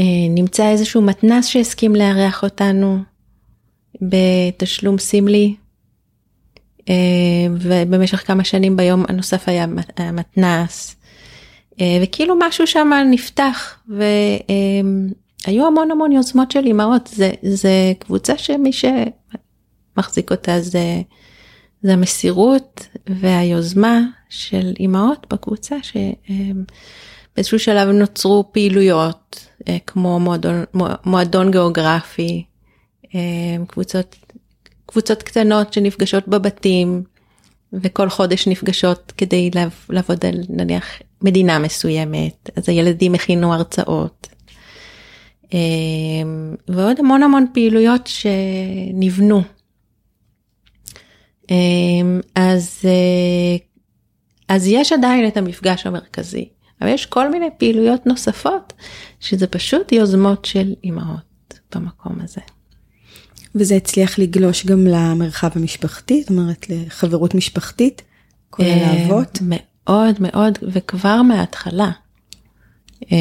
אה, 0.00 0.04
נמצא 0.30 0.68
איזשהו 0.68 1.02
מתנס 1.02 1.46
שהסכים 1.46 1.94
לארח 1.94 2.42
אותנו 2.42 2.98
בתשלום 4.02 4.98
סמלי. 4.98 5.54
אה, 6.88 6.94
ובמשך 7.60 8.26
כמה 8.26 8.44
שנים 8.44 8.76
ביום 8.76 9.04
הנוסף 9.08 9.48
היה 9.48 9.66
מתנס. 10.12 10.96
אה, 11.80 11.98
וכאילו 12.02 12.34
משהו 12.38 12.66
שם 12.66 12.90
נפתח 13.10 13.78
והיו 13.88 15.66
המון 15.66 15.90
המון 15.90 16.12
יוזמות 16.12 16.50
של 16.50 16.66
אימהות 16.66 17.06
זה 17.06 17.32
זה 17.42 17.92
קבוצה 17.98 18.38
שמי 18.38 18.70
שמחזיק 18.72 20.30
אותה 20.30 20.60
זה 20.60 21.00
זה 21.82 21.92
המסירות 21.92 22.86
והיוזמה 23.06 24.00
של 24.28 24.72
אימהות 24.80 25.26
בקבוצה 25.30 25.76
שבאיזשהו 25.82 27.58
שלב 27.58 27.88
נוצרו 27.88 28.44
פעילויות 28.52 29.49
כמו 29.86 30.20
מועדון, 30.20 30.64
מועדון 31.04 31.50
גיאוגרפי, 31.50 32.44
אה, 33.14 33.20
קבוצות, 33.66 34.16
קבוצות 34.86 35.22
קטנות 35.22 35.72
שנפגשות 35.72 36.28
בבתים 36.28 37.02
וכל 37.72 38.08
חודש 38.08 38.48
נפגשות 38.48 39.12
כדי 39.16 39.50
לעבוד 39.88 40.26
על 40.26 40.34
נניח 40.48 40.86
מדינה 41.22 41.58
מסוימת, 41.58 42.50
אז 42.56 42.68
הילדים 42.68 43.14
הכינו 43.14 43.54
הרצאות. 43.54 44.28
אה, 45.54 45.58
ועוד 46.68 47.00
המון 47.00 47.22
המון 47.22 47.46
פעילויות 47.54 48.06
שנבנו. 48.06 49.42
אז, 52.34 52.84
אז 54.48 54.66
יש 54.66 54.92
עדיין 54.92 55.28
את 55.28 55.36
המפגש 55.36 55.86
המרכזי. 55.86 56.48
אבל 56.80 56.90
יש 56.90 57.06
כל 57.06 57.30
מיני 57.30 57.48
פעילויות 57.58 58.06
נוספות 58.06 58.72
שזה 59.20 59.46
פשוט 59.46 59.92
יוזמות 59.92 60.44
של 60.44 60.74
אימהות 60.84 61.60
במקום 61.74 62.18
הזה. 62.22 62.40
וזה 63.54 63.76
הצליח 63.76 64.18
לגלוש 64.18 64.66
גם 64.66 64.86
למרחב 64.86 65.50
המשפחתי, 65.54 66.20
זאת 66.20 66.30
אומרת 66.30 66.70
לחברות 66.70 67.34
משפחתית, 67.34 68.02
כולל 68.50 68.68
אה, 68.68 68.90
האבות? 68.90 69.38
מאוד 69.42 70.14
מאוד, 70.20 70.58
וכבר 70.62 71.22
מההתחלה. 71.22 71.90
אה, 73.12 73.18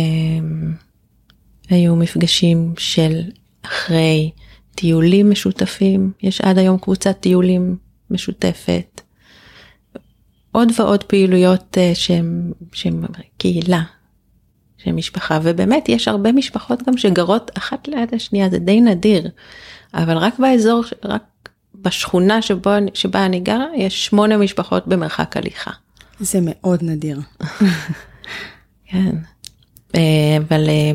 היו 1.70 1.96
מפגשים 1.96 2.74
של 2.78 3.22
אחרי 3.62 4.32
טיולים 4.76 5.32
משותפים, 5.32 6.12
יש 6.24 6.42
עד 6.42 6.58
היום 6.58 6.78
קבוצת 6.78 7.18
טיולים 7.20 7.78
משותפת. 8.10 9.02
עוד 10.52 10.72
ועוד 10.80 11.04
פעילויות 11.04 11.78
אה, 11.78 11.92
שהם 12.74 13.04
קהילה, 13.38 13.82
של 14.78 14.92
משפחה 14.92 15.40
ובאמת 15.44 15.90
יש 15.90 16.08
הרבה 16.08 16.32
משפחות 16.32 16.84
גם 16.88 16.98
שגרות 16.98 17.52
אחת 17.58 17.88
ליד 17.88 18.14
השנייה 18.14 18.50
זה 18.50 18.60
די 18.60 18.82
נדיר 18.82 19.30
אבל 19.94 20.18
רק 20.18 20.40
באזור 20.40 20.84
רק 21.06 21.50
בשכונה 21.76 22.42
שבו, 22.42 22.70
שבה 22.94 23.26
אני 23.26 23.40
גרה 23.40 23.66
יש 23.76 24.06
שמונה 24.06 24.38
משפחות 24.38 24.88
במרחק 24.88 25.38
הליכה. 25.38 25.72
זה 26.20 26.40
מאוד 26.42 26.84
נדיר. 26.84 27.20
כן. 28.90 29.16
אה, 29.96 30.38
אבל 30.38 30.70
אה, 30.70 30.92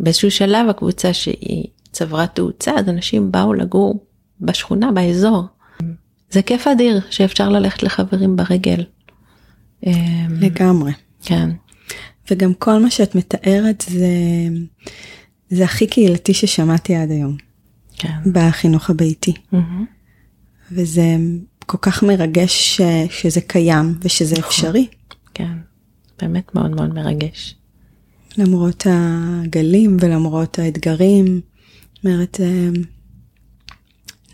באיזשהו 0.00 0.30
שלב 0.30 0.68
הקבוצה 0.68 1.12
שהיא 1.12 1.64
צברה 1.92 2.26
תאוצה 2.26 2.72
אז 2.78 2.88
אנשים 2.88 3.32
באו 3.32 3.54
לגור 3.54 4.04
בשכונה 4.40 4.92
באזור. 4.92 5.42
זה 6.30 6.42
כיף 6.42 6.66
אדיר 6.66 7.00
שאפשר 7.10 7.48
ללכת 7.48 7.82
לחברים 7.82 8.36
ברגל. 8.36 8.84
אה, 9.86 9.92
לגמרי. 10.40 10.92
כן. 11.22 11.50
וגם 12.30 12.54
כל 12.54 12.78
מה 12.78 12.90
שאת 12.90 13.14
מתארת 13.14 13.84
זה, 13.88 14.08
זה 15.50 15.64
הכי 15.64 15.86
קהילתי 15.86 16.34
ששמעתי 16.34 16.94
עד 16.94 17.10
היום. 17.10 17.36
כן. 17.98 18.18
בחינוך 18.32 18.90
הביתי. 18.90 19.32
Mm-hmm. 19.52 19.56
וזה 20.72 21.16
כל 21.66 21.78
כך 21.80 22.02
מרגש 22.02 22.76
ש, 22.76 22.80
שזה 23.10 23.40
קיים 23.40 23.94
ושזה 24.02 24.34
נכון. 24.38 24.48
אפשרי. 24.48 24.86
כן, 25.34 25.52
באמת 26.20 26.54
מאוד 26.54 26.70
מאוד 26.70 26.94
מרגש. 26.94 27.54
למרות 28.38 28.86
הגלים 28.90 29.96
ולמרות 30.00 30.58
האתגרים, 30.58 31.40
אומרת, 32.04 32.40
אה, 32.40 32.68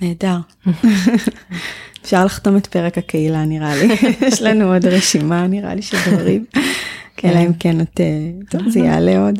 נהדר. 0.01 0.37
אפשר 2.03 2.25
לחתום 2.25 2.57
את 2.57 2.67
פרק 2.67 2.99
הקהילה 2.99 3.45
נראה 3.45 3.77
לי, 3.77 3.95
יש 4.27 4.43
לנו 4.43 4.73
עוד 4.73 4.87
רשימה 4.87 5.47
נראה 5.47 5.75
לי 5.75 5.83
של 5.83 5.97
דברים, 6.07 6.45
כן. 7.17 7.29
אלא 7.29 7.39
אם 7.39 7.53
כן 7.53 7.81
את, 7.81 8.01
אה, 8.01 8.31
טוב 8.51 8.69
זה 8.69 8.81
יעלה 8.81 9.19
עוד. 9.19 9.39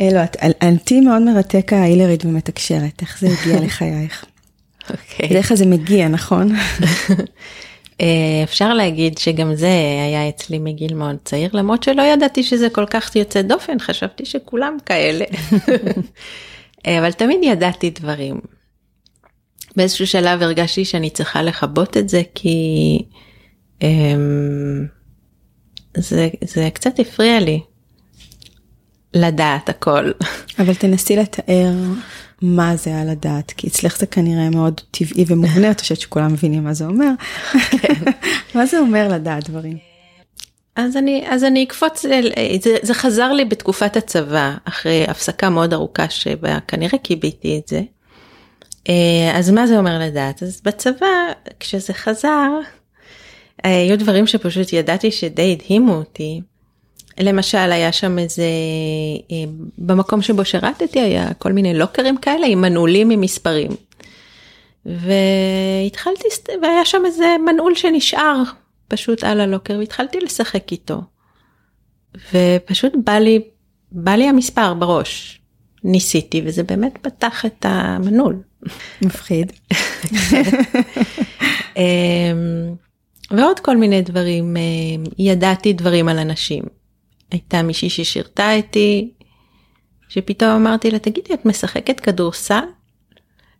אלו, 0.00 0.20
אותי 0.62 1.00
מאוד 1.00 1.22
מרתק 1.22 1.72
ההילרית 1.72 2.24
ומתקשרת, 2.24 3.02
איך 3.02 3.18
זה 3.20 3.28
הגיע 3.28 3.60
לחייך. 3.60 4.24
אוקיי. 4.90 5.28
בדרך 5.28 5.48
כלל 5.48 5.56
זה 5.56 5.66
מגיע, 5.66 6.08
נכון? 6.08 6.56
אה, 8.00 8.40
אפשר 8.44 8.74
להגיד 8.74 9.18
שגם 9.18 9.54
זה 9.54 9.70
היה 10.06 10.28
אצלי 10.28 10.58
מגיל 10.58 10.94
מאוד 10.94 11.16
צעיר, 11.24 11.50
למרות 11.52 11.82
שלא 11.82 12.02
ידעתי 12.02 12.42
שזה 12.42 12.70
כל 12.70 12.86
כך 12.86 13.16
יוצא 13.16 13.42
דופן, 13.42 13.78
חשבתי 13.78 14.24
שכולם 14.24 14.76
כאלה. 14.86 15.24
אה, 16.86 16.98
אבל 16.98 17.12
תמיד 17.12 17.40
ידעתי 17.42 17.90
דברים. 17.90 18.40
באיזשהו 19.76 20.06
שלב 20.06 20.42
הרגשתי 20.42 20.84
שאני 20.84 21.10
צריכה 21.10 21.42
לכבות 21.42 21.96
את 21.96 22.08
זה 22.08 22.22
כי 22.34 22.98
um, 23.78 23.84
זה, 25.96 26.28
זה 26.44 26.68
קצת 26.74 26.98
הפריע 26.98 27.40
לי 27.40 27.60
לדעת 29.14 29.68
הכל. 29.68 30.10
אבל 30.60 30.74
תנסי 30.74 31.16
לתאר 31.16 31.72
מה 32.42 32.76
זה 32.76 33.00
על 33.00 33.08
הדעת, 33.08 33.52
כי 33.56 33.68
אצלך 33.68 33.98
זה 33.98 34.06
כנראה 34.06 34.50
מאוד 34.50 34.80
טבעי 34.90 35.24
ומובנה, 35.26 35.70
את 35.70 35.80
חושבת 35.80 36.00
שכולם 36.00 36.32
מבינים 36.32 36.64
מה 36.64 36.74
זה 36.74 36.86
אומר. 36.86 37.10
כן. 37.82 37.94
מה 38.54 38.66
זה 38.66 38.78
אומר 38.78 39.08
לדעת 39.08 39.50
דברים? 39.50 39.89
אז 40.76 40.96
אני, 40.96 41.24
אז 41.28 41.44
אני 41.44 41.64
אקפוץ, 41.64 42.02
זה, 42.62 42.76
זה 42.82 42.94
חזר 42.94 43.32
לי 43.32 43.44
בתקופת 43.44 43.96
הצבא, 43.96 44.54
אחרי 44.64 45.04
הפסקה 45.08 45.50
מאוד 45.50 45.72
ארוכה 45.72 46.10
שבה 46.10 46.58
כנראה 46.68 46.98
קיביתי 46.98 47.58
את 47.58 47.68
זה. 47.68 47.80
אה, 48.88 49.38
אז 49.38 49.50
מה 49.50 49.66
זה 49.66 49.78
אומר 49.78 49.98
לדעת? 49.98 50.42
אז 50.42 50.60
בצבא, 50.64 51.06
כשזה 51.60 51.92
חזר, 51.92 52.50
היו 53.64 53.98
דברים 53.98 54.26
שפשוט 54.26 54.72
ידעתי 54.72 55.10
שדי 55.10 55.52
הדהימו 55.52 55.94
אותי. 55.94 56.40
למשל 57.20 57.72
היה 57.72 57.92
שם 57.92 58.18
איזה, 58.18 58.42
אה, 59.32 59.36
במקום 59.78 60.22
שבו 60.22 60.44
שירתתי 60.44 61.00
היה 61.00 61.34
כל 61.38 61.52
מיני 61.52 61.74
לוקרים 61.74 62.16
כאלה 62.16 62.46
עם 62.46 62.60
מנעולים 62.60 63.10
עם 63.10 63.20
מספרים. 63.20 63.70
והתחלתי, 64.86 66.28
והיה 66.62 66.84
שם 66.84 67.02
איזה 67.06 67.36
מנעול 67.46 67.74
שנשאר 67.74 68.42
פשוט 68.90 69.24
על 69.24 69.40
הלוקר 69.40 69.76
והתחלתי 69.78 70.20
לשחק 70.20 70.72
איתו. 70.72 71.02
ופשוט 72.32 72.92
בא 73.04 73.12
לי, 73.12 73.40
בא 73.92 74.12
לי 74.12 74.28
המספר 74.28 74.74
בראש. 74.74 75.40
ניסיתי 75.84 76.42
וזה 76.44 76.62
באמת 76.62 76.98
פתח 77.02 77.46
את 77.46 77.66
המנעול. 77.68 78.42
מפחיד. 79.02 79.52
אמ, 81.76 82.74
ועוד 83.30 83.60
כל 83.60 83.76
מיני 83.76 84.02
דברים, 84.02 84.56
אמ, 84.56 85.04
ידעתי 85.18 85.72
דברים 85.72 86.08
על 86.08 86.18
אנשים. 86.18 86.62
הייתה 87.30 87.62
מישהי 87.62 87.90
ששירתה 87.90 88.52
איתי, 88.52 89.10
שפתאום 90.08 90.50
אמרתי 90.50 90.90
לה, 90.90 90.98
תגידי, 90.98 91.34
את 91.34 91.46
משחקת 91.46 92.00
כדורסל? 92.00 92.64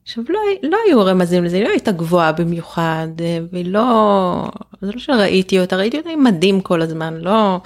עכשיו 0.03 0.25
לא, 0.29 0.41
לא 0.63 0.79
היו 0.87 1.05
רמזים 1.05 1.45
לזה, 1.45 1.57
היא 1.57 1.65
לא 1.65 1.71
הייתה 1.71 1.93
גבוהה 1.93 2.33
במיוחד, 2.33 3.09
אה, 3.21 3.39
והיא 3.53 3.67
לא, 3.67 4.45
זה 4.81 4.93
לא 4.93 4.99
שראיתי 4.99 5.61
אותה, 5.61 5.77
ראיתי 5.77 5.99
אותה 5.99 6.11
עם 6.11 6.25
מדים 6.25 6.61
כל 6.61 6.83
הזמן, 6.83 7.15
לא, 7.21 7.61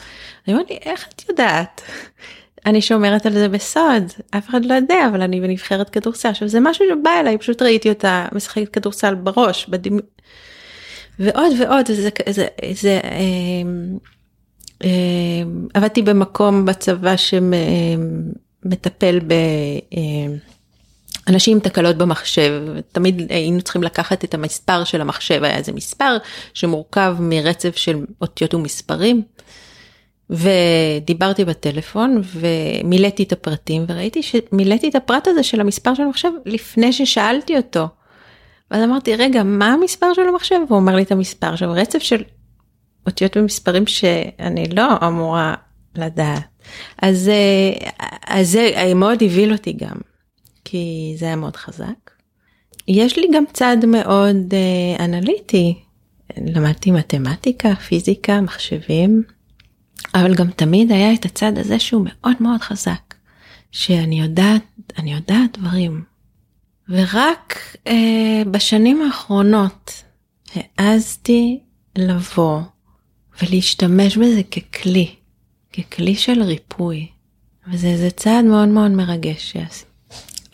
אני 0.47 0.55
אומרת 0.55 0.71
לי, 0.71 0.79
איך 0.83 1.09
את 1.09 1.29
יודעת? 1.29 1.81
אני 2.67 2.83
שומרת 2.83 3.27
על 3.27 3.33
זה 3.33 3.49
בסוד, 3.49 4.03
אף 4.31 4.49
אחד 4.49 4.65
לא 4.65 4.75
יודע, 4.75 5.07
אבל 5.11 5.23
אני 5.23 5.41
בנבחרת 5.41 5.91
כדורסל. 5.91 6.29
עכשיו 6.29 6.49
זה 6.49 6.61
משהו 6.61 6.85
שבא 6.91 7.11
אליי, 7.21 7.39
פשוט 7.39 7.63
ראיתי 7.63 7.89
אותה 7.89 8.27
משחקת 8.33 8.69
כדורסל 8.69 9.15
בראש, 9.15 9.67
בדימ... 9.69 9.99
ועוד 11.19 11.53
ועוד, 11.59 11.87
זה, 11.87 12.11
זה, 12.31 12.47
זה, 12.73 13.01
אה, 13.05 13.63
אה, 14.85 15.43
עבדתי 15.75 16.03
במקום 16.03 16.65
בצבא 16.65 17.15
שמטפל 17.17 19.19
ב... 19.27 19.33
אה, 19.97 20.27
אנשים 21.29 21.57
עם 21.57 21.61
תקלות 21.61 21.97
במחשב, 21.97 22.63
תמיד 22.93 23.33
היינו 23.33 23.63
צריכים 23.63 23.83
לקחת 23.83 24.25
את 24.25 24.35
המספר 24.35 24.85
של 24.85 25.01
המחשב, 25.01 25.45
היה 25.45 25.57
איזה 25.57 25.73
מספר 25.73 26.17
שמורכב 26.55 27.17
מרצף 27.21 27.77
של 27.77 28.05
אותיות 28.21 28.55
ומספרים. 28.55 29.23
ודיברתי 30.31 31.45
בטלפון 31.45 32.23
ומילאתי 32.35 33.23
את 33.23 33.33
הפרטים 33.33 33.85
וראיתי 33.89 34.23
שמילאתי 34.23 34.89
את 34.89 34.95
הפרט 34.95 35.29
הזה 35.29 35.43
של 35.43 35.61
המספר 35.61 35.95
של 35.95 36.03
המחשב 36.03 36.31
לפני 36.47 36.93
ששאלתי 36.93 37.57
אותו. 37.57 37.89
ואז 38.71 38.85
אמרתי 38.85 39.17
רגע 39.17 39.43
מה 39.43 39.73
המספר 39.73 40.15
של 40.15 40.23
המחשב? 40.29 40.57
הוא 40.69 40.79
אומר 40.79 40.97
לי 40.97 41.03
את 41.03 41.13
המספר 41.13 41.53
עכשיו 41.53 41.73
רצף 41.73 41.99
של 41.99 42.23
אותיות 43.07 43.37
ומספרים 43.37 43.87
שאני 43.87 44.69
לא 44.69 44.87
אמורה 45.07 45.55
לדעת. 45.95 46.43
אז, 47.03 47.29
אה, 47.29 47.91
אז 48.27 48.51
זה 48.51 48.93
מאוד 48.95 49.23
הבהיל 49.23 49.53
אותי 49.53 49.73
גם. 49.73 50.14
כי 50.65 51.15
זה 51.19 51.27
היה 51.27 51.37
מאוד 51.37 51.57
חזק. 51.57 52.11
יש 52.89 53.19
לי 53.19 53.27
גם 53.35 53.45
צד 53.53 53.77
מאוד 53.87 54.55
אה, 54.55 55.05
אנליטי, 55.05 55.75
למדתי 56.37 56.91
מתמטיקה, 56.91 57.75
פיזיקה, 57.75 58.41
מחשבים, 58.41 59.23
אבל 60.15 60.35
גם 60.35 60.51
תמיד 60.51 60.93
היה 60.93 61.15
את 61.15 61.25
הצד 61.25 61.59
הזה 61.59 61.79
שהוא 61.79 62.07
מאוד 62.07 62.37
מאוד 62.41 62.61
חזק, 62.61 63.15
שאני 63.73 64.21
יודעת, 64.21 64.63
אני 64.99 65.15
יודעת 65.15 65.59
דברים. 65.59 66.05
ורק 66.89 67.59
אה, 67.87 68.43
בשנים 68.51 69.03
האחרונות 69.03 70.03
העזתי 70.55 71.61
לבוא 71.99 72.61
ולהשתמש 73.43 74.17
בזה 74.17 74.43
ככלי, 74.43 75.15
ככלי 75.73 76.15
של 76.15 76.43
ריפוי. 76.43 77.07
וזה 77.73 78.11
צעד 78.11 78.45
מאוד 78.45 78.69
מאוד 78.69 78.91
מרגש 78.91 79.53
שעשיתי. 79.53 79.94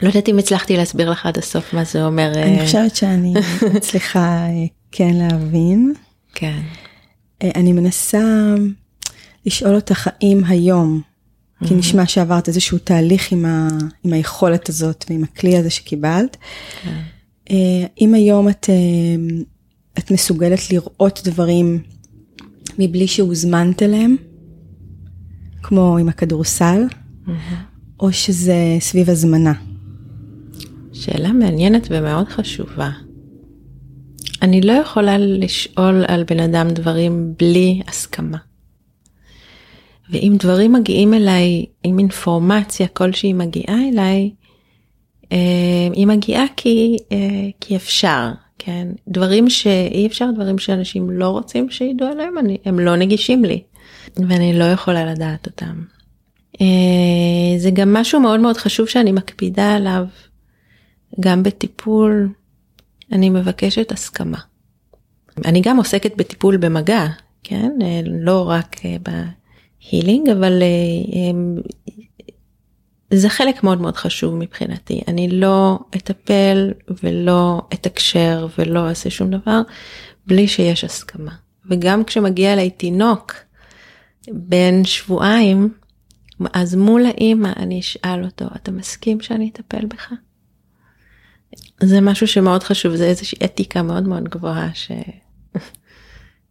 לא 0.03 0.09
יודעת 0.09 0.29
אם 0.29 0.39
הצלחתי 0.39 0.77
להסביר 0.77 1.11
לך 1.11 1.27
עד 1.27 1.39
הסוף 1.39 1.75
מה 1.75 1.85
זה 1.85 2.05
אומר. 2.05 2.33
אני 2.35 2.59
אה, 2.59 2.65
חושבת 2.65 2.97
שאני 2.97 3.35
מצליחה 3.75 4.47
אה, 4.47 4.67
כן 4.93 5.15
להבין. 5.15 5.95
כן. 6.35 6.61
אה, 7.43 7.51
אני 7.55 7.73
מנסה 7.73 8.55
לשאול 9.47 9.75
אותך 9.75 10.09
האם 10.13 10.45
היום, 10.45 11.01
כי 11.67 11.75
נשמע 11.75 12.07
שעברת 12.07 12.49
איזשהו 12.49 12.79
תהליך 12.79 13.33
עם, 13.33 13.45
ה, 13.45 13.69
עם 14.05 14.13
היכולת 14.13 14.69
הזאת 14.69 15.05
ועם 15.11 15.25
הכלי 15.25 15.57
הזה 15.57 15.71
שקיבלת, 15.71 16.37
כן. 16.83 17.01
אם 18.01 18.15
היום 18.15 18.48
את, 18.48 18.69
את 19.98 20.11
מסוגלת 20.11 20.71
לראות 20.71 21.21
דברים 21.25 21.83
מבלי 22.79 23.07
שהוזמנת 23.07 23.83
אליהם, 23.83 24.17
כמו 25.63 25.98
עם 25.98 26.09
הכדורסל, 26.09 26.83
או 28.01 28.13
שזה 28.13 28.77
סביב 28.81 29.11
הזמנה. 29.11 29.53
שאלה 31.01 31.33
מעניינת 31.33 31.87
ומאוד 31.90 32.29
חשובה. 32.29 32.90
אני 34.42 34.61
לא 34.61 34.73
יכולה 34.73 35.19
לשאול 35.19 36.05
על 36.09 36.25
בן 36.25 36.40
אדם 36.40 36.71
דברים 36.71 37.35
בלי 37.38 37.81
הסכמה. 37.88 38.38
ואם 40.11 40.37
דברים 40.38 40.73
מגיעים 40.73 41.15
אליי, 41.15 41.67
אם 41.85 41.98
אינפורמציה 41.98 42.88
כלשהי 42.88 43.33
מגיעה 43.33 43.88
אליי, 43.88 44.31
אה, 45.33 45.38
היא 45.92 46.07
מגיעה 46.07 46.44
כי, 46.57 46.96
אה, 47.13 47.48
כי 47.61 47.77
אפשר, 47.77 48.29
כן? 48.59 48.88
דברים 49.09 49.51
שאי 49.51 50.07
אפשר, 50.07 50.27
דברים 50.35 50.59
שאנשים 50.59 51.11
לא 51.11 51.29
רוצים 51.29 51.71
שידעו 51.71 52.09
עליהם, 52.09 52.38
אני, 52.38 52.59
הם 52.65 52.79
לא 52.79 52.96
נגישים 52.96 53.44
לי. 53.44 53.63
ואני 54.17 54.59
לא 54.59 54.65
יכולה 54.65 55.13
לדעת 55.13 55.46
אותם. 55.46 55.83
זה 57.59 57.71
גם 57.71 57.92
משהו 57.94 58.21
מאוד 58.21 58.40
מאוד 58.40 58.57
חשוב 58.57 58.88
שאני 58.88 59.13
מקפידה 59.13 59.75
עליו, 59.75 60.05
גם 61.21 61.42
בטיפול, 61.42 62.29
אני 63.12 63.31
מבקשת 63.31 63.92
הסכמה. 63.92 64.38
אני 65.44 65.60
גם 65.60 65.77
עוסקת 65.77 66.16
בטיפול 66.16 66.56
במגע, 66.56 67.06
כן? 67.42 67.71
לא 68.06 68.48
רק 68.48 68.77
בהילינג, 69.02 70.29
אבל 70.29 70.62
זה 73.14 73.29
חלק 73.29 73.64
מאוד 73.64 73.81
מאוד 73.81 73.96
חשוב 73.96 74.35
מבחינתי. 74.35 75.00
אני 75.08 75.29
לא 75.29 75.79
אטפל 75.96 76.73
ולא 77.02 77.62
אתקשר 77.75 78.46
ולא 78.58 78.88
אעשה 78.88 79.10
שום 79.10 79.31
דבר 79.31 79.60
בלי 80.27 80.48
שיש 80.48 80.85
הסכמה. 80.85 81.33
וגם 81.66 82.04
כשמגיע 82.04 82.52
אליי 82.52 82.71
תינוק 82.71 83.35
בן 84.29 84.85
שבועיים, 84.85 85.75
אז 86.52 86.75
מול 86.75 87.06
האימא 87.06 87.50
אני 87.56 87.81
אשאל 87.81 88.25
אותו, 88.25 88.44
אתה 88.56 88.71
מסכים 88.71 89.21
שאני 89.21 89.50
אטפל 89.52 89.87
בך? 89.87 90.12
זה 91.83 92.01
משהו 92.01 92.27
שמאוד 92.27 92.63
חשוב, 92.63 92.96
זה 92.96 93.05
איזושהי 93.05 93.38
אתיקה 93.44 93.83
מאוד 93.83 94.09
מאוד 94.09 94.29
גבוהה 94.29 94.71
ש... 94.75 94.90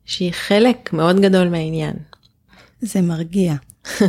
שהיא 0.06 0.32
חלק 0.34 0.94
מאוד 0.94 1.20
גדול 1.20 1.48
מהעניין. 1.48 1.94
זה 2.82 3.02
מרגיע. 3.02 3.56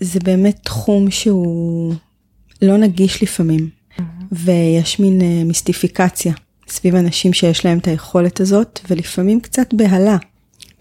זה 0.00 0.20
באמת 0.24 0.58
תחום 0.62 1.10
שהוא 1.10 1.94
לא 2.62 2.76
נגיש 2.76 3.22
לפעמים, 3.22 3.70
mm-hmm. 3.70 4.02
ויש 4.32 5.00
מין 5.00 5.20
uh, 5.20 5.24
מיסטיפיקציה 5.44 6.32
סביב 6.68 6.94
אנשים 6.94 7.32
שיש 7.32 7.64
להם 7.64 7.78
את 7.78 7.88
היכולת 7.88 8.40
הזאת, 8.40 8.80
ולפעמים 8.90 9.40
קצת 9.40 9.74
בהלה. 9.74 10.16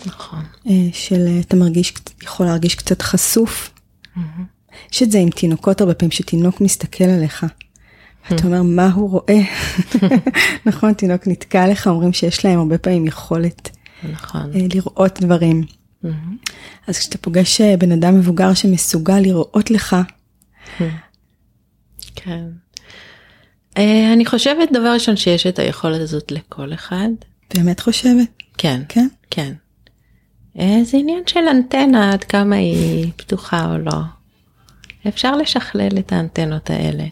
נכון. 0.05 0.43
Uh, 0.65 0.69
של 0.93 1.27
uh, 1.27 1.45
אתה 1.45 1.55
מרגיש, 1.55 1.93
יכול 2.23 2.45
להרגיש 2.45 2.75
קצת 2.75 3.01
חשוף. 3.01 3.69
Mm-hmm. 4.15 4.19
יש 4.93 5.03
את 5.03 5.11
זה 5.11 5.19
עם 5.19 5.29
תינוקות 5.29 5.81
הרבה 5.81 5.93
פעמים, 5.93 6.11
שתינוק 6.11 6.61
מסתכל 6.61 7.03
עליך. 7.03 7.45
אתה. 8.33 8.47
אומר, 8.47 8.63
מה 8.63 8.91
הוא 8.91 9.09
רואה? 9.09 9.41
נכון, 10.65 10.93
תינוק 10.93 11.27
נתקע 11.27 11.67
לך, 11.67 11.87
אומרים 11.87 12.13
שיש 12.13 12.45
להם 12.45 12.59
הרבה 12.59 12.77
פעמים 12.77 13.05
יכולת 13.05 13.69
נכון. 14.11 14.51
לראות 14.53 15.21
דברים. 15.21 15.63
Mm-hmm. 16.03 16.51
אז 16.87 16.99
כשאתה 16.99 17.17
פוגש 17.17 17.61
אה, 17.61 17.77
בן 17.77 17.91
אדם 17.91 18.15
מבוגר 18.19 18.53
שמסוגל 18.53 19.19
לראות 19.19 19.71
לך. 19.71 19.95
Mm-hmm. 19.95 20.83
כן. 22.15 22.43
אה, 23.77 24.13
אני 24.13 24.25
חושבת 24.25 24.71
דבר 24.71 24.93
ראשון 24.93 25.15
שיש 25.15 25.47
את 25.47 25.59
היכולת 25.59 26.01
הזאת 26.01 26.31
לכל 26.31 26.73
אחד. 26.73 27.09
באמת 27.53 27.79
חושבת? 27.79 28.27
כן. 28.57 28.81
כן? 28.89 29.07
כן. 29.29 29.53
אה, 30.59 30.79
זה 30.83 30.97
עניין 30.97 31.23
של 31.27 31.47
אנטנה 31.51 32.13
עד 32.13 32.23
כמה 32.23 32.55
היא 32.55 33.11
פתוחה 33.15 33.71
או 33.71 33.77
לא. 33.77 34.01
אפשר 35.07 35.35
לשכלל 35.35 35.97
את 35.99 36.11
האנטנות 36.13 36.69
האלה. 36.69 37.05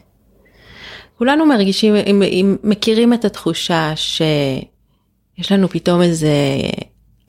כולנו 1.23 1.45
מרגישים, 1.45 1.95
אם, 1.95 2.21
אם 2.23 2.55
מכירים 2.63 3.13
את 3.13 3.25
התחושה 3.25 3.93
שיש 3.95 5.51
לנו 5.51 5.69
פתאום 5.69 6.01
איזה 6.01 6.35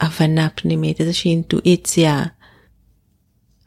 הבנה 0.00 0.48
פנימית, 0.54 1.00
איזושהי 1.00 1.30
אינטואיציה. 1.30 2.22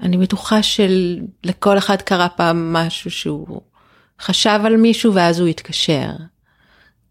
אני 0.01 0.17
בטוחה 0.17 0.59
שלכל 0.63 1.77
אחד 1.77 2.01
קרה 2.01 2.29
פעם 2.29 2.73
משהו 2.73 3.11
שהוא 3.11 3.61
חשב 4.21 4.59
על 4.65 4.77
מישהו 4.77 5.13
ואז 5.13 5.39
הוא 5.39 5.47
התקשר. 5.47 6.09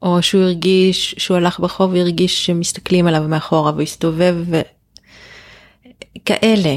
או 0.02 0.22
שהוא 0.22 0.42
הרגיש, 0.42 1.14
שהוא 1.18 1.36
הלך 1.36 1.60
ברחוב 1.60 1.92
והרגיש 1.92 2.46
שמסתכלים 2.46 3.06
עליו 3.06 3.22
מאחורה 3.28 3.72
והסתובב 3.76 4.36
וכאלה. 6.16 6.76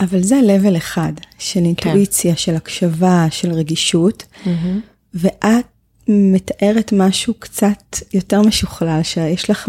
אבל 0.00 0.22
זה 0.22 0.40
level 0.40 0.76
אחד 0.76 1.12
של 1.38 1.60
אינטואיציה, 1.60 2.32
כן. 2.32 2.38
של 2.38 2.54
הקשבה, 2.54 3.26
של 3.30 3.52
רגישות, 3.52 4.22
mm-hmm. 4.44 4.97
ואת 5.14 5.66
מתארת 6.08 6.92
משהו 6.92 7.34
קצת 7.34 7.96
יותר 8.14 8.42
משוכלל, 8.42 9.00
שיש 9.02 9.50
לך 9.50 9.68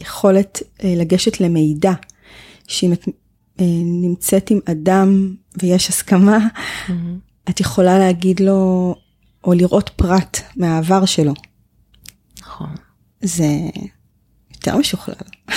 יכולת 0.00 0.62
אה, 0.84 0.94
לגשת 0.96 1.40
למידע, 1.40 1.92
שאם 2.68 2.92
את 2.92 3.08
אה, 3.60 3.64
נמצאת 3.84 4.50
עם 4.50 4.58
אדם 4.70 5.34
ויש 5.62 5.88
הסכמה, 5.88 6.38
mm-hmm. 6.38 6.92
את 7.50 7.60
יכולה 7.60 7.98
להגיד 7.98 8.40
לו, 8.40 8.94
או 9.44 9.52
לראות 9.52 9.90
פרט 9.96 10.40
מהעבר 10.56 11.04
שלו. 11.04 11.34
נכון. 12.40 12.74
זה 13.20 13.46
יותר 14.54 14.76
משוכלל. 14.76 15.14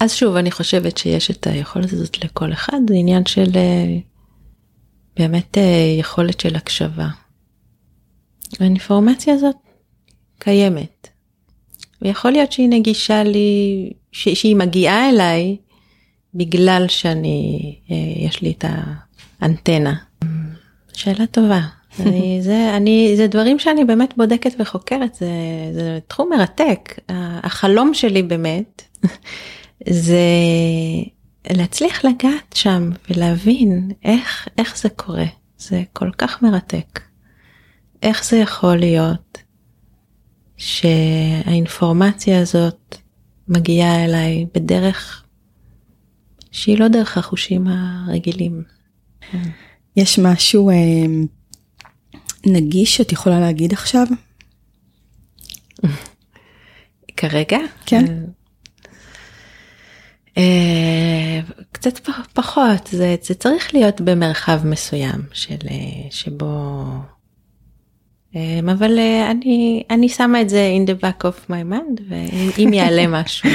אז 0.00 0.12
שוב, 0.12 0.36
אני 0.36 0.50
חושבת 0.50 0.98
שיש 0.98 1.30
את 1.30 1.46
היכולת 1.46 1.92
הזאת 1.92 2.24
לכל 2.24 2.52
אחד, 2.52 2.78
זה 2.88 2.94
עניין 2.94 3.26
של 3.26 3.50
אה, 3.56 3.98
באמת 5.18 5.56
יכולת 5.98 6.40
של 6.40 6.56
הקשבה. 6.56 7.08
האינפורמציה 8.60 9.34
הזאת 9.34 9.56
קיימת. 10.38 11.08
ויכול 12.02 12.30
להיות 12.30 12.52
שהיא 12.52 12.68
נגישה 12.68 13.22
לי, 13.22 13.92
ש, 14.12 14.28
שהיא 14.28 14.56
מגיעה 14.56 15.08
אליי 15.08 15.56
בגלל 16.34 16.84
שאני, 16.88 17.74
אה, 17.90 17.96
יש 18.26 18.42
לי 18.42 18.52
את 18.58 18.64
האנטנה. 19.40 19.94
שאלה 20.92 21.26
טובה. 21.26 21.60
אני, 22.00 22.38
זה, 22.42 22.76
אני, 22.76 23.14
זה 23.16 23.26
דברים 23.26 23.58
שאני 23.58 23.84
באמת 23.84 24.14
בודקת 24.16 24.50
וחוקרת, 24.58 25.14
זה, 25.14 25.30
זה 25.72 25.98
תחום 26.08 26.28
מרתק. 26.30 26.98
החלום 27.42 27.94
שלי 27.94 28.22
באמת, 28.22 28.82
זה 29.88 30.24
להצליח 31.50 32.04
לגעת 32.04 32.54
שם 32.54 32.90
ולהבין 33.10 33.90
איך, 34.04 34.48
איך 34.58 34.78
זה 34.78 34.88
קורה. 34.88 35.26
זה 35.58 35.82
כל 35.92 36.10
כך 36.18 36.42
מרתק. 36.42 37.00
איך 38.02 38.24
זה 38.24 38.36
יכול 38.36 38.76
להיות 38.76 39.38
שהאינפורמציה 40.56 42.40
הזאת 42.40 42.96
מגיעה 43.48 44.04
אליי 44.04 44.46
בדרך 44.54 45.24
שהיא 46.50 46.78
לא 46.78 46.88
דרך 46.88 47.18
החושים 47.18 47.66
הרגילים. 47.66 48.62
יש 49.96 50.18
משהו 50.18 50.70
אה, 50.70 50.74
נגיש 52.46 52.96
שאת 52.96 53.12
יכולה 53.12 53.40
להגיד 53.40 53.72
עכשיו? 53.72 54.06
כרגע? 57.16 57.58
כן. 57.86 58.24
אה, 60.38 61.40
קצת 61.72 61.98
פחות, 62.32 62.86
זה, 62.90 63.16
זה 63.22 63.34
צריך 63.34 63.74
להיות 63.74 64.00
במרחב 64.00 64.60
מסוים 64.66 65.20
של, 65.32 65.56
אה, 65.70 66.10
שבו 66.10 66.84
אמ, 68.34 68.68
אבל 68.68 68.98
אה, 68.98 69.30
אני 69.30 69.82
אני 69.90 70.08
שמה 70.08 70.40
את 70.40 70.48
זה 70.48 70.70
in 70.76 70.88
the 70.88 71.04
back 71.04 71.24
of 71.24 71.50
my 71.50 71.72
mind 71.72 72.02
ואם 72.08 72.72
יעלה 72.72 73.06
משהו 73.20 73.50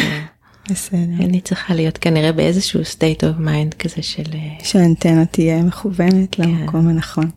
בסדר. 0.69 0.99
אני 1.19 1.41
צריכה 1.41 1.73
להיות 1.73 1.97
כנראה 1.97 2.31
באיזשהו 2.31 2.81
state 2.81 3.21
of 3.21 3.41
mind 3.41 3.75
כזה 3.79 4.01
של 4.01 4.23
אה, 4.33 4.65
שהאנטנה 4.65 5.25
תהיה 5.25 5.63
מכוונת 5.63 6.35
כן. 6.35 6.43
למקום 6.43 6.87
הנכון. 6.87 7.29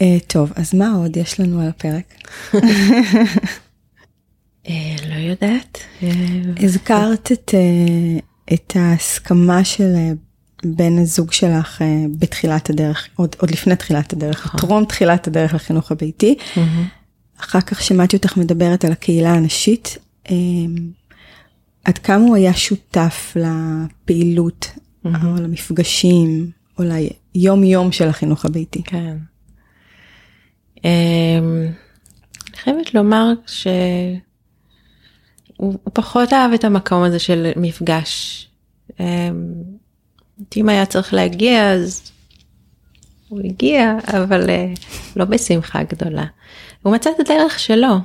אה, 0.00 0.16
טוב 0.26 0.52
אז 0.56 0.74
מה 0.74 0.92
עוד 0.92 1.16
יש 1.16 1.40
לנו 1.40 1.60
על 1.60 1.68
הפרק? 1.68 2.14
לא 5.08 5.14
יודעת. 5.14 5.78
הזכרת 6.60 7.32
את, 7.32 7.54
את 8.52 8.72
ההסכמה 8.76 9.64
של 9.64 9.94
בן 10.64 10.98
הזוג 10.98 11.32
שלך 11.32 11.82
אה, 11.82 12.04
בתחילת 12.18 12.70
הדרך, 12.70 13.08
עוד, 13.16 13.36
עוד 13.38 13.50
לפני 13.50 13.76
תחילת 13.76 14.12
הדרך, 14.12 14.46
נכון. 14.46 14.60
טרום 14.60 14.84
תחילת 14.84 15.26
הדרך 15.26 15.54
לחינוך 15.54 15.92
הביתי. 15.92 16.34
אחר 17.40 17.60
כך 17.60 17.82
שמעתי 17.82 18.16
אותך 18.16 18.36
מדברת 18.36 18.84
על 18.84 18.92
הקהילה 18.92 19.34
הנשית. 19.34 19.98
אה, 20.30 20.34
עד 21.84 21.98
כמה 21.98 22.24
הוא 22.24 22.36
היה 22.36 22.54
שותף 22.54 23.36
לפעילות. 23.36 24.70
או 25.04 25.36
למפגשים, 25.42 26.50
או 26.78 26.84
ליום 26.84 27.64
יום 27.64 27.92
של 27.92 28.08
החינוך 28.08 28.44
הביתי? 28.44 28.82
כן. 28.82 29.16
אה, 30.84 31.38
אני 32.48 32.56
חייבת 32.56 32.94
לומר 32.94 33.32
שהוא 35.58 35.74
פחות 35.92 36.32
אהב 36.32 36.52
את 36.52 36.64
המקום 36.64 37.02
הזה 37.02 37.18
של 37.18 37.50
מפגש. 37.56 38.44
אם 40.56 40.68
היה 40.68 40.86
צריך 40.86 41.14
להגיע 41.14 41.70
אז 41.70 42.12
הוא 43.28 43.40
הגיע, 43.44 43.98
אבל 44.04 44.46
uh, 44.46 44.80
לא 45.16 45.24
בשמחה 45.24 45.82
גדולה. 45.82 46.24
הוא 46.82 46.92
מצא 46.92 47.10
את 47.10 47.20
הדרך 47.20 47.58
שלו. 47.58 47.96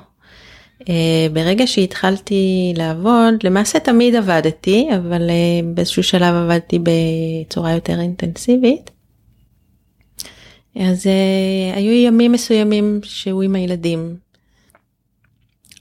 Uh, 0.81 0.85
ברגע 1.33 1.67
שהתחלתי 1.67 2.73
לעבוד, 2.77 3.33
למעשה 3.43 3.79
תמיד 3.79 4.15
עבדתי, 4.15 4.89
אבל 4.95 5.29
uh, 5.29 5.65
באיזשהו 5.75 6.03
שלב 6.03 6.35
עבדתי 6.35 6.79
בצורה 6.83 7.71
יותר 7.71 7.99
אינטנסיבית. 7.99 8.91
אז 10.75 11.05
היו 11.75 11.91
ימים 11.91 12.31
מסוימים 12.31 12.99
שהוא 13.03 13.43
עם 13.43 13.55
הילדים. 13.55 14.15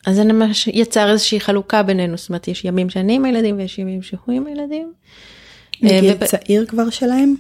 אז 0.07 0.17
זה 0.17 0.25
ממש 0.25 0.69
יצר 0.69 1.11
איזושהי 1.11 1.41
חלוקה 1.41 1.83
בינינו, 1.83 2.17
זאת 2.17 2.29
אומרת 2.29 2.49
יש 2.49 2.65
ימים 2.65 2.91
שאני 2.91 3.17
עם 3.17 3.25
הילדים 3.25 3.57
ויש 3.57 3.79
ימים 3.79 4.03
שהוא 4.03 4.35
עם 4.35 4.47
הילדים. 4.47 4.93
מגיל 5.83 6.15
ובא... 6.17 6.27
צעיר 6.27 6.67
כבר 6.67 6.91
שלהם? 6.91 7.35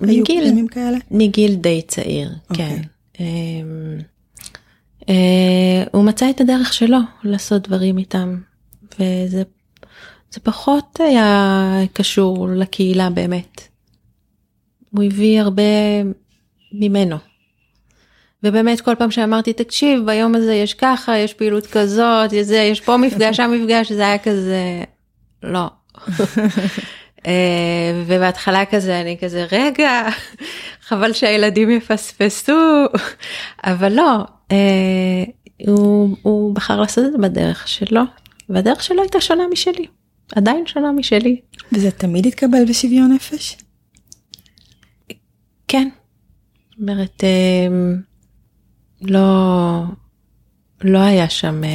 מגיל, 0.00 0.46
ימים 0.46 0.68
כאלה? 0.68 0.98
מגיל 1.10 1.54
די 1.54 1.82
צעיר, 1.88 2.28
okay. 2.28 2.50
אוקיי. 2.50 2.82
כן. 3.12 3.24
אמ, 3.24 3.98
אה, 5.08 5.84
הוא 5.92 6.04
מצא 6.04 6.30
את 6.30 6.40
הדרך 6.40 6.72
שלו 6.72 6.98
לעשות 7.24 7.68
דברים 7.68 7.98
איתם, 7.98 8.40
וזה 8.94 9.42
זה 10.30 10.40
פחות 10.40 11.00
היה 11.00 11.68
קשור 11.92 12.48
לקהילה 12.48 13.10
באמת. 13.10 13.60
הוא 14.90 15.04
הביא 15.04 15.40
הרבה 15.40 15.62
ממנו. 16.72 17.16
ובאמת 18.44 18.80
כל 18.80 18.94
פעם 18.94 19.10
שאמרתי 19.10 19.52
תקשיב 19.52 20.06
ביום 20.06 20.34
הזה 20.34 20.54
יש 20.54 20.74
ככה 20.74 21.18
יש 21.18 21.34
פעילות 21.34 21.66
כזאת 21.66 22.32
יש, 22.32 22.46
זה, 22.46 22.56
יש 22.56 22.80
פה 22.80 22.96
מפגש 22.96 23.36
שם 23.36 23.50
מפגש 23.54 23.92
זה 23.92 24.02
היה 24.02 24.18
כזה 24.18 24.82
לא. 25.42 25.66
אה, 27.26 28.02
ובהתחלה 28.06 28.64
כזה 28.64 29.00
אני 29.00 29.16
כזה 29.20 29.46
רגע 29.52 30.08
חבל 30.82 31.12
שהילדים 31.12 31.70
יפספסו 31.70 32.84
אבל 33.64 33.92
לא 33.92 34.24
אה, 34.52 35.24
הוא, 35.66 36.16
הוא 36.22 36.54
בחר 36.54 36.80
לעשות 36.80 37.04
את 37.04 37.12
זה 37.12 37.18
בדרך 37.18 37.68
שלו 37.68 38.02
והדרך 38.48 38.82
שלו 38.82 39.02
הייתה 39.02 39.20
שונה 39.20 39.44
משלי 39.52 39.86
עדיין 40.36 40.66
שונה 40.66 40.92
משלי. 40.92 41.40
וזה 41.72 41.90
תמיד 41.90 42.26
התקבל 42.26 42.64
בשוויון 42.68 43.12
נפש? 43.12 43.56
כן. 45.68 45.88
זאת 46.70 46.80
אומרת 46.80 47.24
אה, 47.24 47.68
לא 49.02 49.82
לא 50.84 50.98
היה 50.98 51.28
שם 51.28 51.64
אה, 51.64 51.68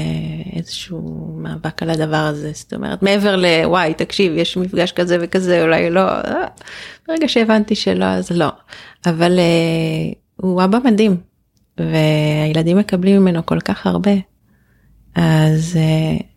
איזשהו 0.55 1.33
מאבק 1.37 1.83
על 1.83 1.89
הדבר 1.89 2.17
הזה. 2.17 2.51
זאת 2.53 2.73
אומרת 2.73 3.03
מעבר 3.03 3.35
לוואי 3.35 3.93
תקשיב 3.93 4.33
יש 4.35 4.57
מפגש 4.57 4.91
כזה 4.91 5.17
וכזה 5.21 5.63
אולי 5.63 5.89
לא 5.89 6.01
אה, 6.01 6.47
ברגע 7.07 7.27
שהבנתי 7.27 7.75
שלא 7.75 8.05
אז 8.05 8.31
לא. 8.31 8.49
אבל 9.05 9.39
אה, 9.39 10.13
הוא 10.35 10.63
אבא 10.63 10.77
מדהים 10.85 11.17
והילדים 11.77 12.77
מקבלים 12.77 13.21
ממנו 13.21 13.45
כל 13.45 13.59
כך 13.59 13.87
הרבה. 13.87 14.11
אז 15.15 15.77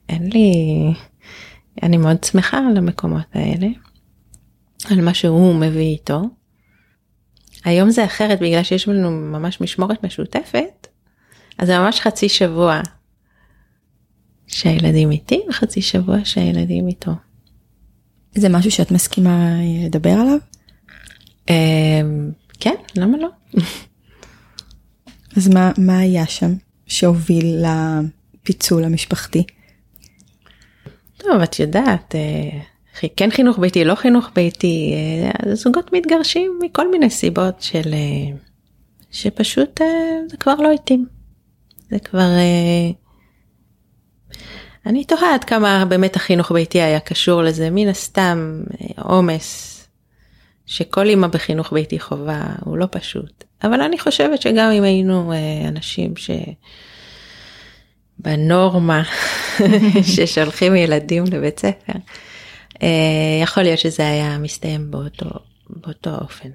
אין 0.09 0.31
לי 0.33 0.53
אני 1.83 1.97
מאוד 1.97 2.25
שמחה 2.25 2.59
על 2.59 2.77
המקומות 2.77 3.27
האלה 3.35 3.67
על 4.91 5.01
מה 5.01 5.15
שהוא 5.15 5.55
מביא 5.55 5.81
איתו. 5.81 6.23
היום 7.65 7.91
זה 7.91 8.05
אחרת 8.05 8.41
בגלל 8.41 8.63
שיש 8.63 8.89
לנו 8.89 9.11
ממש 9.11 9.61
משמורת 9.61 10.05
משותפת 10.05 10.78
אז 11.59 11.67
זה 11.67 11.79
ממש 11.79 12.01
חצי 12.01 12.29
שבוע 12.29 12.81
שהילדים 14.47 15.11
איתי 15.11 15.41
וחצי 15.49 15.83
שבוע 15.83 16.17
שהילדים 16.25 16.89
איתו. 16.89 17.13
זה 18.35 18.49
משהו 18.49 18.71
שאת 18.71 18.91
מסכימה 18.91 19.55
לדבר 19.85 20.11
עליו? 20.11 20.39
אמ, 21.51 22.31
כן, 22.61 22.75
למה 22.97 23.19
לא? 23.19 23.29
אז 25.37 25.49
מה, 25.49 25.73
מה 25.79 25.99
היה 25.99 26.27
שם 26.27 26.55
שהוביל 26.87 27.65
לפיצול 27.65 28.85
המשפחתי? 28.85 29.45
טוב, 31.17 31.41
את 31.43 31.61
יודעת, 31.61 32.15
אה, 32.15 33.09
כן 33.17 33.31
חינוך 33.31 33.59
ביתי, 33.59 33.85
לא 33.85 33.95
חינוך 33.95 34.31
ביתי, 34.35 34.93
אה, 34.95 35.55
זוגות 35.55 35.93
מתגרשים 35.93 36.59
מכל 36.63 36.91
מיני 36.91 37.11
סיבות 37.11 37.63
של 37.63 37.95
אה, 37.95 38.37
שפשוט 39.11 39.81
זה 40.31 40.37
כבר 40.37 40.55
לא 40.55 40.73
התאים. 40.73 41.18
זה 41.91 41.99
כבר 41.99 42.29
אני 44.87 45.05
תוהה 45.05 45.35
עד 45.35 45.45
כמה 45.45 45.85
באמת 45.85 46.17
החינוך 46.17 46.53
ביתי 46.53 46.83
היה 46.83 47.01
קשור 47.01 47.43
לזה 47.43 47.69
מן 47.71 47.89
הסתם 47.89 48.63
עומס 48.99 49.75
שכל 50.67 51.09
אימא 51.09 51.27
בחינוך 51.27 51.73
ביתי 51.73 52.01
חובה 52.01 52.47
הוא 52.65 52.79
לא 52.79 52.87
פשוט 52.91 53.45
אבל 53.65 53.81
אני 53.81 53.99
חושבת 53.99 54.43
שגם 54.43 54.71
אם 54.71 54.83
היינו 54.83 55.33
אנשים 55.69 56.17
ש... 56.17 56.31
בנורמה 58.19 59.03
ששולחים 60.15 60.77
ילדים 60.77 61.25
לבית 61.33 61.59
ספר 61.59 61.99
אה, 62.83 63.39
יכול 63.43 63.63
להיות 63.63 63.79
שזה 63.79 64.09
היה 64.09 64.39
מסתיים 64.39 64.91
באותו, 64.91 65.31
באותו 65.71 66.11
אופן. 66.21 66.49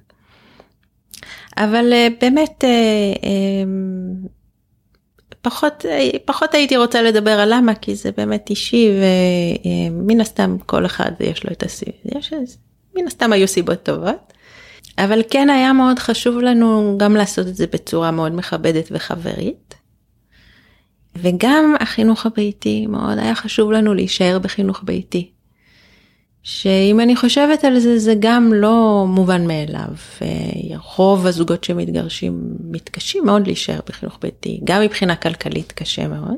אבל 1.58 1.94
אה, 1.94 2.08
באמת 2.22 2.64
אה, 2.64 3.64
פחות, 5.44 5.86
פחות 6.26 6.54
הייתי 6.54 6.78
רוצה 6.78 7.02
לדבר 7.02 7.32
על 7.32 7.54
למה 7.54 7.76
כי 7.76 7.96
זה 7.96 8.10
באמת 8.18 8.50
אישי 8.50 8.90
ומן 9.92 10.22
הסתם 10.22 10.58
כל 10.66 10.86
אחד 10.86 11.12
יש 11.20 11.46
לו 11.46 11.52
את 11.52 11.64
הסיבות, 11.64 11.96
מן 12.96 13.08
הסתם 13.08 13.34
היו 13.34 13.48
סיבות 13.48 13.84
טובות. 13.84 14.34
אבל 14.98 15.22
כן 15.30 15.50
היה 15.50 15.74
מאוד 15.74 16.00
חשוב 16.00 16.40
לנו 16.40 16.96
גם 17.00 17.16
לעשות 17.16 17.48
את 17.48 17.56
זה 17.56 17.66
בצורה 17.74 18.12
מאוד 18.12 18.36
מכבדת 18.36 18.88
וחברית. 18.92 19.76
וגם 21.16 21.76
החינוך 21.80 22.26
הביתי 22.26 22.88
מאוד 22.88 23.18
היה 23.18 23.36
חשוב 23.36 23.72
לנו 23.72 23.94
להישאר 23.94 24.40
בחינוך 24.40 24.82
ביתי. 24.84 25.32
שאם 26.44 27.00
אני 27.00 27.16
חושבת 27.16 27.64
על 27.64 27.80
זה 27.80 28.00
זה 28.00 28.14
גם 28.20 28.54
לא 28.54 29.06
מובן 29.08 29.48
מאליו. 29.48 29.96
רוב 30.98 31.26
הזוגות 31.26 31.64
שמתגרשים 31.64 32.44
מתקשים 32.70 33.26
מאוד 33.26 33.48
להישאר 33.48 33.80
בחינוך 33.88 34.18
ביתי, 34.22 34.60
גם 34.64 34.82
מבחינה 34.82 35.16
כלכלית 35.16 35.72
קשה 35.72 36.08
מאוד. 36.08 36.38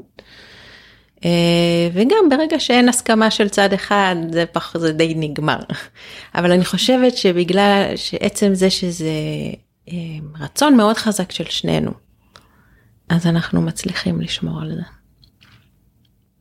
אה, 1.26 1.90
וגם 1.94 2.30
ברגע 2.30 2.60
שאין 2.60 2.90
הסכמה 2.90 3.32
של 3.32 3.50
צד 3.50 3.74
אחד 3.74 4.16
זה, 4.32 4.46
פח, 4.46 4.78
זה 4.78 4.92
די 4.92 5.14
נגמר. 5.16 5.60
אבל 6.36 6.52
אני 6.52 6.66
חושבת 6.66 7.18
שבגלל 7.18 7.92
שעצם 7.96 8.54
זה 8.54 8.70
שזה 8.70 9.10
אה, 9.92 9.96
רצון 10.40 10.78
מאוד 10.78 10.98
חזק 10.98 11.32
של 11.32 11.46
שנינו, 11.50 11.92
אז 13.10 13.28
אנחנו 13.28 13.62
מצליחים 13.62 14.22
לשמור 14.22 14.62
על 14.62 14.76
זה. 14.76 14.95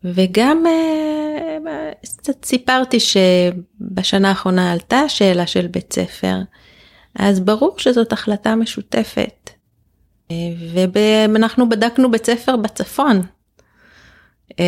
וגם 0.04 0.64
אה, 0.66 1.90
קצת 2.18 2.44
סיפרתי 2.44 2.98
שבשנה 3.00 4.28
האחרונה 4.28 4.72
עלתה 4.72 4.96
השאלה 4.96 5.46
של 5.46 5.66
בית 5.66 5.92
ספר, 5.92 6.36
אז 7.14 7.40
ברור 7.40 7.74
שזאת 7.78 8.12
החלטה 8.12 8.54
משותפת. 8.54 9.50
אה, 10.30 10.36
ואנחנו 10.92 11.68
בדקנו 11.68 12.10
בית 12.10 12.26
ספר 12.26 12.56
בצפון. 12.56 13.20
אה, 14.60 14.64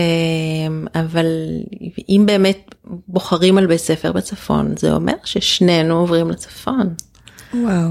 אבל 0.95 1.26
אם 2.09 2.22
באמת 2.26 2.74
בוחרים 2.84 3.59
על 3.59 3.66
בית 3.66 3.80
ספר 3.80 4.12
בצפון 4.12 4.76
זה 4.76 4.93
אומר 4.93 5.14
ששנינו 5.24 5.95
עוברים 5.99 6.30
לצפון. 6.30 6.95
וואו. 7.55 7.91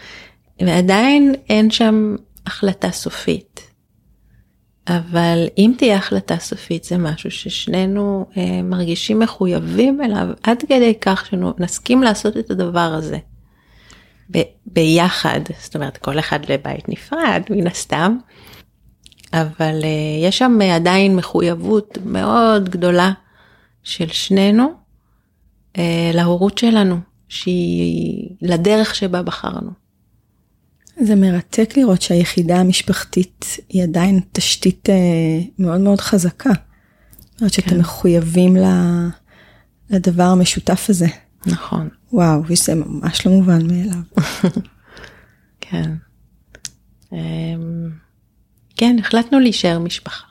ועדיין 0.66 1.34
אין 1.48 1.70
שם 1.70 2.16
החלטה 2.46 2.90
סופית. 2.90 3.73
אבל 4.88 5.46
אם 5.58 5.72
תהיה 5.78 5.96
החלטה 5.96 6.36
סופית 6.36 6.84
זה 6.84 6.98
משהו 6.98 7.30
ששנינו 7.30 8.26
אה, 8.36 8.62
מרגישים 8.62 9.18
מחויבים 9.18 10.02
אליו 10.02 10.28
עד 10.42 10.62
כדי 10.68 10.94
כך 11.00 11.26
שנסכים 11.26 12.02
לעשות 12.02 12.36
את 12.36 12.50
הדבר 12.50 12.80
הזה. 12.80 13.18
ב- 14.30 14.42
ביחד, 14.66 15.40
זאת 15.62 15.74
אומרת 15.76 15.96
כל 15.96 16.18
אחד 16.18 16.50
לבית 16.50 16.88
נפרד 16.88 17.42
מן 17.50 17.66
הסתם, 17.66 18.16
אבל 19.32 19.80
אה, 19.84 20.26
יש 20.28 20.38
שם 20.38 20.58
עדיין 20.74 21.16
מחויבות 21.16 21.98
מאוד 22.04 22.68
גדולה 22.68 23.12
של 23.82 24.08
שנינו 24.08 24.72
אה, 25.78 26.10
להורות 26.14 26.58
שלנו, 26.58 26.96
שהיא 27.28 28.30
לדרך 28.42 28.94
שבה 28.94 29.22
בחרנו. 29.22 29.83
זה 31.00 31.14
מרתק 31.14 31.76
לראות 31.76 32.02
שהיחידה 32.02 32.56
המשפחתית 32.56 33.44
היא 33.68 33.82
עדיין 33.82 34.20
תשתית 34.32 34.90
אה, 34.90 34.94
מאוד 35.58 35.80
מאוד 35.80 36.00
חזקה. 36.00 36.50
זאת 37.30 37.40
אומרת 37.40 37.52
שאתם 37.52 37.70
כן. 37.70 37.78
מחויבים 37.78 38.56
לדבר 39.90 40.24
המשותף 40.24 40.86
הזה. 40.88 41.06
נכון. 41.46 41.88
וואו, 42.12 42.42
וזה 42.46 42.74
ממש 42.74 43.26
לא 43.26 43.32
מובן 43.32 43.66
מאליו. 43.66 44.02
כן. 45.60 45.90
אמ, 47.12 47.90
כן, 48.76 48.96
החלטנו 48.98 49.40
להישאר 49.40 49.78
משפחה. 49.78 50.24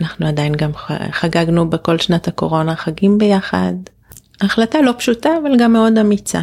אנחנו 0.00 0.26
עדיין 0.26 0.52
גם 0.52 0.70
חגגנו 1.10 1.70
בכל 1.70 1.98
שנת 1.98 2.28
הקורונה 2.28 2.76
חגים 2.76 3.18
ביחד. 3.18 3.74
החלטה 4.40 4.80
לא 4.80 4.94
פשוטה 4.98 5.28
אבל 5.42 5.50
גם 5.58 5.72
מאוד 5.72 5.98
אמיצה. 5.98 6.40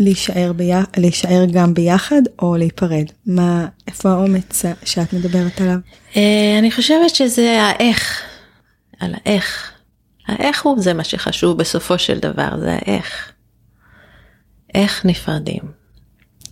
להישאר, 0.00 0.52
בי... 0.56 0.70
להישאר 0.96 1.44
גם 1.52 1.74
ביחד 1.74 2.22
או 2.42 2.56
להיפרד? 2.56 3.04
מה, 3.26 3.66
איפה 3.88 4.10
האומץ 4.10 4.62
שאת 4.84 5.12
מדברת 5.12 5.60
עליו? 5.60 5.78
אה, 6.16 6.56
אני 6.58 6.70
חושבת 6.70 7.14
שזה 7.14 7.62
האיך, 7.62 8.22
על 9.00 9.14
האיך. 9.14 9.72
האיך 10.28 10.62
הוא 10.62 10.82
זה 10.82 10.94
מה 10.94 11.04
שחשוב 11.04 11.58
בסופו 11.58 11.98
של 11.98 12.18
דבר, 12.18 12.60
זה 12.60 12.72
האיך. 12.72 13.32
איך 14.74 15.06
נפרדים, 15.06 15.62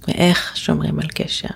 ואיך 0.08 0.56
שומרים 0.56 1.00
על 1.00 1.08
קשר. 1.14 1.48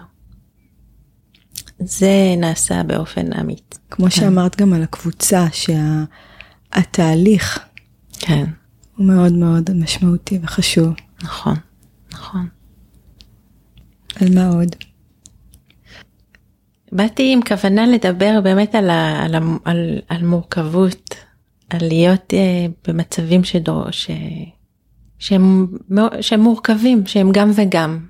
זה 1.79 2.35
נעשה 2.37 2.83
באופן 2.83 3.33
אמיתי. 3.33 3.77
כמו 3.91 4.05
כן. 4.05 4.11
שאמרת 4.11 4.57
גם 4.57 4.73
על 4.73 4.83
הקבוצה, 4.83 5.47
שהתהליך 6.73 7.59
שה, 8.13 8.27
כן. 8.27 8.45
הוא 8.97 9.07
מאוד 9.07 9.33
מאוד 9.33 9.71
משמעותי 9.75 10.39
וחשוב. 10.43 10.95
נכון, 11.23 11.57
נכון. 12.13 12.49
על 14.21 14.35
מה 14.35 14.49
עוד? 14.49 14.77
באתי 16.93 17.33
עם 17.33 17.41
כוונה 17.43 17.87
לדבר 17.87 18.41
באמת 18.43 18.75
על, 18.75 18.91
ה, 18.91 19.25
על, 19.25 19.35
ה, 19.35 19.39
על, 19.65 20.01
על 20.09 20.25
מורכבות, 20.25 21.15
על 21.71 21.81
להיות 21.89 22.33
uh, 22.33 22.89
במצבים 22.89 23.45
שדור, 23.45 23.91
ש, 23.91 24.11
שהם, 25.19 25.67
שהם 26.21 26.41
מורכבים, 26.41 27.07
שהם 27.07 27.33
גם 27.33 27.51
וגם. 27.55 28.07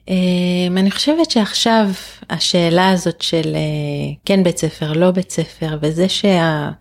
Um, 0.00 0.12
אני 0.76 0.90
חושבת 0.90 1.30
שעכשיו 1.30 1.90
השאלה 2.30 2.90
הזאת 2.90 3.22
של 3.22 3.42
uh, 3.42 4.18
כן 4.24 4.42
בית 4.44 4.58
ספר, 4.58 4.92
לא 4.92 5.10
בית 5.10 5.30
ספר, 5.30 5.78
וזה 5.82 6.08
שהקהילה 6.08 6.72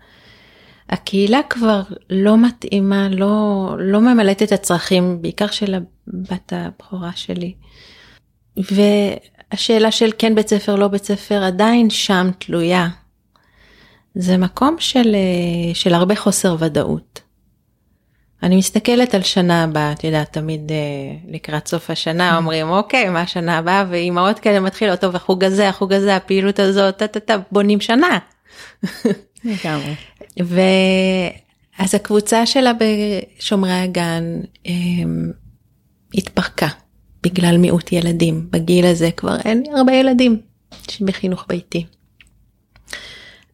שה, 0.94 1.42
כבר 1.50 1.82
לא 2.10 2.38
מתאימה, 2.38 3.10
לא, 3.10 3.76
לא 3.80 4.02
ממלאת 4.02 4.44
את 4.44 4.52
הצרכים, 4.52 5.22
בעיקר 5.22 5.48
של 5.48 5.76
הבת 5.76 6.54
הבכורה 6.56 7.12
שלי. 7.16 7.54
והשאלה 8.58 9.92
של 9.92 10.12
כן 10.18 10.36
בית 10.36 10.48
ספר, 10.48 10.76
לא 10.76 10.88
בית 10.88 11.04
ספר, 11.04 11.44
עדיין 11.44 11.90
שם 11.90 12.30
תלויה. 12.38 12.88
זה 14.16 14.38
מקום 14.38 14.76
של, 14.80 15.16
אה, 15.16 15.76
של 15.76 15.94
הרבה 15.94 16.16
חוסר 16.16 16.56
ודאות. 16.60 17.22
אני 18.44 18.58
מסתכלת 18.58 19.16
על 19.16 19.22
שנה 19.22 19.64
הבאה, 19.64 19.92
את 19.92 20.04
יודעת, 20.04 20.34
תמיד 20.34 20.72
אה, 20.72 20.78
לקראת 21.28 21.68
סוף 21.68 21.90
השנה 21.90 22.38
אומרים, 22.38 22.70
אוקיי, 22.70 23.10
מה 23.10 23.22
השנה 23.22 23.58
הבאה? 23.58 23.86
ואימהות 23.90 24.40
כאלה 24.40 24.60
מתחילות, 24.60 25.00
טוב, 25.00 25.16
החוג 25.16 25.44
הזה, 25.44 25.70
החוג 25.70 25.94
הזה, 25.94 26.16
הפעילות 26.16 26.60
הזאת, 26.60 26.98
טה-טה-טה, 26.98 27.36
בונים 27.52 27.82
שנה. 27.82 28.20
לגמרי. 29.44 30.11
ואז 30.38 31.96
הקבוצה 31.96 32.46
שלה 32.46 32.72
בשומרי 32.74 33.72
הגן 33.72 34.24
אה, 34.68 34.74
התפרקה 36.14 36.68
בגלל 37.24 37.58
מיעוט 37.58 37.92
ילדים. 37.92 38.48
בגיל 38.52 38.86
הזה 38.86 39.12
כבר 39.12 39.36
אין 39.46 39.64
הרבה 39.78 39.94
ילדים 39.94 40.40
בחינוך 41.02 41.46
ביתי. 41.50 41.86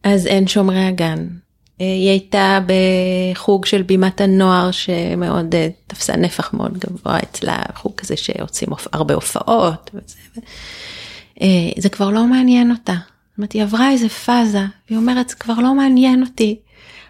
אז 0.02 0.26
אין 0.26 0.48
שומרי 0.48 0.84
הגן. 0.84 1.26
אה, 1.80 1.86
היא 1.86 2.08
הייתה 2.08 2.58
בחוג 2.66 3.66
של 3.66 3.82
בימת 3.82 4.20
הנוער 4.20 4.70
שמאוד 4.70 5.54
אה, 5.54 5.68
תפסה 5.86 6.16
נפח 6.16 6.54
מאוד 6.54 6.78
גבוה 6.78 7.18
אצלה, 7.18 7.62
חוג 7.74 7.92
כזה 7.96 8.16
שעושים 8.16 8.68
הרבה 8.92 9.14
הופעות. 9.14 9.90
וזה. 9.94 10.40
אה, 11.42 11.70
זה 11.78 11.88
כבר 11.88 12.10
לא 12.10 12.26
מעניין 12.26 12.70
אותה. 12.70 12.92
זאת 12.92 13.38
אומרת, 13.38 13.52
היא 13.52 13.62
עברה 13.62 13.90
איזה 13.90 14.08
פאזה, 14.08 14.64
והיא 14.88 14.98
אומרת, 14.98 15.28
זה 15.28 15.36
כבר 15.36 15.54
לא 15.54 15.74
מעניין 15.74 16.22
אותי. 16.22 16.58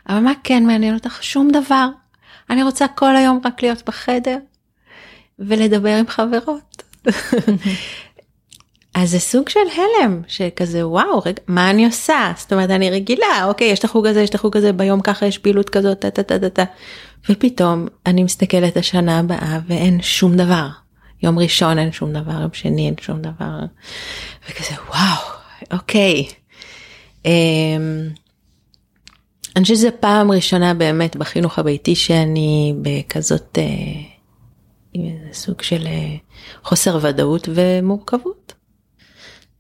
אבל 0.09 0.19
מה 0.19 0.33
כן 0.45 0.67
מעניין 0.67 0.95
אותך? 0.95 1.19
שום 1.23 1.51
דבר. 1.51 1.89
אני 2.51 2.63
רוצה 2.63 2.89
כל 2.89 3.17
היום 3.17 3.41
רק 3.45 3.63
להיות 3.63 3.83
בחדר 3.87 4.39
ולדבר 5.39 5.97
עם 5.97 6.07
חברות. 6.07 6.83
אז 8.95 9.11
זה 9.11 9.19
סוג 9.19 9.49
של 9.49 9.61
הלם 9.77 10.23
שכזה 10.29 10.87
וואו 10.87 11.19
רגע 11.27 11.43
מה 11.47 11.71
אני 11.71 11.87
עושה 11.87 12.33
זאת 12.37 12.53
אומרת 12.53 12.71
אני 12.71 12.91
רגילה 12.91 13.45
אוקיי 13.45 13.67
יש 13.67 13.79
את 13.79 13.85
החוג 13.85 14.07
הזה 14.07 14.23
יש 14.23 14.31
את 14.31 14.35
החוג 14.35 14.57
הזה 14.57 14.73
ביום 14.73 15.01
ככה 15.01 15.27
יש 15.27 15.39
פעילות 15.39 15.71
כזאת 15.71 15.99
טה 15.99 16.11
טה 16.11 16.23
טה 16.23 16.39
טה 16.39 16.51
טה 16.51 16.65
ופתאום 17.29 17.87
אני 18.07 18.23
מסתכלת 18.23 18.77
השנה 18.77 19.19
הבאה 19.19 19.59
ואין 19.67 20.03
שום 20.03 20.37
דבר 20.37 20.69
יום 21.23 21.39
ראשון 21.39 21.79
אין 21.79 21.93
שום 21.93 22.13
דבר 22.13 22.41
יום 22.41 22.51
שני 22.53 22.87
אין 22.87 22.95
שום 23.01 23.23
דבר 23.23 23.59
וכזה 24.49 24.75
וואו 24.89 25.39
אוקיי. 25.73 26.27
אמ, 27.25 28.09
אני 29.59 29.63
חושבת 29.63 29.77
שזה 29.77 29.91
פעם 29.91 30.31
ראשונה 30.31 30.75
באמת 30.75 31.17
בחינוך 31.17 31.59
הביתי 31.59 31.95
שאני 31.95 32.75
בכזאת 32.83 33.59
אה, 33.59 33.65
עם 34.93 35.05
איזה 35.05 35.33
סוג 35.33 35.63
של 35.63 35.87
אה, 35.87 36.17
חוסר 36.65 36.99
ודאות 37.03 37.49
ומורכבות. 37.55 38.53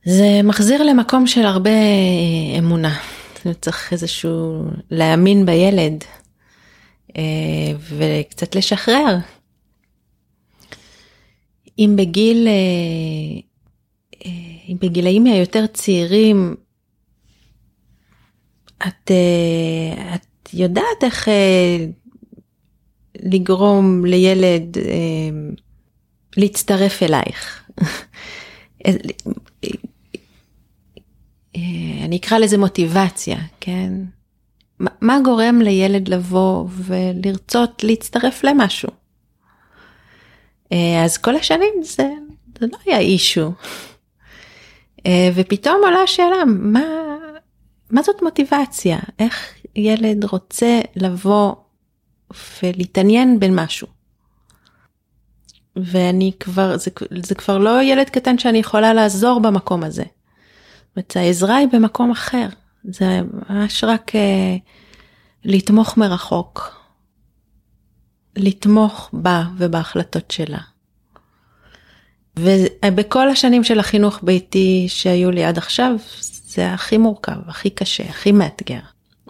זה 0.05 0.41
מחזיר 0.45 0.83
למקום 0.83 1.27
של 1.27 1.47
הרבה 1.47 1.71
אה, 1.71 2.59
אמונה. 2.59 2.99
צריך 3.61 3.93
איזשהו 3.93 4.63
להאמין 4.91 5.47
בילד 5.47 6.05
וקצת 7.89 8.55
לשחרר. 8.55 9.17
אם 11.79 11.95
בגיל, 11.99 12.49
אם 14.69 14.77
בגילאים 14.81 15.27
היותר 15.27 15.67
צעירים 15.67 16.57
את, 18.87 19.11
את 20.15 20.55
יודעת 20.55 21.03
איך 21.03 21.29
לגרום 23.23 24.05
לילד 24.05 24.77
להצטרף 26.37 27.03
אלייך. 27.03 27.65
אה, 31.57 32.05
אני 32.05 32.17
אקרא 32.17 32.39
לזה 32.39 32.59
מוטיבציה, 32.59 33.39
כן? 33.61 33.93
מה 35.01 35.19
גורם 35.25 35.61
לילד 35.63 36.09
לבוא 36.09 36.69
ולרצות 36.71 37.85
להצטרף 37.85 38.45
למשהו? 38.45 38.89
אה, 40.73 41.05
אז 41.05 41.19
כל 41.19 41.37
השנים 41.37 41.75
זה, 41.83 42.09
זה 42.61 42.67
לא 42.73 42.79
היה 42.87 42.99
אישו. 42.99 43.53
אה, 45.07 45.31
ופתאום 45.35 45.81
עולה 45.85 46.03
השאלה, 46.03 46.45
מה, 46.47 46.81
מה 47.91 48.03
זאת 48.03 48.23
מוטיבציה? 48.23 48.99
איך 49.19 49.55
ילד 49.77 50.25
רוצה 50.25 50.81
לבוא 50.97 51.55
ולהתעניין 52.63 53.41
בין 53.41 53.55
משהו? 53.55 53.87
ואני 55.77 56.33
כבר, 56.41 56.77
זה, 56.77 56.91
זה 57.23 57.35
כבר 57.35 57.59
לא 57.59 57.83
ילד 57.83 58.11
קטן 58.11 58.39
שאני 58.39 58.59
יכולה 58.59 58.95
לעזור 58.95 59.41
במקום 59.41 59.85
הזה. 59.85 60.05
אומרת, 60.99 61.17
העזרה 61.17 61.57
היא 61.57 61.69
במקום 61.73 62.11
אחר, 62.11 62.49
זה 62.85 63.21
ממש 63.51 63.85
רק 63.85 64.15
אה, 64.15 64.57
לתמוך 65.45 65.97
מרחוק, 65.97 66.83
לתמוך 68.37 69.11
בה 69.13 69.45
ובהחלטות 69.57 70.31
שלה. 70.31 70.59
ובכל 72.39 73.29
השנים 73.29 73.65
של 73.65 73.81
החינוך 73.81 74.21
ביתי 74.23 74.87
שהיו 74.89 75.31
לי 75.31 75.45
עד 75.45 75.59
עכשיו, 75.59 75.93
זה 76.49 76.73
הכי 76.73 76.99
מורכב, 76.99 77.49
הכי 77.49 77.71
קשה, 77.71 78.05
הכי 78.09 78.33
מאתגר. 78.33 78.81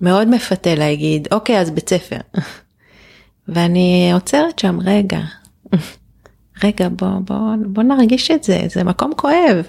מאוד 0.00 0.28
מפתה 0.28 0.74
להגיד, 0.74 1.28
אוקיי, 1.32 1.60
אז 1.60 1.70
בית 1.70 1.88
ספר. 1.88 2.20
ואני 3.48 4.10
עוצרת 4.12 4.58
שם, 4.58 4.78
רגע, 4.80 5.20
רגע, 6.64 6.88
בוא, 6.88 7.08
בוא, 7.24 7.38
בוא 7.66 7.82
נרגיש 7.82 8.30
את 8.30 8.44
זה, 8.44 8.62
זה 8.70 8.84
מקום 8.84 9.12
כואב. 9.16 9.64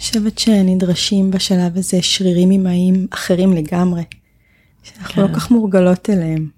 חושבת 0.00 0.38
שנדרשים 0.38 1.30
בשלב 1.30 1.76
הזה 1.76 2.02
שרירים 2.02 2.50
אמהיים 2.50 3.06
אחרים 3.10 3.52
לגמרי, 3.52 4.02
שאנחנו 4.82 5.22
לא 5.22 5.26
כן. 5.26 5.32
לא 5.32 5.38
כך 5.38 5.50
מורגלות 5.50 6.10
אליהם. 6.10 6.48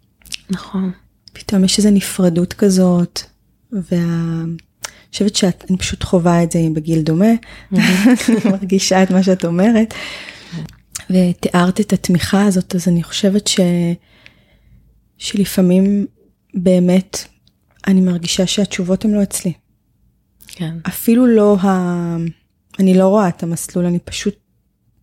נכון. 0.50 0.92
פתאום 1.32 1.64
יש 1.64 1.78
איזו 1.78 1.90
נפרדות 1.90 2.52
כזאת, 2.52 3.20
ואני 3.72 4.56
חושבת 5.12 5.36
שאני 5.36 5.78
פשוט 5.78 6.02
חווה 6.02 6.42
את 6.42 6.52
זה 6.52 6.58
בגיל 6.74 7.02
דומה, 7.02 7.32
מרגישה 8.52 9.02
את 9.02 9.10
מה 9.10 9.22
שאת 9.22 9.44
אומרת, 9.44 9.94
ותיארת 11.10 11.80
את 11.80 11.92
התמיכה 11.92 12.44
הזאת, 12.46 12.74
אז 12.74 12.88
אני 12.88 13.02
חושבת 13.02 13.46
ש... 13.46 13.60
שלפעמים 15.18 16.06
באמת 16.54 17.18
אני 17.86 18.00
מרגישה 18.00 18.46
שהתשובות 18.46 19.04
הן 19.04 19.10
לא 19.10 19.22
אצלי. 19.22 19.52
כן. 20.46 20.74
אפילו 20.88 21.26
לא 21.26 21.56
ה... 21.62 22.16
אני 22.78 22.94
לא 22.94 23.08
רואה 23.08 23.28
את 23.28 23.42
המסלול, 23.42 23.86
אני 23.86 23.98
פשוט 23.98 24.34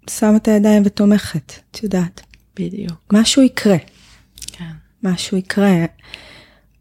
שמה 0.09 0.37
את 0.37 0.47
הידיים 0.47 0.83
ותומכת, 0.85 1.53
את 1.71 1.83
יודעת. 1.83 2.21
בדיוק. 2.55 3.13
משהו 3.13 3.41
יקרה. 3.41 3.77
כן. 4.47 4.71
משהו 5.03 5.37
יקרה, 5.37 5.85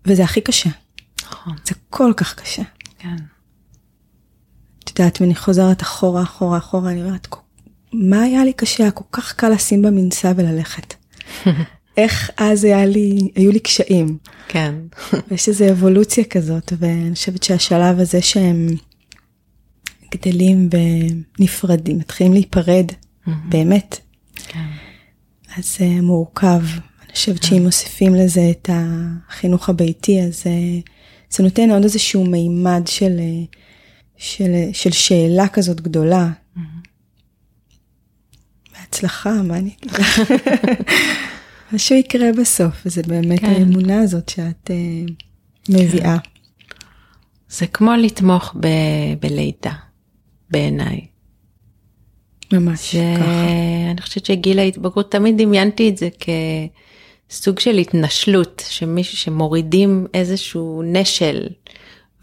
וזה 0.07 0.25
הכי 0.25 0.41
קשה. 0.41 0.71
נכון. 1.23 1.57
זה 1.65 1.75
כל 1.91 2.13
כך 2.17 2.35
קשה. 2.35 2.63
כן. 2.99 3.17
את 4.85 4.99
יודעת, 4.99 5.21
ואני 5.21 5.35
חוזרת 5.35 5.83
אחורה, 5.83 6.23
אחורה, 6.23 6.59
אחורה, 6.59 6.91
אני 6.91 7.03
אומרת, 7.03 7.29
מה 7.93 8.23
היה 8.23 8.45
לי 8.45 8.53
קשה? 8.53 8.83
היה 8.83 8.91
כל 8.91 9.05
כך 9.13 9.33
קל 9.33 9.49
לשים 9.49 9.83
במנסה 9.83 10.33
וללכת. 10.37 10.95
איך 11.97 12.31
אז 12.37 12.65
היה 12.65 12.87
לי, 12.87 13.31
היו 13.35 13.53
לי 13.53 13.61
קשיים. 13.61 14.19
כן. 14.49 14.75
ויש 15.29 15.49
איזו 15.49 15.71
אבולוציה 15.71 16.25
כזאת, 16.25 16.73
ואני 16.79 17.15
חושבת 17.15 17.43
שהשלב 17.43 18.01
הזה 18.01 18.23
שהם 18.23 18.67
גדלים 20.15 20.69
ונפרדים, 21.39 21.99
מתחילים 21.99 22.33
להיפרד. 22.33 22.87
באמת. 23.49 23.99
כן. 24.49 24.67
אז 25.57 25.77
זה 25.79 25.85
uh, 25.85 26.03
מורכב. 26.03 26.63
אני 27.05 27.13
חושבת 27.13 27.43
שאם 27.43 27.63
מוסיפים 27.63 28.15
לזה 28.15 28.51
את 28.51 28.71
החינוך 28.73 29.69
הביתי, 29.69 30.23
אז 30.23 30.43
uh, 30.43 30.91
זה 31.31 31.43
נותן 31.43 31.71
עוד 31.71 31.83
איזשהו 31.83 32.25
מימד 32.25 32.83
של, 32.87 33.19
uh, 33.19 33.57
של, 34.17 34.53
של 34.73 34.93
שאלה 34.93 35.49
כזאת 35.49 35.81
גדולה. 35.81 36.31
Mm-hmm. 36.57 36.61
בהצלחה, 38.73 39.43
מה 39.43 39.57
אני 39.57 39.71
אגיד 39.79 39.93
לך? 39.93 40.21
משהו 41.73 41.97
יקרה 41.97 42.33
בסוף, 42.41 42.75
וזה 42.87 43.03
באמת 43.03 43.41
כן. 43.41 43.47
האמונה 43.47 44.01
הזאת 44.01 44.29
שאת 44.29 44.71
uh, 44.71 45.13
מביאה. 45.69 46.17
זה 47.49 47.67
כמו 47.67 47.93
לתמוך 47.95 48.55
ב- 48.61 49.15
בלידה, 49.21 49.73
בעיניי. 50.51 51.07
ממש 52.53 52.97
ככה. 52.97 53.47
אני 53.91 54.01
חושבת 54.01 54.27
שגיל 54.27 54.59
ההתבגרות, 54.59 55.13
תמיד 55.13 55.43
דמיינתי 55.43 55.89
את 55.89 55.97
זה 55.97 56.09
כסוג 57.29 57.59
של 57.59 57.75
התנשלות, 57.75 58.63
שמישהו 58.69 59.17
שמורידים 59.17 60.07
איזשהו 60.15 60.83
נשל 60.85 61.49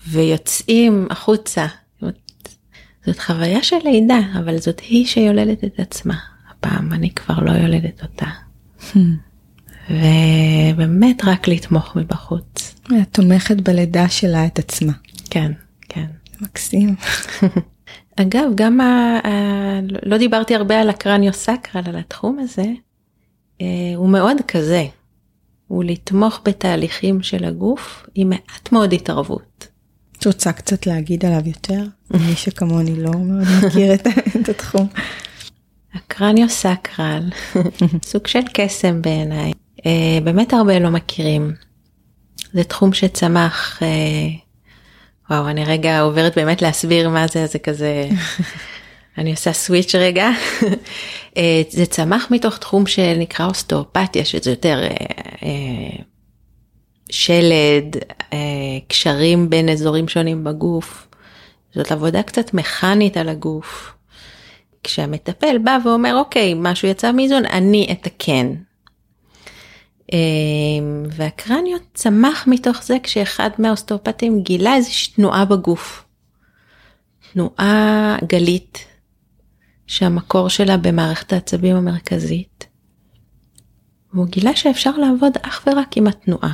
ויוצאים 0.07 1.07
החוצה. 1.09 1.65
זאת 3.05 3.19
חוויה 3.19 3.63
של 3.63 3.75
לידה, 3.83 4.19
אבל 4.39 4.57
זאת 4.57 4.79
היא 4.79 5.05
שיולדת 5.05 5.63
את 5.63 5.79
עצמה. 5.79 6.15
הפעם 6.49 6.93
אני 6.93 7.09
כבר 7.09 7.39
לא 7.39 7.51
יולדת 7.51 8.03
אותה. 8.03 8.25
ובאמת 9.89 11.25
רק 11.25 11.47
לתמוך 11.47 11.95
מבחוץ. 11.95 12.75
את 13.01 13.07
תומכת 13.11 13.55
בלידה 13.61 14.09
שלה 14.09 14.45
את 14.45 14.59
עצמה. 14.59 14.93
כן, 15.29 15.51
כן. 15.89 16.05
מקסים. 16.41 16.95
אגב, 18.21 18.45
גם 18.55 18.81
ה... 18.81 19.19
לא 20.03 20.17
דיברתי 20.17 20.55
הרבה 20.55 20.81
על 20.81 20.89
הקרניו 20.89 21.33
סקרל, 21.33 21.81
על 21.85 21.95
התחום 21.95 22.39
הזה, 22.39 22.65
הוא 23.95 24.09
מאוד 24.09 24.37
כזה. 24.47 24.85
הוא 25.67 25.83
לתמוך 25.83 26.39
בתהליכים 26.45 27.23
של 27.23 27.45
הגוף 27.45 28.05
עם 28.15 28.29
מעט 28.29 28.71
מאוד 28.71 28.93
התערבות. 28.93 29.67
את 30.19 30.27
רוצה 30.27 30.51
קצת 30.51 30.87
להגיד 30.87 31.25
עליו 31.25 31.41
יותר? 31.47 31.83
מי 32.11 32.35
שכמוני 32.35 32.95
לא 32.95 33.11
מאוד 33.11 33.47
מכיר 33.65 33.93
את, 33.93 34.07
את 34.41 34.49
התחום. 34.49 34.87
הקרניו 35.93 36.49
סקרל, 36.49 37.29
סוג 38.09 38.27
של 38.27 38.39
קסם 38.53 39.01
בעיניי. 39.01 39.51
אה, 39.85 40.19
באמת 40.23 40.53
הרבה 40.53 40.79
לא 40.79 40.89
מכירים. 40.89 41.53
זה 42.53 42.63
תחום 42.63 42.93
שצמח, 42.93 43.83
אה, 43.83 43.87
וואו, 45.29 45.49
אני 45.49 45.65
רגע 45.65 45.99
עוברת 45.99 46.35
באמת 46.35 46.61
להסביר 46.61 47.09
מה 47.09 47.27
זה, 47.27 47.45
זה 47.45 47.59
כזה, 47.59 48.07
אני 49.17 49.31
עושה 49.31 49.53
סוויץ' 49.53 49.95
רגע. 49.95 50.29
אה, 51.37 51.61
זה 51.69 51.85
צמח 51.85 52.27
מתוך 52.31 52.57
תחום 52.57 52.87
שנקרא 52.87 53.45
אוסטאופתיה, 53.45 54.25
שזה 54.25 54.49
יותר 54.49 54.79
שלד, 57.09 57.95
קשרים 58.87 59.49
בין 59.49 59.69
אזורים 59.69 60.07
שונים 60.07 60.43
בגוף. 60.43 61.07
זאת 61.75 61.91
עבודה 61.91 62.23
קצת 62.23 62.53
מכנית 62.53 63.17
על 63.17 63.29
הגוף. 63.29 63.93
כשהמטפל 64.83 65.57
בא 65.57 65.77
ואומר, 65.85 66.15
אוקיי, 66.15 66.53
משהו 66.57 66.87
יצא 66.87 67.11
מאיזון, 67.11 67.45
אני 67.45 67.87
אתקן. 67.91 68.53
אמ, 70.13 71.03
והקרניו 71.09 71.77
צמח 71.93 72.47
מתוך 72.47 72.83
זה 72.83 72.97
כשאחד 73.03 73.49
מהאוסטאופטים 73.57 74.41
גילה 74.41 74.75
איזושהי 74.75 75.13
תנועה 75.13 75.45
בגוף. 75.45 76.05
תנועה 77.33 78.17
גלית, 78.27 78.85
שהמקור 79.87 80.49
שלה 80.49 80.77
במערכת 80.77 81.33
העצבים 81.33 81.75
המרכזית. 81.75 82.67
והוא 84.13 84.27
גילה 84.27 84.55
שאפשר 84.55 84.97
לעבוד 84.97 85.33
אך 85.41 85.67
ורק 85.67 85.97
עם 85.97 86.07
התנועה, 86.07 86.53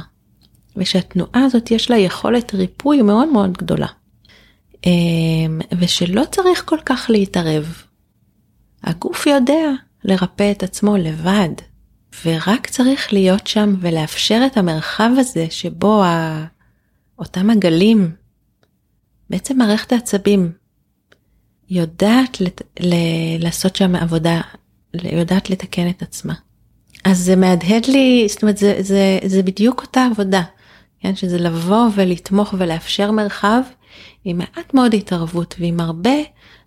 ושהתנועה 0.75 1.43
הזאת 1.45 1.71
יש 1.71 1.89
לה 1.89 1.97
יכולת 1.97 2.53
ריפוי 2.53 3.01
מאוד 3.01 3.27
מאוד 3.27 3.57
גדולה. 3.57 3.87
אמ, 4.85 5.59
ושלא 5.79 6.23
צריך 6.31 6.63
כל 6.65 6.79
כך 6.85 7.05
להתערב. 7.09 7.83
הגוף 8.83 9.27
יודע 9.27 9.71
לרפא 10.03 10.51
את 10.51 10.63
עצמו 10.63 10.97
לבד. 10.97 11.49
ורק 12.25 12.67
צריך 12.67 13.13
להיות 13.13 13.47
שם 13.47 13.75
ולאפשר 13.79 14.41
את 14.45 14.57
המרחב 14.57 15.09
הזה 15.17 15.45
שבו 15.49 16.03
ה... 16.03 16.45
אותם 17.19 17.49
הגלים, 17.49 18.15
בעצם 19.29 19.57
מערכת 19.57 19.91
העצבים, 19.91 20.51
יודעת 21.71 22.41
לת... 22.41 22.61
ל... 22.79 22.93
לעשות 23.39 23.75
שם 23.75 23.95
עבודה, 23.95 24.41
יודעת 24.93 25.49
לתקן 25.49 25.89
את 25.89 26.01
עצמה. 26.01 26.33
אז 27.03 27.17
זה 27.19 27.35
מהדהד 27.35 27.85
לי, 27.85 28.27
זאת 28.29 28.41
אומרת, 28.41 28.57
זה, 28.57 28.75
זה, 28.79 29.19
זה 29.25 29.43
בדיוק 29.43 29.81
אותה 29.81 30.07
עבודה, 30.11 30.41
כן? 30.99 31.15
שזה 31.15 31.37
לבוא 31.37 31.89
ולתמוך 31.95 32.53
ולאפשר 32.57 33.11
מרחב 33.11 33.61
עם 34.23 34.37
מעט 34.37 34.73
מאוד 34.73 34.93
התערבות 34.93 35.55
ועם 35.59 35.79
הרבה 35.79 36.15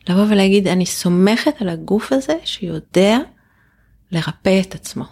לבוא 0.09 0.25
ולהגיד, 0.29 0.69
אני 0.69 0.87
סומכת 0.87 1.55
על 1.61 1.69
הגוף 1.69 2.13
הזה 2.13 2.37
שיודע 2.45 3.19
לרפא 4.13 4.61
את 4.61 4.75
עצמו. 4.75 5.05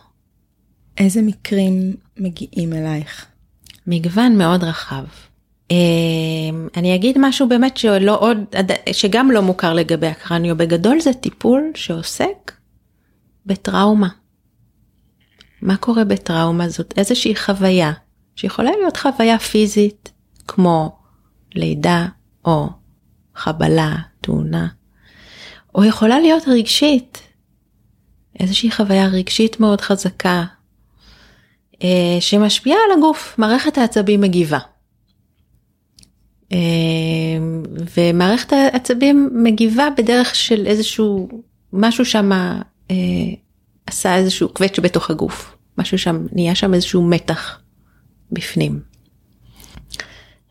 איזה 0.98 1.22
מקרים 1.22 1.94
מגיעים 2.16 2.72
אלייך? 2.72 3.26
מגוון 3.86 4.38
מאוד 4.38 4.64
רחב. 4.64 5.04
אמ, 5.72 6.68
אני 6.76 6.94
אגיד 6.94 7.16
משהו 7.20 7.48
באמת 7.48 7.76
שלא 7.76 8.20
עוד, 8.20 8.38
שגם 8.92 9.30
לא 9.30 9.40
מוכר 9.42 9.74
לגבי 9.74 10.06
הקרניו, 10.06 10.56
בגדול 10.56 11.00
זה 11.00 11.12
טיפול 11.12 11.70
שעוסק 11.74 12.52
בטראומה. 13.46 14.08
מה 15.62 15.76
קורה 15.76 16.04
בטראומה? 16.04 16.68
זאת 16.68 16.94
איזושהי 16.96 17.36
חוויה, 17.36 17.92
שיכולה 18.36 18.70
להיות 18.70 18.96
חוויה 18.96 19.38
פיזית, 19.38 20.12
כמו 20.48 20.96
לידה 21.54 22.06
או 22.44 22.68
חבלה, 23.34 23.96
תאונה, 24.20 24.68
או 25.74 25.84
יכולה 25.84 26.20
להיות 26.20 26.42
רגשית, 26.48 27.22
איזושהי 28.40 28.70
חוויה 28.70 29.06
רגשית 29.06 29.60
מאוד 29.60 29.80
חזקה, 29.80 30.44
אה, 31.82 32.16
שמשפיעה 32.20 32.78
על 32.86 32.98
הגוף, 32.98 33.34
מערכת 33.38 33.78
העצבים 33.78 34.20
מגיבה. 34.20 34.58
אה, 36.52 36.58
ומערכת 37.96 38.52
העצבים 38.52 39.30
מגיבה 39.34 39.88
בדרך 39.96 40.34
של 40.34 40.66
איזשהו, 40.66 41.28
משהו 41.72 42.04
שם 42.04 42.32
אה, 42.90 42.96
עשה 43.86 44.16
איזשהו 44.16 44.48
קווץ' 44.48 44.78
בתוך 44.78 45.10
הגוף, 45.10 45.56
משהו 45.78 45.98
שם, 45.98 46.26
נהיה 46.32 46.54
שם 46.54 46.74
איזשהו 46.74 47.02
מתח 47.02 47.60
בפנים. 48.32 48.80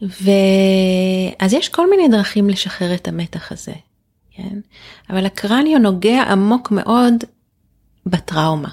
ואז 0.02 1.54
יש 1.54 1.70
כל 1.70 1.90
מיני 1.90 2.08
דרכים 2.08 2.50
לשחרר 2.50 2.94
את 2.94 3.08
המתח 3.08 3.52
הזה, 3.52 3.74
כן? 4.32 4.60
אבל 5.10 5.26
הקרניו 5.26 5.80
נוגע 5.80 6.24
עמוק 6.24 6.72
מאוד 6.72 7.14
בטראומה. 8.06 8.70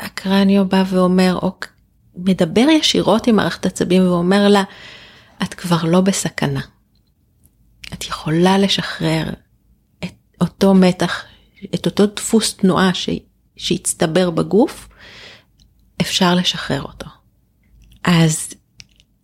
הקרניו 0.00 0.68
בא 0.68 0.84
ואומר, 0.88 1.38
או 1.42 1.52
מדבר 2.16 2.66
ישירות 2.70 3.26
עם 3.26 3.36
מערכת 3.36 3.66
עצבים 3.66 4.02
ואומר 4.06 4.48
לה, 4.48 4.62
את 5.42 5.54
כבר 5.54 5.84
לא 5.84 6.00
בסכנה. 6.00 6.60
את 7.92 8.04
יכולה 8.04 8.58
לשחרר 8.58 9.24
את 10.04 10.14
אותו 10.40 10.74
מתח, 10.74 11.24
את 11.74 11.86
אותו 11.86 12.06
דפוס 12.06 12.56
תנועה 12.56 12.94
ש... 12.94 13.08
שהצטבר 13.56 14.30
בגוף, 14.30 14.88
אפשר 16.00 16.34
לשחרר 16.34 16.82
אותו. 16.82 17.06
אז 18.04 18.54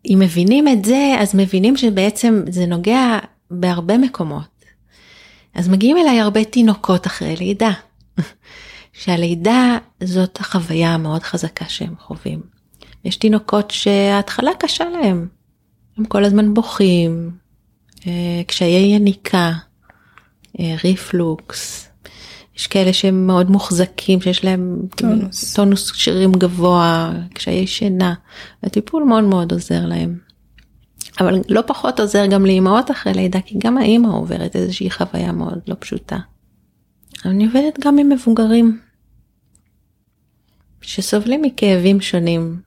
אם 0.07 0.19
מבינים 0.21 0.69
את 0.69 0.85
זה, 0.85 1.17
אז 1.19 1.35
מבינים 1.35 1.77
שבעצם 1.77 2.43
זה 2.49 2.67
נוגע 2.67 3.19
בהרבה 3.51 3.99
מקומות. 3.99 4.65
אז 5.55 5.69
מגיעים 5.69 5.97
אליי 5.97 6.21
הרבה 6.21 6.45
תינוקות 6.45 7.07
אחרי 7.07 7.37
לידה. 7.37 7.73
שהלידה 8.93 9.79
זאת 10.05 10.41
החוויה 10.41 10.95
המאוד 10.95 11.23
חזקה 11.23 11.69
שהם 11.69 11.95
חווים. 11.99 12.41
יש 13.05 13.17
תינוקות 13.17 13.71
שההתחלה 13.71 14.51
קשה 14.59 14.85
להם, 14.85 15.29
הם 15.99 16.05
כל 16.05 16.25
הזמן 16.25 16.55
בוכים, 16.55 17.31
אה, 18.07 18.43
קשיי 18.47 18.95
יניקה, 18.95 19.53
אה, 20.61 20.77
ריפלוקס, 20.85 21.89
יש 22.57 22.67
כאלה 22.67 22.93
שהם 22.93 23.27
מאוד 23.27 23.51
מוחזקים, 23.51 24.21
שיש 24.21 24.45
להם 24.45 24.79
טונוס, 24.97 25.55
טונוס 25.55 25.93
שרירים 25.95 26.33
גבוה, 26.33 27.13
קשיי 27.35 27.67
שינה, 27.67 28.15
הטיפול 28.63 29.05
מאוד 29.05 29.25
מאוד 29.25 29.53
עוזר 29.53 29.87
להם. 29.87 30.19
אבל 31.21 31.41
לא 31.49 31.61
פחות 31.67 32.01
עוזר 32.01 32.27
גם 32.27 32.47
לאימהות 32.47 32.91
אחרי 32.91 33.15
לידה, 33.15 33.41
כי 33.41 33.59
גם 33.59 33.79
האימא 33.79 34.09
עוברת 34.09 34.57
איזושהי 34.57 34.91
חוויה 34.91 35.33
מאוד 35.33 35.59
לא 35.67 35.77
פשוטה. 35.79 36.19
אני 37.25 37.47
עובדת 37.47 37.81
גם 37.81 37.99
עם 37.99 38.09
מבוגרים 38.09 38.81
שסובלים 40.81 41.43
מכאבים 41.43 42.01
שונים. 42.01 42.61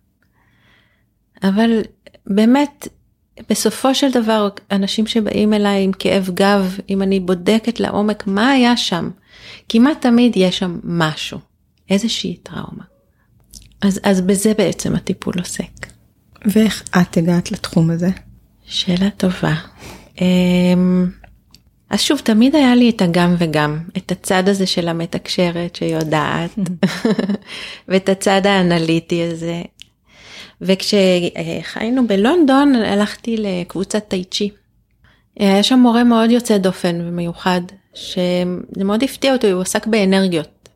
אבל 1.43 1.81
באמת, 2.27 2.87
בסופו 3.49 3.95
של 3.95 4.11
דבר, 4.11 4.49
אנשים 4.71 5.07
שבאים 5.07 5.53
אליי 5.53 5.83
עם 5.83 5.91
כאב 5.91 6.29
גב, 6.33 6.77
אם 6.89 7.01
אני 7.01 7.19
בודקת 7.19 7.79
לעומק 7.79 8.27
מה 8.27 8.49
היה 8.49 8.77
שם, 8.77 9.09
כמעט 9.69 10.01
תמיד 10.01 10.33
יש 10.35 10.59
שם 10.59 10.79
משהו, 10.83 11.39
איזושהי 11.89 12.37
טראומה. 12.43 12.83
אז, 13.81 13.99
אז 14.03 14.21
בזה 14.21 14.53
בעצם 14.57 14.95
הטיפול 14.95 15.33
עוסק. 15.39 15.87
ואיך 16.45 16.83
את 17.01 17.17
הגעת 17.17 17.51
לתחום 17.51 17.89
הזה? 17.89 18.09
שאלה 18.65 19.09
טובה. 19.09 19.53
אמ, 20.21 21.07
אז 21.89 22.01
שוב, 22.01 22.19
תמיד 22.19 22.55
היה 22.55 22.75
לי 22.75 22.89
את 22.89 23.01
הגם 23.01 23.35
וגם, 23.37 23.79
את 23.97 24.11
הצד 24.11 24.49
הזה 24.49 24.67
של 24.67 24.87
המתקשרת 24.87 25.75
שיודעת, 25.75 26.49
ואת 27.87 28.09
הצד 28.09 28.45
האנליטי 28.45 29.23
הזה. 29.23 29.61
וכשחיינו 30.61 32.07
בלונדון, 32.07 32.75
הלכתי 32.75 33.37
לקבוצת 33.37 34.07
טייצ'י. 34.07 34.49
היה 35.39 35.63
שם 35.63 35.79
מורה 35.79 36.03
מאוד 36.03 36.31
יוצא 36.31 36.57
דופן 36.57 37.01
ומיוחד, 37.01 37.61
שזה 37.93 38.83
מאוד 38.83 39.03
הפתיע 39.03 39.33
אותו, 39.33 39.47
הוא 39.47 39.61
עסק 39.61 39.87
באנרגיות. 39.87 40.69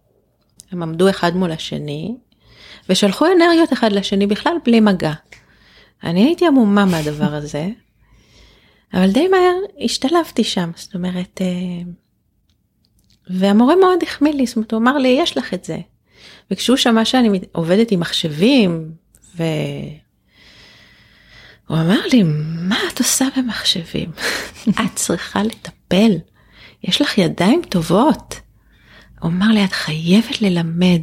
הם 0.72 0.84
עמדו 0.84 1.10
אחד 1.10 1.36
מול 1.36 1.52
השני, 1.52 2.16
ושלחו 2.90 3.26
אנרגיות 3.26 3.74
אחד 3.74 3.92
לשני 3.92 4.28
בכלל 4.28 4.54
בלי 4.66 4.80
מגע. 4.80 5.14
אני 6.04 6.24
הייתי 6.24 6.48
עמומה 6.48 6.86
מהדבר 6.86 7.34
הזה, 7.34 7.70
אבל 8.94 9.12
די 9.12 9.28
מהר 9.28 9.56
השתלבתי 9.86 10.44
שם, 10.44 10.72
זאת 10.76 10.96
אומרת, 10.96 11.42
אה, 11.42 11.84
והמורה 13.30 13.76
מאוד 13.76 14.04
החמיא 14.04 14.34
לי, 14.34 14.46
זאת 14.46 14.56
אומרת, 14.56 14.72
הוא 14.72 14.80
אמר 14.80 14.98
לי, 14.98 15.08
יש 15.20 15.38
לך 15.38 15.54
את 15.54 15.66
זה. 15.66 15.78
וכשהוא 16.52 16.78
שמע 16.78 17.06
שאני 17.06 17.40
עובדת 17.52 17.92
עם 17.92 18.00
מחשבים, 18.00 18.92
והוא 19.36 19.48
אמר 21.70 22.00
לי, 22.14 22.24
מה 22.68 22.78
את 22.94 23.00
עושה 23.00 23.28
במחשבים? 23.38 24.12
את 24.86 24.96
צריכה 24.96 25.44
לטפל, 25.44 26.12
יש 26.84 27.02
לך 27.02 27.18
ידיים 27.18 27.62
טובות. 27.70 28.36
הוא 29.20 29.30
אמר 29.30 29.48
לי, 29.48 29.66
את 29.66 29.72
חייבת 29.74 30.42
ללמד, 30.42 31.02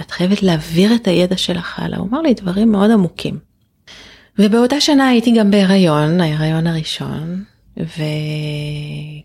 את 0.00 0.10
חייבת 0.10 0.42
להעביר 0.42 0.94
את 0.94 1.08
הידע 1.08 1.36
שלך 1.36 1.78
הלאה. 1.78 1.98
הוא 1.98 2.08
אמר 2.08 2.20
לי 2.20 2.34
דברים 2.34 2.72
מאוד 2.72 2.90
עמוקים. 2.90 3.38
ובאותה 4.38 4.80
שנה 4.80 5.08
הייתי 5.08 5.32
גם 5.38 5.50
בהיריון, 5.50 6.20
ההיריון 6.20 6.66
הראשון, 6.66 7.44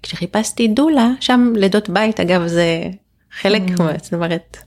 וכשחיפשתי 0.02 0.68
דולה, 0.68 1.10
שם 1.20 1.54
לידות 1.56 1.90
בית, 1.90 2.20
אגב, 2.20 2.48
זה 2.48 2.84
חלק, 3.32 3.62
mm. 3.62 4.04
זאת 4.04 4.14
אומרת, 4.14 4.58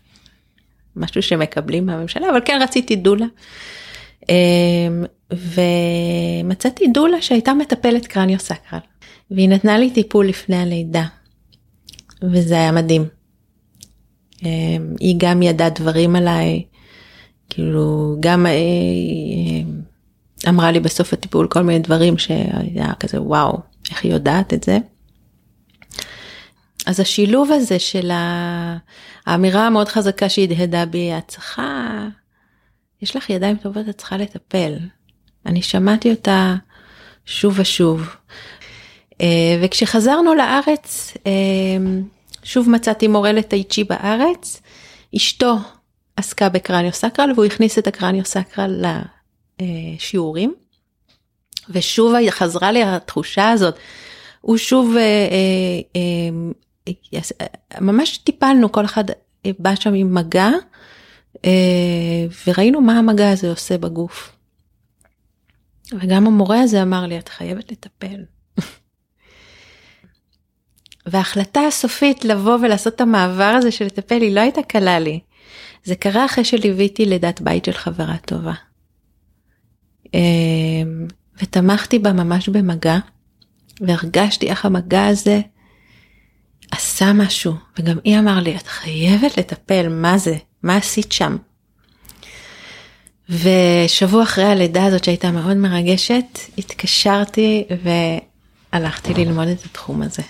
משהו 0.97 1.23
שמקבלים 1.23 1.87
מהממשלה, 1.87 2.31
אבל 2.31 2.41
כן 2.45 2.59
רציתי 2.63 2.97
דולה. 2.97 3.27
אמ, 4.29 5.05
ומצאתי 5.31 6.87
דולה 6.87 7.23
שהייתה 7.23 7.55
מטפלת 7.55 8.07
קרניו 8.07 8.39
סקרל, 8.39 8.81
והיא 9.31 9.49
נתנה 9.49 9.79
לי 9.79 9.91
טיפול 9.91 10.27
לפני 10.27 10.57
הלידה, 10.57 11.05
וזה 12.23 12.55
היה 12.55 12.73
מדהים. 12.73 13.05
אמ, 14.43 14.95
היא 15.01 15.15
גם 15.19 15.43
ידעה 15.43 15.71
דברים 15.71 16.17
עליי, 16.17 16.63
כאילו, 17.51 18.17
גם... 18.21 18.47
אה, 18.47 18.53
אמרה 20.49 20.73
לי 20.73 20.81
בסוף 20.81 21.13
הטיפול 21.13 21.47
כל 21.47 21.63
מיני 21.63 21.79
דברים 21.79 22.19
שהיה 22.19 22.93
כזה 23.01 23.23
וואו 23.23 23.59
איך 23.91 24.05
היא 24.05 24.13
יודעת 24.13 24.55
את 24.55 24.65
זה. 24.65 24.79
אז 26.87 27.01
השילוב 27.01 27.53
הזה 27.53 27.79
של 27.79 28.11
האמירה 29.27 29.67
המאוד 29.67 29.89
חזקה 29.89 30.29
שהדהדה 30.29 30.87
בי 30.87 31.13
את 31.19 31.29
צריכה 31.29 32.09
יש 33.03 33.17
לך 33.17 33.31
ידיים 33.31 33.57
טובות 33.57 33.89
את 33.89 33.99
צריכה 33.99 34.17
לטפל. 34.17 34.75
אני 35.47 35.63
שמעתי 35.63 36.11
אותה 36.11 36.55
שוב 37.27 37.55
ושוב. 37.57 38.09
אה, 39.21 39.59
וכשחזרנו 39.63 40.35
לארץ 40.35 41.15
אה, 41.27 41.33
שוב 42.43 42.71
מצאתי 42.71 43.09
מורה 43.09 43.33
לטייצ'י 43.33 43.85
בארץ 43.85 44.63
אשתו 45.17 45.57
עסקה 46.17 46.49
בקרניו 46.49 46.93
סקרל 46.93 47.33
והוא 47.35 47.45
הכניס 47.45 47.79
את 47.79 47.87
הקרניו 47.87 48.25
סקרל 48.25 48.85
אה, 49.61 49.67
שיעורים. 49.99 50.55
ושוב 51.69 52.15
חזרה 52.31 52.73
לי 52.73 52.83
התחושה 52.83 53.51
הזאת, 53.51 53.75
הוא 54.41 54.57
שוב, 54.57 54.97
אה, 54.97 55.03
אה, 55.97 56.01
ממש 57.81 58.19
טיפלנו, 58.19 58.73
כל 58.73 58.85
אחד 58.85 59.05
בא 59.59 59.75
שם 59.75 59.95
עם 59.95 60.15
מגע, 60.15 60.49
וראינו 62.47 62.81
מה 62.81 62.99
המגע 62.99 63.31
הזה 63.31 63.51
עושה 63.51 63.79
בגוף. 63.79 64.37
וגם 66.01 66.27
המורה 66.27 66.61
הזה 66.61 66.83
אמר 66.83 67.07
לי, 67.07 67.19
את 67.19 67.29
חייבת 67.29 67.73
לטפל. 67.73 68.25
וההחלטה 71.07 71.61
הסופית 71.61 72.25
לבוא 72.25 72.59
ולעשות 72.63 72.95
את 72.95 73.01
המעבר 73.01 73.55
הזה 73.59 73.71
של 73.71 73.85
לטפל 73.85 74.21
היא 74.21 74.35
לא 74.35 74.41
הייתה 74.41 74.63
קלה 74.63 74.99
לי. 74.99 75.21
זה 75.85 75.95
קרה 75.95 76.25
אחרי 76.25 76.45
שליוויתי 76.45 77.05
לידת 77.05 77.41
בית 77.41 77.65
של 77.65 77.73
חברה 77.73 78.17
טובה. 78.17 78.55
ותמכתי 81.43 81.99
בה 81.99 82.13
ממש 82.13 82.49
במגע, 82.49 82.99
והרגשתי 83.81 84.51
איך 84.51 84.65
המגע 84.65 85.07
הזה 85.07 85.41
עשה 86.73 87.13
משהו, 87.13 87.55
וגם 87.79 87.99
היא 88.05 88.19
אמר 88.19 88.41
לי, 88.41 88.57
את 88.57 88.67
חייבת 88.67 89.39
לטפל, 89.39 89.89
מה 89.89 90.19
זה? 90.19 90.37
מה 90.63 90.77
עשית 90.77 91.13
שם? 91.13 91.37
ושבוע 93.29 94.23
אחרי 94.23 94.45
הלידה 94.45 94.85
הזאת 94.85 95.05
שהייתה 95.05 95.31
מאוד 95.31 95.57
מרגשת, 95.57 96.39
התקשרתי 96.59 97.65
והלכתי 98.73 99.15
ללמוד 99.15 99.49
את 99.49 99.65
התחום 99.65 100.03
הזה. 100.03 100.23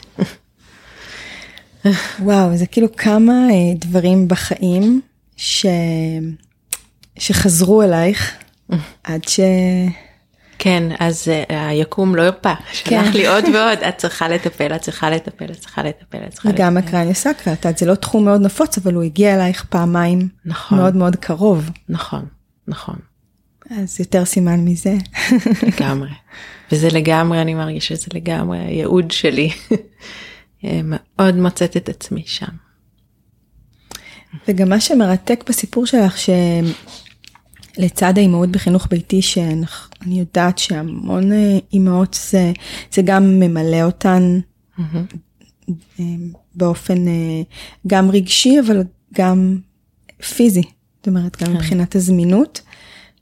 וואו, 2.20 2.56
זה 2.56 2.66
כאילו 2.66 2.96
כמה 2.96 3.32
אה, 3.32 3.74
דברים 3.74 4.28
בחיים 4.28 5.00
ש... 5.36 5.66
שחזרו 7.18 7.82
אלייך 7.82 8.36
עד 9.04 9.28
ש... 9.28 9.40
כן, 10.62 10.82
אז 10.98 11.28
uh, 11.28 11.52
היקום 11.52 12.14
לא 12.14 12.22
שלח 12.72 13.04
כן. 13.04 13.12
לי 13.12 13.26
עוד 13.26 13.44
ועוד, 13.44 13.78
את 13.88 13.96
צריכה 13.96 14.28
לטפל, 14.28 14.74
את 14.74 14.80
צריכה 14.80 15.10
לטפל, 15.10 15.44
את 15.44 15.56
צריכה 15.56 15.82
לטפל, 15.82 16.18
את 16.26 16.30
צריכה 16.30 16.48
לטפל. 16.48 16.62
וגם 16.62 16.76
הקרניה 16.76 17.14
יודעת, 17.46 17.78
זה 17.78 17.86
לא 17.86 17.94
תחום 17.94 18.24
מאוד 18.24 18.40
נפוץ, 18.40 18.78
אבל 18.78 18.94
הוא 18.94 19.02
הגיע 19.02 19.34
אלייך 19.34 19.64
פעמיים 19.64 20.28
נכון, 20.44 20.78
מאוד 20.78 20.96
מאוד 20.96 21.16
קרוב. 21.16 21.70
נכון, 21.88 22.24
נכון. 22.68 22.96
אז 23.70 24.00
יותר 24.00 24.24
סימן 24.24 24.60
מזה. 24.60 24.94
לגמרי. 25.62 26.10
וזה 26.72 26.88
לגמרי, 26.88 27.42
אני 27.42 27.54
מרגישה 27.54 27.96
שזה 27.96 28.06
לגמרי 28.14 28.58
הייעוד 28.58 29.10
שלי. 29.10 29.50
מאוד 30.84 31.36
מוצאת 31.36 31.76
את 31.76 31.88
עצמי 31.88 32.22
שם. 32.26 32.52
וגם 34.48 34.68
מה 34.68 34.80
שמרתק 34.80 35.44
בסיפור 35.48 35.86
שלך, 35.86 36.16
לצד 37.78 38.18
האימהות 38.18 38.48
בחינוך 38.48 38.86
ביתי, 38.90 39.22
שאני 39.22 39.64
יודעת 40.18 40.58
שהמון 40.58 41.32
אה, 41.32 41.58
אימהות 41.72 42.18
זה, 42.30 42.52
זה 42.92 43.02
גם 43.02 43.40
ממלא 43.40 43.82
אותן 43.82 44.40
mm-hmm. 44.78 46.02
באופן 46.54 47.08
אה, 47.08 47.42
גם 47.86 48.10
רגשי, 48.10 48.60
אבל 48.66 48.82
גם 49.14 49.58
פיזי. 50.36 50.62
זאת 50.96 51.08
אומרת, 51.08 51.42
גם 51.42 51.46
כן. 51.46 51.52
מבחינת 51.52 51.96
הזמינות 51.96 52.60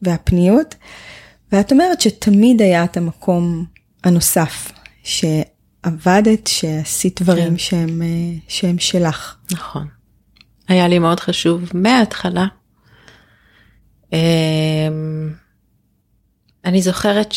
והפניות. 0.03 0.75
ואת 1.53 1.73
אומרת 1.73 2.01
שתמיד 2.01 2.63
היה 2.63 2.85
את 2.85 2.97
המקום 2.97 3.65
הנוסף, 4.05 4.73
שעבדת, 5.03 6.47
שעשית 6.47 7.23
דברים 7.23 7.51
כן. 7.51 7.59
שהם, 7.59 8.03
שהם 8.49 8.79
שלך. 8.79 9.37
נכון. 9.53 9.87
היה 10.69 10.89
לי 10.89 10.99
מאוד 10.99 11.21
חשוב 11.21 11.63
מההתחלה 11.75 12.47
אני 16.65 16.83
זוכרת 16.83 17.35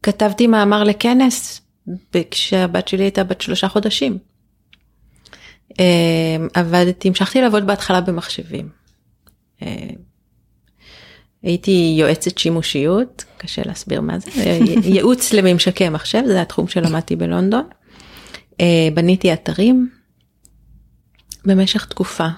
שכתבתי 0.00 0.46
מאמר 0.46 0.84
לכנס 0.84 1.60
כשהבת 2.30 2.88
שלי 2.88 3.02
הייתה 3.02 3.24
בת 3.24 3.40
שלושה 3.40 3.68
חודשים. 3.68 4.18
אמ, 5.78 6.48
עבדתי, 6.54 7.08
המשכתי 7.08 7.40
לעבוד 7.40 7.66
בהתחלה 7.66 8.00
במחשבים. 8.00 8.68
אמ, 9.62 9.66
הייתי 11.42 11.94
יועצת 11.98 12.38
שימושיות, 12.38 13.24
קשה 13.36 13.62
להסביר 13.64 14.00
מה 14.00 14.18
זה, 14.18 14.30
ייעוץ 14.94 15.32
לממשקי 15.32 15.88
מחשב, 15.88 16.22
זה 16.26 16.42
התחום 16.42 16.68
שלמדתי 16.68 17.16
בלונדון. 17.16 17.68
בניתי 18.94 19.32
אתרים 19.32 19.90
במשך 21.44 21.84
תקופה, 21.84 22.28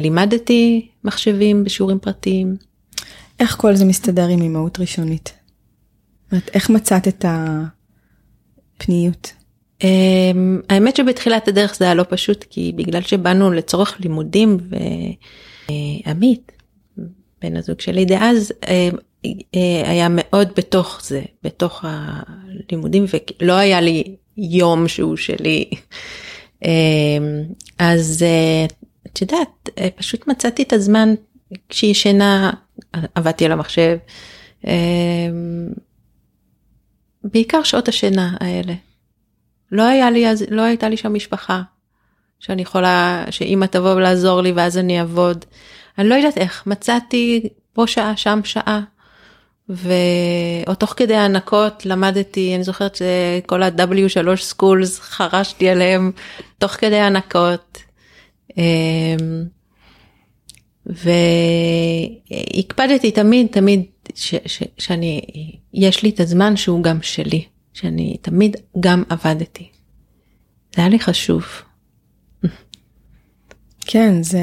לימדתי 0.00 0.88
מחשבים 1.04 1.64
בשיעורים 1.64 1.98
פרטיים. 1.98 2.56
איך 3.40 3.56
כל 3.56 3.76
זה 3.76 3.84
מסתדר 3.84 4.28
עם 4.28 4.42
אימהות 4.42 4.80
ראשונית? 4.80 5.32
איך 6.54 6.70
מצאת 6.70 7.08
את 7.08 7.24
הפניות? 8.76 9.32
אמ, 9.84 10.60
האמת 10.68 10.96
שבתחילת 10.96 11.48
הדרך 11.48 11.76
זה 11.76 11.84
היה 11.84 11.94
לא 11.94 12.04
פשוט 12.08 12.44
כי 12.50 12.72
בגלל 12.76 13.02
שבאנו 13.02 13.52
לצורך 13.52 14.00
לימודים 14.00 14.58
ועמית 16.06 16.52
בן 17.42 17.56
הזוג 17.56 17.80
שלי 17.80 18.04
דאז 18.04 18.52
אה, 18.68 18.88
אה, 19.54 19.90
היה 19.90 20.06
מאוד 20.10 20.48
בתוך 20.56 21.00
זה 21.04 21.22
בתוך 21.42 21.84
הלימודים 21.88 23.04
ולא 23.40 23.52
היה 23.52 23.80
לי 23.80 24.16
יום 24.36 24.88
שהוא 24.88 25.16
שלי 25.16 25.70
אמ, 26.64 27.42
אז 27.78 28.24
את 29.12 29.20
יודעת, 29.20 29.68
אה, 29.78 29.88
פשוט 29.96 30.26
מצאתי 30.26 30.62
את 30.62 30.72
הזמן 30.72 31.14
כשהיא 31.68 31.90
ישנה, 31.90 32.50
עבדתי 33.14 33.44
על 33.44 33.52
המחשב. 33.52 33.96
אה, 34.66 34.72
בעיקר 37.24 37.62
שעות 37.62 37.88
השינה 37.88 38.36
האלה. 38.40 38.72
לא 39.72 39.82
היה 39.82 40.10
לי 40.10 40.24
לא 40.50 40.62
הייתה 40.62 40.88
לי 40.88 40.96
שם 40.96 41.14
משפחה. 41.14 41.62
שאני 42.40 42.62
יכולה, 42.62 43.24
שאמא 43.30 43.66
תבוא 43.66 43.94
ולעזור 43.94 44.40
לי 44.40 44.52
ואז 44.52 44.78
אני 44.78 45.00
אעבוד. 45.00 45.44
אני 45.98 46.08
לא 46.08 46.14
יודעת 46.14 46.38
איך, 46.38 46.66
מצאתי 46.66 47.48
פה 47.72 47.86
שעה, 47.86 48.16
שם 48.16 48.40
שעה. 48.44 48.80
ו... 49.70 49.92
או 50.66 50.74
תוך 50.74 50.94
כדי 50.96 51.14
הענקות 51.14 51.86
למדתי, 51.86 52.54
אני 52.54 52.64
זוכרת 52.64 52.96
שכל 52.96 53.62
ה-W3 53.62 54.52
schools 54.52 55.00
חרשתי 55.00 55.68
עליהם 55.68 56.12
תוך 56.58 56.70
כדי 56.70 56.98
הענקות. 56.98 57.78
אמ, 58.58 59.44
והקפדתי 62.56 63.10
תמיד 63.10 63.46
תמיד 63.50 63.82
ש, 64.14 64.34
ש, 64.46 64.62
שאני 64.78 65.20
יש 65.74 66.02
לי 66.02 66.10
את 66.10 66.20
הזמן 66.20 66.56
שהוא 66.56 66.82
גם 66.82 67.02
שלי 67.02 67.44
שאני 67.72 68.16
תמיד 68.22 68.56
גם 68.80 69.02
עבדתי. 69.08 69.68
זה 70.74 70.82
היה 70.82 70.88
לי 70.88 70.98
חשוב. 70.98 71.44
כן 73.86 74.22
זה 74.22 74.40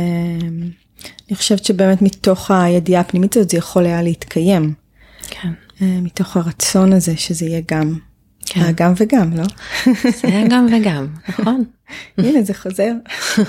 אני 1.27 1.35
חושבת 1.35 1.65
שבאמת 1.65 2.01
מתוך 2.01 2.51
הידיעה 2.51 3.01
הפנימית 3.01 3.37
הזאת 3.37 3.49
זה 3.49 3.57
יכול 3.57 3.85
היה 3.85 4.01
להתקיים. 4.01 4.73
כן. 5.29 5.49
אה, 5.81 6.01
מתוך 6.01 6.37
הרצון 6.37 6.93
הזה 6.93 7.17
שזה 7.17 7.45
יהיה 7.45 7.61
גם. 7.71 7.99
כן. 8.49 8.71
גם 8.75 8.93
וגם 8.97 9.37
לא? 9.37 9.43
זה 10.03 10.27
היה 10.27 10.47
גם 10.47 10.67
וגם 10.71 11.07
נכון. 11.29 11.63
הנה 12.17 12.41
זה 12.43 12.53
חוזר. 12.53 12.91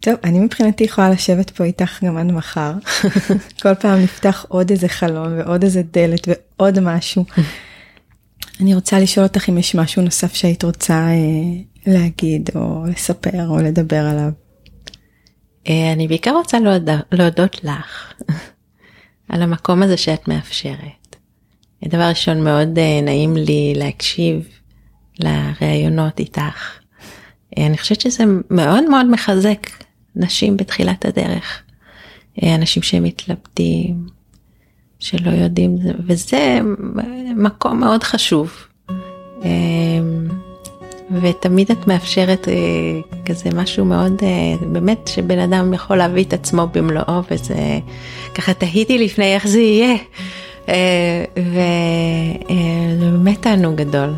טוב, 0.00 0.14
אני 0.24 0.38
מבחינתי 0.38 0.84
יכולה 0.84 1.10
לשבת 1.10 1.50
פה 1.50 1.64
איתך 1.64 2.04
גם 2.04 2.16
עד 2.16 2.26
מחר. 2.26 2.72
כל 3.62 3.74
פעם 3.74 4.00
נפתח 4.00 4.46
עוד 4.48 4.70
איזה 4.70 4.88
חלון 4.88 5.38
ועוד 5.38 5.62
איזה 5.62 5.82
דלת 5.82 6.28
ועוד 6.28 6.80
משהו. 6.80 7.24
אני 8.60 8.74
רוצה 8.74 8.98
לשאול 8.98 9.26
אותך 9.26 9.48
אם 9.48 9.58
יש 9.58 9.74
משהו 9.74 10.02
נוסף 10.02 10.34
שהיית 10.34 10.64
רוצה 10.64 10.94
אה, 10.94 11.62
להגיד 11.86 12.50
או 12.54 12.84
לספר 12.86 13.46
או 13.48 13.58
לדבר 13.58 14.06
עליו. 14.06 14.30
אה, 15.68 15.92
אני 15.92 16.08
בעיקר 16.08 16.30
רוצה 16.30 16.58
להודות 17.12 17.64
לך 17.64 18.12
על 19.28 19.42
המקום 19.42 19.82
הזה 19.82 19.96
שאת 19.96 20.28
מאפשרת. 20.28 20.99
דבר 21.88 22.02
ראשון 22.08 22.44
מאוד 22.44 22.78
אה, 22.78 23.00
נעים 23.02 23.36
לי 23.36 23.72
להקשיב 23.76 24.48
לראיונות 25.20 26.20
איתך. 26.20 26.78
אה, 27.58 27.66
אני 27.66 27.78
חושבת 27.78 28.00
שזה 28.00 28.24
מאוד 28.50 28.88
מאוד 28.88 29.10
מחזק 29.10 29.66
נשים 30.16 30.56
בתחילת 30.56 31.04
הדרך. 31.04 31.62
אה, 32.42 32.54
אנשים 32.54 32.82
שמתלבטים, 32.82 34.06
שלא 34.98 35.30
יודעים, 35.30 35.78
וזה 36.06 36.60
מקום 37.36 37.80
מאוד 37.80 38.02
חשוב. 38.02 38.66
ותמיד 41.22 41.70
את 41.70 41.86
מאפשרת 41.86 42.48
כזה 43.26 43.50
משהו 43.54 43.84
מאוד, 43.84 44.22
באמת 44.72 45.08
שבן 45.08 45.38
אדם 45.38 45.74
יכול 45.74 45.96
להביא 45.96 46.24
את 46.24 46.32
עצמו 46.32 46.66
במלואו, 46.74 47.22
וזה 47.30 47.78
ככה 48.34 48.54
תהיתי 48.54 48.98
לפני 48.98 49.34
איך 49.34 49.46
זה 49.46 49.60
יהיה. 49.60 49.96
וזה 51.36 53.10
באמת 53.12 53.42
תענוג 53.42 53.74
גדול. 53.74 54.14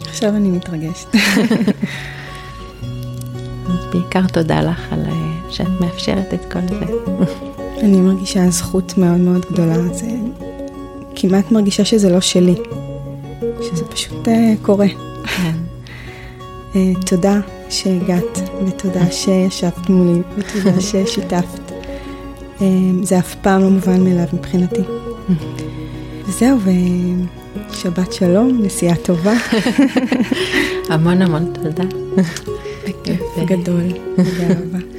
עכשיו 0.00 0.36
אני 0.36 0.48
מתרגשת. 0.48 1.08
בעיקר 3.92 4.26
תודה 4.26 4.60
לך 4.60 4.92
על 4.92 5.00
אה, 5.06 5.12
שאת 5.50 5.80
מאפשרת 5.80 6.34
את 6.34 6.52
כל 6.52 6.60
זה. 6.68 6.94
אני 7.80 8.00
מרגישה 8.00 8.50
זכות 8.50 8.98
מאוד 8.98 9.20
מאוד 9.20 9.46
גדולה, 9.52 9.94
זה 9.94 10.06
כמעט 11.16 11.52
מרגישה 11.52 11.84
שזה 11.84 12.10
לא 12.10 12.20
שלי, 12.20 12.54
שזה 13.60 13.84
פשוט 13.84 14.28
קורה. 14.62 14.86
כן. 15.24 15.52
תודה 17.06 17.40
שהגעת, 17.70 18.38
ותודה 18.66 19.12
שישבת 19.12 19.88
מולי, 19.88 20.20
ותודה 20.38 20.80
ששיתפת. 20.90 21.67
Uh, 22.58 22.62
זה 23.02 23.18
אף 23.18 23.34
פעם 23.34 23.62
לא 23.62 23.70
מובן 23.70 24.04
מאליו 24.04 24.24
מבחינתי. 24.32 24.80
וזהו, 26.28 26.58
ושבת 27.70 28.12
שלום, 28.12 28.60
נסיעה 28.62 28.96
טובה. 28.96 29.34
המון 30.88 31.22
המון 31.22 31.52
תודה. 31.54 31.84
בכיף 32.84 33.20
גדול, 33.46 33.82
בגאווה. 34.18 34.97